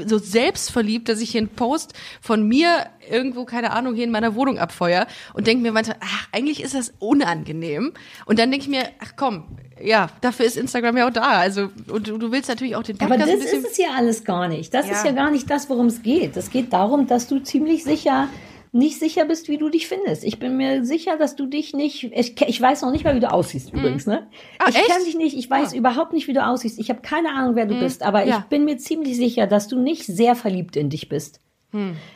[0.05, 4.36] so selbstverliebt, dass ich hier einen Post von mir irgendwo, keine Ahnung, hier in meiner
[4.36, 7.93] Wohnung abfeuer und denke mir manchmal, ach, eigentlich ist das unangenehm.
[8.26, 9.43] Und dann denke ich mir, ach komm,
[9.84, 11.22] ja, dafür ist Instagram ja auch da.
[11.24, 13.60] Also, und du, du willst natürlich auch den Aber Podcast das ein bisschen.
[13.66, 14.74] ist es ja alles gar nicht.
[14.74, 14.93] Das Ja.
[14.93, 16.36] ist ja gar nicht das, worum es geht.
[16.38, 18.28] Es geht darum, dass du ziemlich sicher
[18.74, 20.24] nicht sicher bist, wie du dich findest.
[20.26, 22.03] Ich bin mir sicher, dass du dich nicht.
[22.14, 24.28] Ich, ich weiß noch nicht mal, wie du aussiehst übrigens, ne?
[24.60, 25.36] Ah, ich kenne dich nicht.
[25.38, 25.76] Ich weiß Ah.
[25.78, 26.78] überhaupt nicht, wie du aussiehst.
[26.78, 28.03] Ich habe keine Ahnung, wer du bist.
[28.03, 28.39] Aber Ja.
[28.39, 31.39] ich bin mir ziemlich sicher, dass du nicht sehr verliebt in dich bist.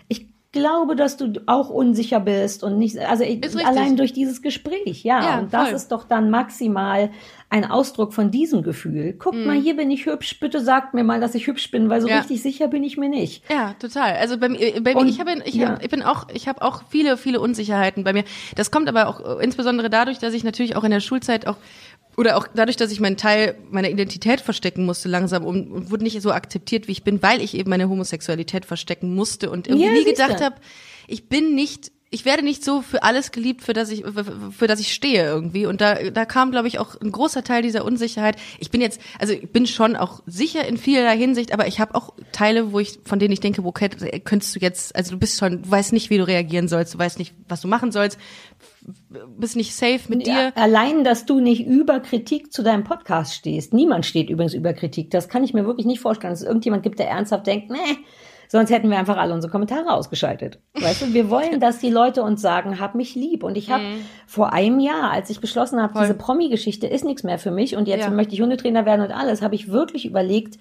[0.08, 2.98] Ich glaube, dass du auch unsicher bist und nicht.
[3.00, 5.22] Also ich, allein durch dieses Gespräch, ja.
[5.24, 5.76] Ja, und das voll.
[5.78, 7.10] ist doch dann maximal
[7.50, 9.14] ein Ausdruck von diesem Gefühl.
[9.18, 10.40] Guck mal, hier bin ich hübsch.
[10.40, 12.12] Bitte sagt mir mal, dass ich hübsch bin, weil so Mhm.
[12.14, 12.20] Ja.
[12.20, 13.44] richtig sicher bin ich mir nicht.
[13.50, 14.14] Ja, total.
[14.18, 15.70] Also bei mir, bei mir Und- ich habe ich, ja.
[15.72, 18.24] hab, ich bin auch ich habe auch viele viele Unsicherheiten bei mir.
[18.56, 21.58] Das kommt aber auch äh, insbesondere dadurch, dass ich natürlich auch in der Schulzeit auch
[22.22, 26.04] oder auch dadurch, dass ich meinen Teil meiner Identität verstecken musste langsam und, und wurde
[26.04, 29.88] nicht so akzeptiert, wie ich bin, weil ich eben meine Homosexualität verstecken musste und irgendwie
[29.88, 30.56] Ja, nie gedacht habe,
[31.08, 34.68] ich bin nicht ich werde nicht so für alles geliebt, für das ich für, für
[34.68, 37.86] das ich stehe irgendwie und da da kam glaube ich auch ein großer Teil dieser
[37.86, 38.36] Unsicherheit.
[38.60, 41.96] Ich bin jetzt also ich bin schon auch sicher in vielerlei Hinsicht, aber ich habe
[41.96, 45.18] auch Teile, wo ich von denen ich denke, wo könnt- könntest du jetzt also du
[45.20, 47.92] bist schon du weißt nicht, wie du reagieren sollst, du weißt nicht, was du machen
[47.94, 48.20] sollst,
[49.38, 50.34] bist nicht safe mit dir.
[50.34, 53.74] Ja, allein, dass du nicht über Kritik zu deinem Podcast stehst.
[53.74, 55.12] Niemand steht übrigens über Kritik.
[55.12, 57.98] Das kann ich mir wirklich nicht vorstellen, dass es irgendjemand gibt, der ernsthaft denkt, nee,
[58.52, 60.60] sonst hätten wir einfach alle unsere Kommentare ausgeschaltet.
[60.80, 63.44] Weißt du, wir wollen, dass die Leute uns sagen, hab mich lieb.
[63.44, 63.84] Und ich habe
[64.28, 66.02] vor einem Jahr, als ich beschlossen habe, Mhm.
[66.02, 68.10] Diese Promi-Geschichte ist nichts mehr für mich und jetzt Ja.
[68.10, 70.58] möchte ich Hundetrainer werden und alles, habe ich wirklich überlegt,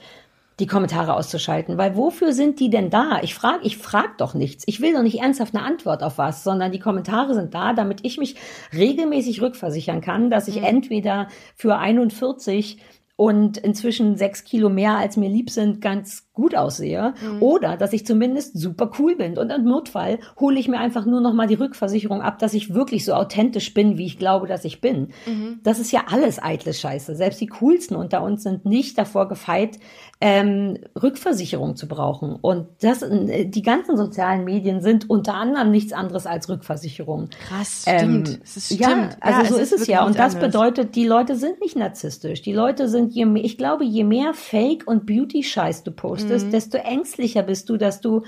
[0.59, 3.21] die Kommentare auszuschalten, weil wofür sind die denn da?
[3.23, 4.65] Ich frage, ich frag doch nichts.
[4.67, 8.01] Ich will doch nicht ernsthaft eine Antwort auf was, sondern die Kommentare sind da, damit
[8.05, 8.37] ich mich
[8.75, 12.79] regelmäßig rückversichern kann, dass ich entweder für 41
[13.21, 18.07] und inzwischen sechs Kilo mehr als mir lieb sind, ganz gut aussehe oder dass ich
[18.07, 19.37] zumindest super cool bin.
[19.37, 22.73] Und im Notfall hole ich mir einfach nur noch mal die Rückversicherung ab, dass ich
[22.73, 25.09] wirklich so authentisch bin, wie ich glaube, dass ich bin.
[25.63, 27.15] Das ist ja alles eitle Scheiße.
[27.15, 29.79] Selbst die coolsten unter uns sind nicht davor gefeit,
[30.23, 32.37] ähm, Rückversicherung zu brauchen.
[32.37, 37.31] Und das, äh, die ganzen sozialen Medien sind unter anderem nichts anderes als Rückversicherung.
[37.49, 38.41] Krass, Ähm, stimmt.
[38.45, 39.17] Es ist, ja, stimmt.
[39.21, 40.05] also Ja, so ist es ja.
[40.05, 40.53] Und das anderes.
[40.53, 42.43] bedeutet, die Leute sind nicht narzisstisch.
[42.43, 46.51] Die Leute sind, je mehr, ich glaube, je mehr Fake und Beauty-Scheiß du postest, Mhm.
[46.51, 48.23] desto ängstlicher bist du, dass du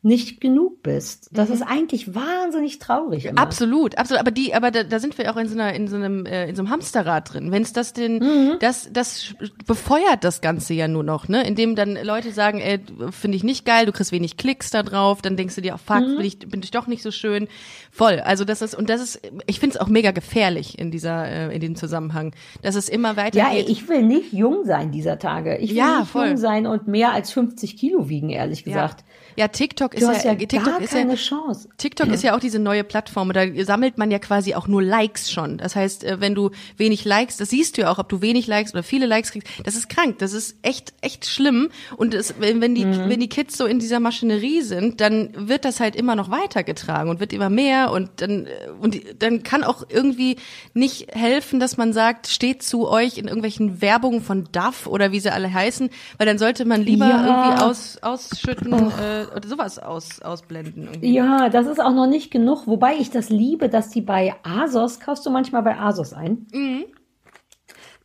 [0.00, 1.28] nicht genug bist.
[1.32, 3.32] Das ist eigentlich wahnsinnig traurig immer.
[3.32, 3.38] Mhm.
[3.38, 4.20] Absolut, absolut.
[4.20, 6.48] Aber die, aber da, da sind wir auch in so einer, in so einem, äh,
[6.48, 7.50] in so einem Hamsterrad drin.
[7.50, 8.56] Wenn es das denn, Mhm.
[8.60, 9.34] das, das
[9.66, 11.44] befeuert das Ganze ja nur noch, ne?
[11.46, 12.78] Indem dann Leute sagen, ey,
[13.10, 15.78] finde ich nicht geil, du kriegst wenig Klicks da drauf, dann denkst du dir, oh
[15.84, 16.16] fuck, Mhm.
[16.16, 17.48] bin ich, bin ich doch nicht so schön.
[17.90, 18.20] Voll.
[18.20, 21.54] Also das ist, und das ist, ich finde es auch mega gefährlich in dieser, äh,
[21.54, 23.66] in dem Zusammenhang, dass es immer Ja, weitergeht.
[23.66, 25.56] ey, ich will nicht jung sein dieser Tage.
[25.58, 26.28] Ich will Ja, nicht voll.
[26.28, 29.00] jung sein und mehr als 50 Kilo wiegen, ehrlich gesagt.
[29.00, 29.06] Ja,
[29.46, 31.68] TikTok ist hast ja TikTok gar ist keine ja, Chance.
[31.76, 33.32] TikTok ist ja auch diese neue Plattform.
[33.32, 35.58] Da sammelt man ja quasi auch nur Likes schon.
[35.58, 38.48] Das heißt, äh, wenn du wenig Likes, das siehst du ja auch, ob du wenig
[38.48, 39.46] Likes oder viele Likes kriegst.
[39.64, 40.18] Das ist krank.
[40.18, 41.68] Das ist echt, echt schlimm.
[41.96, 43.08] Und es, wenn, die, Mhm.
[43.08, 47.10] wenn die Kids so in dieser Maschinerie sind, dann wird das halt immer noch weitergetragen
[47.10, 50.36] und wird immer mehr und dann, äh, und dann kann auch irgendwie
[50.74, 55.20] nicht helfen, dass man sagt, steht zu euch in irgendwelchen Werbungen von Duff oder wie
[55.20, 57.26] sie alle heißen, weil dann sollte man lieber Ja.
[57.48, 60.84] irgendwie aus, ausschütten äh, oder sowas aus, ausblenden.
[60.84, 61.12] Irgendwie.
[61.14, 62.66] Ja, das ist auch noch nicht genug.
[62.66, 66.46] Wobei ich das liebe, dass die bei Asos, kaufst du manchmal bei Asos ein?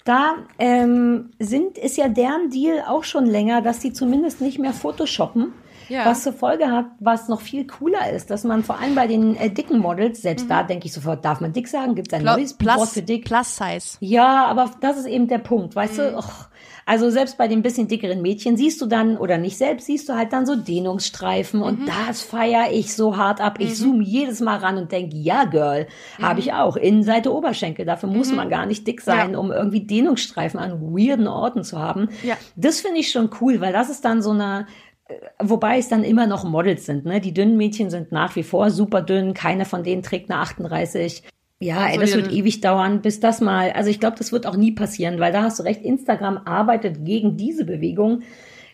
[0.05, 4.73] Da ähm, sind, ist ja deren Deal auch schon länger, dass die zumindest nicht mehr
[4.73, 5.53] photoshoppen,
[5.87, 6.05] Ja.
[6.05, 9.37] was zur Folge hat, was noch viel cooler ist, dass man vor allem bei den
[9.37, 11.95] äh, dicken Models, selbst da denke ich sofort, darf man dick sagen?
[11.95, 13.23] Gibt es ein Pl- neues Wort Plus, für dick?
[13.23, 13.97] Plus Size.
[14.01, 16.01] Ja, aber das ist eben der Punkt, weißt Mhm.
[16.01, 16.17] du?
[16.17, 16.47] Och,
[16.85, 20.13] also selbst bei den bisschen dickeren Mädchen siehst du dann, oder nicht selbst, siehst du
[20.13, 21.65] halt dann so Dehnungsstreifen Mhm.
[21.65, 23.55] und das feiere ich so hart ab.
[23.59, 25.87] Ich zoome jedes Mal ran und denke, ja, Girl,
[26.21, 26.75] habe ich auch.
[26.75, 27.85] Innenseite Oberschenkel.
[27.85, 29.33] Dafür muss man gar nicht dick sein, Mhm.
[29.33, 29.39] Ja.
[29.39, 32.09] um irgendwie Dehnungsstreifen an weirden Orten zu haben.
[32.23, 32.35] Ja.
[32.55, 34.67] Das finde ich schon cool, weil das ist dann so eine,
[35.07, 37.05] äh, Wobei es dann immer noch Models sind.
[37.05, 37.19] Ne?
[37.19, 39.33] Die dünnen Mädchen sind nach wie vor super dünn.
[39.33, 41.23] Keine von denen trägt eine 38.
[41.63, 43.71] Ja, ey, das wird das- ewig dauern, bis das mal.
[43.71, 45.81] Also ich glaube, das wird auch nie passieren, weil da hast du recht.
[45.83, 48.21] Instagram arbeitet gegen diese Bewegung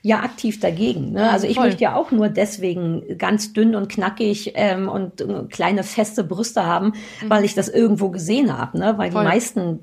[0.01, 1.11] ja aktiv dagegen.
[1.11, 1.29] Ne?
[1.29, 1.65] Also ich voll.
[1.65, 6.65] möchte ja auch nur deswegen ganz dünn und knackig ähm, und äh, kleine feste Brüste
[6.65, 6.93] haben,
[7.27, 8.79] weil ich das irgendwo gesehen habe.
[8.79, 8.93] Ne?
[8.97, 9.23] Weil Voll.
[9.23, 9.79] die meisten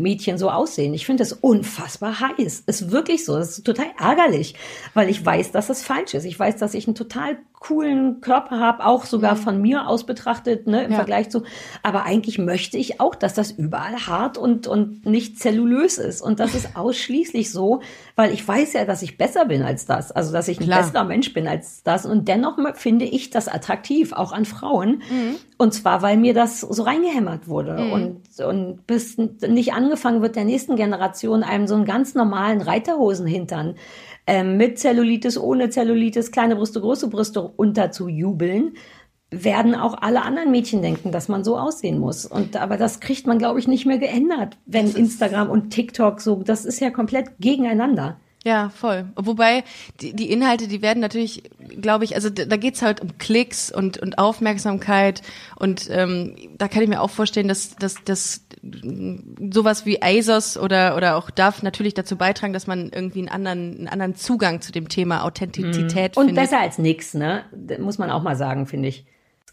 [0.00, 0.94] Mädchen so aussehen.
[0.94, 2.62] Ich finde das unfassbar heiß.
[2.66, 3.36] Ist wirklich so.
[3.36, 4.54] Das ist total ärgerlich,
[4.94, 6.24] weil ich weiß, dass es falsch ist.
[6.24, 10.66] Ich weiß, dass ich einen total coolen Körper habe, auch sogar von mir aus betrachtet,
[10.66, 10.92] ne, im Mhm.
[10.92, 10.96] Ja.
[10.98, 11.42] Vergleich zu.
[11.82, 16.20] Aber eigentlich möchte ich auch, dass das überall hart und, und nicht zellulös ist.
[16.22, 17.80] Und das ist ausschließlich so,
[18.16, 20.12] weil ich weiß ja, dass ich besser bin als das.
[20.12, 20.82] Also, dass ich ein Klar.
[20.82, 22.06] besserer Mensch bin als das.
[22.06, 25.02] Und dennoch finde ich das attraktiv, auch an Frauen.
[25.56, 27.90] Und zwar, weil mir das so reingehämmert wurde.
[27.92, 33.74] Und, und bis nicht angefangen wird, der nächsten Generation einem so einen ganz normalen Reiterhosenhintern
[34.28, 38.74] ähm, mit Zellulitis, ohne Zellulitis, kleine Brüste, große Brüste unterzujubeln,
[39.30, 42.26] werden auch alle anderen Mädchen denken, dass man so aussehen muss.
[42.26, 46.42] Und aber das kriegt man, glaube ich, nicht mehr geändert, wenn Instagram und TikTok so,
[46.42, 48.20] das ist ja komplett gegeneinander.
[48.48, 49.04] Ja, voll.
[49.14, 49.62] Wobei
[50.00, 51.42] die, die Inhalte, die werden natürlich,
[51.82, 55.20] glaube ich, also da, da geht's halt um Klicks und, und Aufmerksamkeit
[55.56, 58.46] und ähm, da kann ich mir auch vorstellen, dass, dass, dass
[59.52, 63.76] sowas wie ASOS oder, oder auch darf natürlich dazu beitragen, dass man irgendwie einen anderen,
[63.80, 66.44] einen anderen Zugang zu dem Thema Authentizität Und findet.
[66.44, 67.44] besser als nix, ne?
[67.52, 69.04] Das muss man auch mal sagen, finde ich.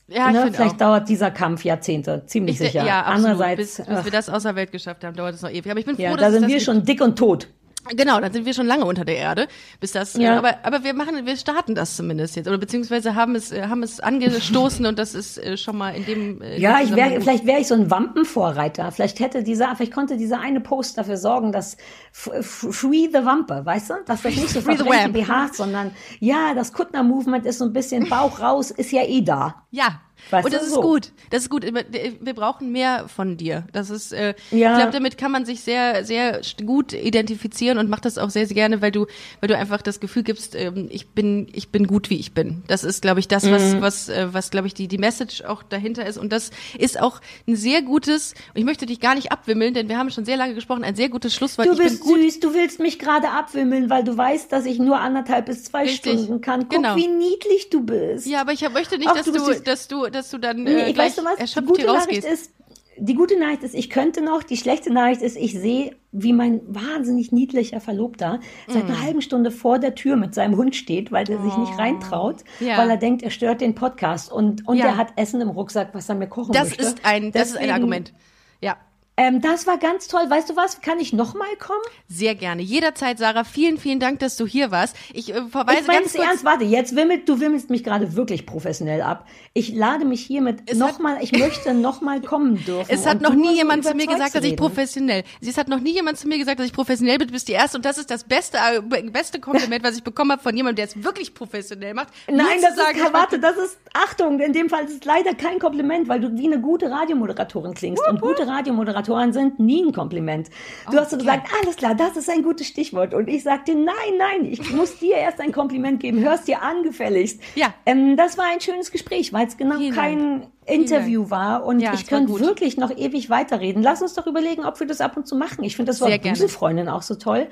[0.08, 0.52] ja, ne?
[0.54, 0.78] Vielleicht auch.
[0.78, 2.86] dauert dieser Kampf Jahrzehnte, ziemlich Ich, sicher.
[2.86, 3.26] ja, absolut.
[3.32, 5.70] Andererseits, bis, bis wir das außer Welt geschafft haben, dauert es noch ewig.
[5.70, 7.50] Aber ich bin froh, ja, dass da es sind wir schon dick und tot.
[7.92, 9.48] Genau, dann sind wir schon lange unter der Erde,
[9.80, 10.16] bis das.
[10.16, 10.36] Ja.
[10.36, 13.68] Äh, aber aber wir machen, wir starten das zumindest jetzt oder beziehungsweise haben es äh,
[13.68, 16.42] haben es angestoßen und das ist äh, schon mal in dem.
[16.58, 18.92] Ja, in ich dem wär, Zusammenhang- vielleicht wäre ich so ein Wampenvorreiter.
[18.92, 21.78] Vielleicht hätte dieser, vielleicht konnte dieser eine Post dafür sorgen, dass
[22.12, 23.94] Free the Wampe, weißt du?
[24.06, 25.14] Dass das nicht so Wamp.
[25.14, 29.64] BHs, sondern ja, das Kuttner-Movement ist so ein bisschen Bauch raus, ist ja eh da.
[29.72, 30.02] Ja.
[30.30, 30.82] Weißt und das ist so.
[30.82, 31.12] gut.
[31.30, 31.64] Das ist gut.
[31.66, 33.66] Wir brauchen mehr von dir.
[33.74, 34.72] Das ist, äh, Ja.
[34.72, 38.46] ich glaube, damit kann man sich sehr, sehr gut identifizieren und macht das auch sehr,
[38.48, 39.06] sehr gerne, weil du,
[39.40, 42.64] weil du einfach das Gefühl gibst, ähm, ich bin, ich bin gut, wie ich bin.
[42.68, 43.52] Das ist, glaube ich, das, Mhm.
[43.52, 46.18] was, was, äh, was, glaube ich, die, die Message auch dahinter ist.
[46.18, 49.98] Und das ist auch ein sehr gutes, ich möchte dich gar nicht abwimmeln, denn wir
[49.98, 51.68] haben schon sehr lange gesprochen, ein sehr gutes Schlusswort.
[51.68, 55.46] Du bist süß, du willst mich gerade abwimmeln, weil du weißt, dass ich nur anderthalb
[55.46, 56.14] bis zwei Richtig.
[56.14, 56.62] Stunden kann.
[56.62, 56.96] Guck, Genau.
[56.96, 58.26] wie niedlich du bist.
[58.28, 60.88] Ja, aber ich möchte nicht, Ach, dass du dass du, dass du dann Nee, äh,
[60.90, 61.36] ich gleich weißt du was?
[61.36, 62.28] Die erschöpft gute hier Nachricht rausgehst.
[62.48, 62.52] ist,
[62.98, 64.42] die gute Nachricht ist, ich könnte noch.
[64.44, 68.88] Die schlechte Nachricht ist, ich sehe, wie mein wahnsinnig niedlicher Verlobter seit Mm.
[68.88, 72.38] einer halben Stunde vor der Tür mit seinem Hund steht, weil der sich nicht reintraut,
[72.62, 72.64] Oh.
[72.64, 72.78] Ja.
[72.78, 74.86] weil er denkt, er stört den Podcast und und Ja.
[74.86, 76.84] er hat Essen im Rucksack, was er mir kochen das möchte.
[76.84, 78.14] ist ein, das ist ein Argument.
[78.62, 78.78] Ja.
[79.18, 80.30] Ähm, das war ganz toll.
[80.30, 80.82] Weißt du was?
[80.82, 81.80] Kann ich noch mal kommen?
[82.10, 82.62] Sehr gerne.
[82.62, 83.46] Jederzeit, Sarah.
[83.46, 84.96] Vielen, vielen Dank, dass du hier warst.
[85.14, 86.26] Ich äh, verweise Ich ganz kurz.
[86.28, 89.26] ernst, warte, jetzt wimmelt, du wimmelst mich gerade wirklich professionell ab.
[89.54, 92.90] Ich lade mich hiermit nochmal, ich möchte nochmal kommen dürfen.
[92.90, 95.24] Es hat noch nie jemand zu mir gesagt, dass ich professionell.
[95.40, 97.28] Es hat noch nie jemand zu mir gesagt, dass ich professionell bin.
[97.28, 100.34] Du bist die erste und das ist das beste, äh, beste Kompliment, was ich bekommen
[100.34, 102.10] habe von jemandem, der es wirklich professionell macht.
[102.30, 105.34] Nein, zu das sagen, ist, warte, das ist, Achtung, in dem Fall ist es leider
[105.36, 108.04] kein Kompliment, weil du wie eine gute Radiomoderatorin klingst.
[108.10, 110.50] Und gute Radiomoderatoren sind nie ein Kompliment.
[110.92, 111.26] Du hast so Okay.
[111.26, 113.14] gesagt, alles klar, das ist ein gutes Stichwort.
[113.14, 116.20] Und ich sagte, nein, nein, ich muss dir erst ein Kompliment geben.
[116.20, 117.40] Hörst dir angefälligst.
[117.56, 117.74] Ja.
[117.86, 120.52] Ähm, das war ein schönes Gespräch, weil es genau Vielen kein Dank.
[120.66, 121.66] Interview war.
[121.66, 123.84] Und Ja, ich könnte wirklich noch ewig weiterreden.
[123.84, 125.64] Lass uns doch überlegen, ob wir das ab und zu machen.
[125.64, 126.22] Ich finde das Wort.
[126.22, 127.48] Busenfreundin auch so toll.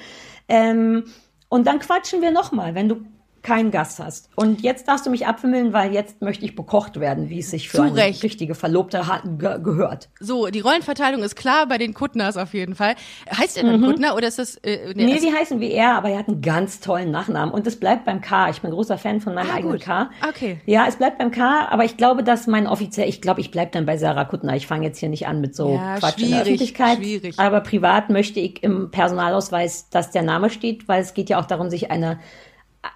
[0.48, 1.04] Ähm,
[1.50, 3.02] und dann quatschen wir nochmal, wenn du
[3.44, 4.30] keinen Gast hast.
[4.36, 7.70] Und jetzt darfst du mich abwimmeln, weil jetzt möchte ich bekocht werden, wie es sich
[7.70, 10.10] für Zu eine richtige Verlobte hat, ge gehört.
[10.20, 12.96] So, die Rollenverteilung ist klar bei den Kuttners auf jeden Fall.
[13.38, 16.10] Heißt er dann Kuttner oder ist das, äh, Nee, also- die heißen wie er, aber
[16.10, 17.54] er hat einen ganz tollen Nachnamen.
[17.54, 18.50] Und es bleibt beim K.
[18.50, 19.82] Ich bin großer Fan von meinem Ah, eigenen gut.
[19.84, 20.10] K.
[20.28, 20.62] Okay.
[20.66, 23.74] Ja, es bleibt beim K, aber ich glaube, dass mein offiziell, ich glaube, ich bleib
[23.74, 24.56] dann bei Sarah Kuttner.
[24.56, 26.98] Ich fange jetzt hier nicht an mit so Ja, Quatsch in der Öffentlichkeit.
[27.00, 27.38] schwierig.
[27.40, 31.46] Aber privat möchte ich im Personalausweis, dass der Name steht, weil es geht ja auch
[31.46, 32.20] darum, sich eine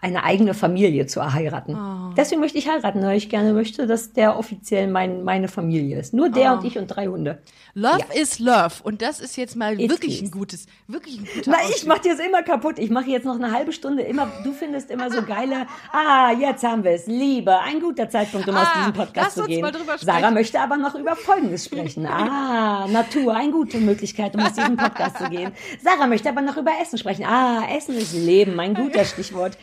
[0.02, 1.76] eine eigene Familie zu heiraten.
[1.76, 2.14] Oh.
[2.16, 6.14] Deswegen möchte ich heiraten, weil ich gerne möchte, dass der offiziell mein, meine Familie ist.
[6.14, 6.58] Nur der Oh.
[6.58, 7.42] und ich und drei Hunde.
[7.74, 8.74] Love is Love.
[8.84, 10.28] Und das ist jetzt mal It wirklich is.
[10.28, 12.80] ein gutes, wirklich ein guter Na, ich mach dir das immer kaputt.
[12.80, 14.28] Ich mache jetzt noch eine halbe Stunde immer.
[14.44, 15.68] Du findest immer so geile.
[15.92, 17.08] Ah, jetzt haben wir es.
[17.08, 19.62] Liebe, ein guter Zeitpunkt, um aus Ah, diesem lass Podcast zu gehen.
[19.62, 20.34] mal drüber Sarah sprechen.
[20.34, 22.06] möchte aber noch über Folgendes sprechen.
[22.18, 25.52] Ah, Natur, eine gute Möglichkeit, um aus diesem Podcast zu gehen.
[25.82, 27.26] Sarah möchte aber noch über Essen sprechen.
[27.26, 29.58] Ah, Essen ist Leben, ein guter Stichwort.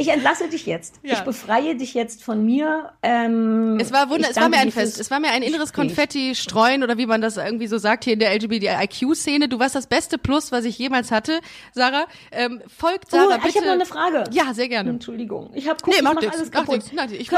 [0.00, 0.94] Ich entlasse dich jetzt.
[1.02, 1.12] Ja.
[1.12, 2.92] Ich befreie dich jetzt von mir.
[3.02, 4.98] Ähm, Es war wunder, es war mir ein Fest.
[4.98, 5.88] Es war mir ein inneres Gespräch.
[5.88, 9.48] Konfetti streuen oder wie man das irgendwie so sagt hier in der LGBTIQ-Szene.
[9.48, 11.40] Du warst das beste Plus, was ich jemals hatte,
[11.74, 12.06] Sarah.
[12.32, 13.48] Ähm, folgt Sarah Oh, bitte.
[13.48, 14.24] ich habe noch eine Frage.
[14.32, 14.88] Ja, sehr gerne.
[14.88, 15.50] Entschuldigung.
[15.54, 16.34] Ich habe Nee, ich mach nichts.
[16.34, 16.90] alles Macht kaputt.
[16.90, 17.28] wir mach mal ich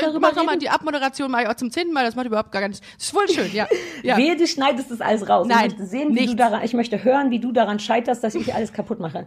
[0.00, 2.04] darüber mach noch mal die Abmoderation mache ich auch zum zehnten Mal.
[2.04, 2.80] Das macht überhaupt gar nichts.
[2.96, 3.66] Das ist voll schön, ja.
[4.04, 4.16] ja.
[4.16, 5.48] Wehe, du schneidest das alles raus.
[5.48, 6.30] Nein, ich möchte sehen, wie nichts.
[6.30, 9.26] du daran, ich möchte hören, wie du daran scheiterst, dass ich alles kaputt mache.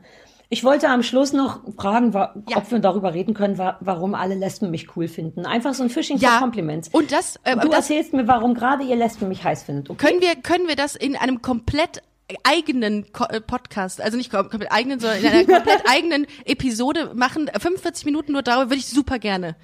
[0.49, 2.31] Ich wollte am Schluss noch fragen, Ja.
[2.55, 5.45] ob wir darüber reden können, wa warum alle Lesben mich cool finden.
[5.45, 6.31] Einfach so ein Fishing Ja.
[6.31, 6.89] for Compliments.
[6.89, 9.89] Und das, äh, du das erzählst mir, warum gerade ihr Lesben mich heiß findet.
[9.89, 10.05] Okay?
[10.07, 12.01] können wir, können wir das in einem komplett
[12.43, 17.49] eigenen äh, Podcast, also nicht kom komplett eigenen, sondern in einer komplett eigenen Episode machen,
[17.55, 19.55] 45 Minuten nur darüber, würde ich super gerne.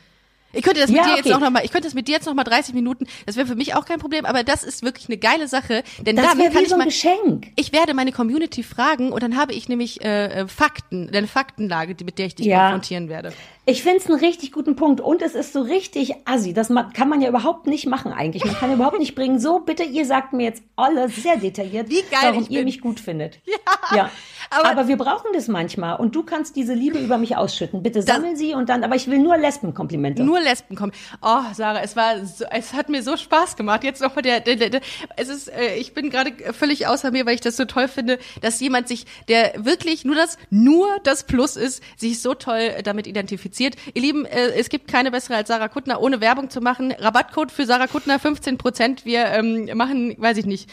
[0.53, 1.33] Ich könnte das mit Ja, dir jetzt okay.
[1.35, 3.47] auch noch mal, ich könnte das mit dir jetzt noch mal 30 Minuten, das wäre
[3.47, 6.37] für mich auch kein Problem, aber das ist wirklich eine geile Sache, denn Das dann
[6.39, 7.47] kann wie ich so ein mal, Geschenk.
[7.55, 11.95] ich werde meine Community fragen und dann habe ich nämlich äh, äh, Fakten, eine Faktenlage,
[12.03, 12.63] mit der ich dich Ja.
[12.63, 13.33] konfrontieren werde.
[13.65, 16.51] Ich finde es einen richtig guten Punkt und es ist so richtig assi.
[16.53, 18.43] Das kann man ja überhaupt nicht machen eigentlich.
[18.43, 19.39] Man kann ja überhaupt nicht bringen.
[19.39, 22.65] So, bitte, ihr sagt mir jetzt alle sehr detailliert, Wie geil warum ihr bin.
[22.65, 23.39] mich gut findet.
[23.91, 24.11] Ja, ja.
[24.51, 27.81] Aber- Aber, wir brauchen das manchmal und du kannst diese Liebe über mich ausschütten.
[27.83, 30.23] Bitte sammel sie und dann, aber ich will nur Lesbenkomplimente.
[30.23, 30.91] Nur Lesben kommen.
[31.21, 33.83] Oh, Sarah, es war, so, es hat mir so Spaß gemacht.
[33.83, 34.81] Jetzt noch mal der, der, der, der
[35.17, 38.19] es ist, äh, ich bin gerade völlig außer mir, weil ich das so toll finde,
[38.41, 42.83] dass jemand sich, der wirklich nur das, nur das Plus ist, sich so toll äh,
[42.83, 43.75] damit identifiziert.
[43.93, 46.91] Ihr Lieben, äh, es gibt keine bessere als Sarah Kuttner, ohne Werbung zu machen.
[46.91, 49.05] Rabattcode für Sarah Kuttner 15 Prozent.
[49.05, 50.69] Wir ähm, machen, weiß ich nicht,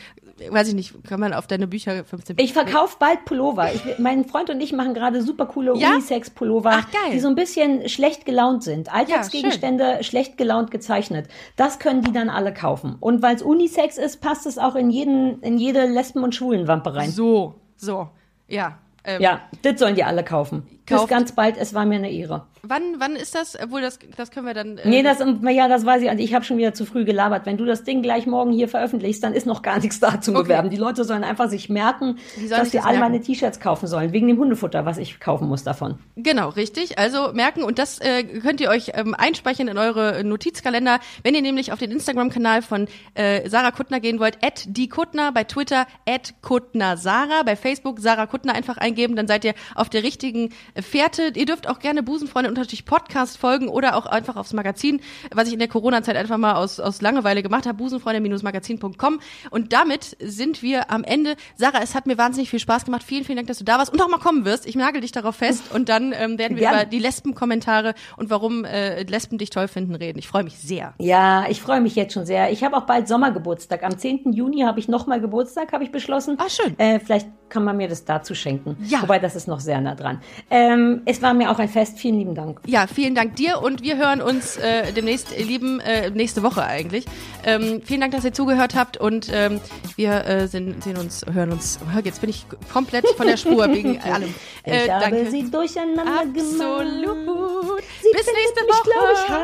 [0.51, 3.73] weiß ich nicht, kann man auf deine Bücher 15 Ich verkaufe bald Pullover.
[3.73, 5.93] Ich, mein Freund und ich machen gerade super coole Ja?
[5.93, 8.93] Unisex-Pullover, die so ein bisschen schlecht gelaunt sind.
[8.93, 11.28] Alltagsgegenstände schlecht gelaunt gezeichnet.
[11.56, 12.97] Das können die dann alle kaufen.
[13.01, 16.94] Und weil es Unisex ist, passt es auch in jeden, in jede Lesben- und Schwulenwampe
[16.94, 17.10] rein.
[17.10, 18.09] So, so,
[18.47, 18.78] ja.
[19.09, 20.62] Ähm, Ja, das sollen die alle kaufen.
[20.86, 21.56] Bis Kauft- ganz bald.
[21.59, 22.47] Es war mir eine Ehre.
[22.62, 23.56] Wann, wann ist das?
[23.62, 24.78] Obwohl, das, das können wir dann.
[24.78, 26.09] äh, Nee, das, ja, das weiß ich.
[26.10, 27.44] Also ich habe schon wieder zu früh gelabert.
[27.47, 30.35] Wenn du das Ding gleich morgen hier veröffentlichst, dann ist noch gar nichts da zum
[30.35, 30.44] Okay.
[30.44, 30.70] Bewerben.
[30.70, 32.16] Die Leute sollen einfach sich merken,
[32.48, 33.12] dass sie das alle merken?
[33.12, 34.12] meine T-Shirts kaufen sollen.
[34.12, 35.98] Wegen dem Hundefutter, was ich kaufen muss davon.
[36.16, 36.98] Genau, richtig.
[36.98, 41.43] Also merken und das äh, könnt ihr euch ähm, einspeichern in eure Notizkalender, wenn ihr
[41.43, 45.86] nämlich auf den Instagram-Kanal von äh, Sarah Kuttner gehen wollt, at die Kuttner, bei Twitter
[46.09, 50.51] at Kuttner Sarah, bei Facebook Sarah Kuttner einfach eingeben, dann seid ihr auf der richtigen
[50.75, 51.33] äh, Fährte.
[51.35, 55.01] Ihr dürft auch gerne Busenfreunde unter natürlich Podcast folgen oder auch einfach aufs Magazin,
[55.33, 59.20] was ich in der Corona-Zeit einfach mal aus, aus Langeweile gemacht habe, busenfreunde-magazin.com
[59.51, 61.37] und damit sind wir am Ende.
[61.57, 63.03] Sarah, es hat mir wahnsinnig viel Spaß gemacht.
[63.03, 64.66] Vielen, vielen Dank, dass du da warst und auch mal kommen wirst.
[64.66, 66.83] Ich nagel dich darauf fest und dann ähm, werden wir Gerne.
[66.83, 70.19] über die Lesben-Kommentare und warum äh, Lesben dich toll finden reden.
[70.19, 70.95] Ich freue mich sehr.
[70.99, 72.51] Ja, ich freue mich jetzt schon sehr.
[72.53, 73.83] Ich habe auch bald Sommergeburtstag.
[73.83, 74.33] Am 10.
[74.33, 76.37] Juni habe ich nochmal Geburtstag, habe ich beschlossen.
[76.39, 76.79] Ah, schön.
[76.79, 78.77] Äh, vielleicht kann man mir das dazu schenken.
[78.87, 79.03] Ja.
[79.03, 80.20] Wobei, das ist noch sehr nah dran.
[80.51, 81.99] Ähm, es war mir auch ein Fest.
[81.99, 82.61] Vielen lieben Dank.
[82.66, 86.62] Ja, vielen Dank dir und wir hören uns äh, demnächst, ihr Lieben, äh, nächste Woche
[86.65, 87.05] eigentlich.
[87.45, 89.61] Ähm, vielen Dank, dass ihr zugehört habt und ähm,
[89.97, 91.79] wir äh, sind, sehen uns, hören uns.
[91.93, 94.35] Hör, Jetzt bin ich komplett von der Spur wegen allem.
[94.65, 95.31] Äh, Ich habe danke.
[95.31, 96.27] sie durcheinander gemacht.
[96.37, 97.77] Absolut.
[97.77, 99.35] Bis nächste findet mich, ich, Woche.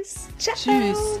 [0.00, 0.28] heiß.
[0.38, 0.54] Ciao.
[0.56, 1.20] Tschüss.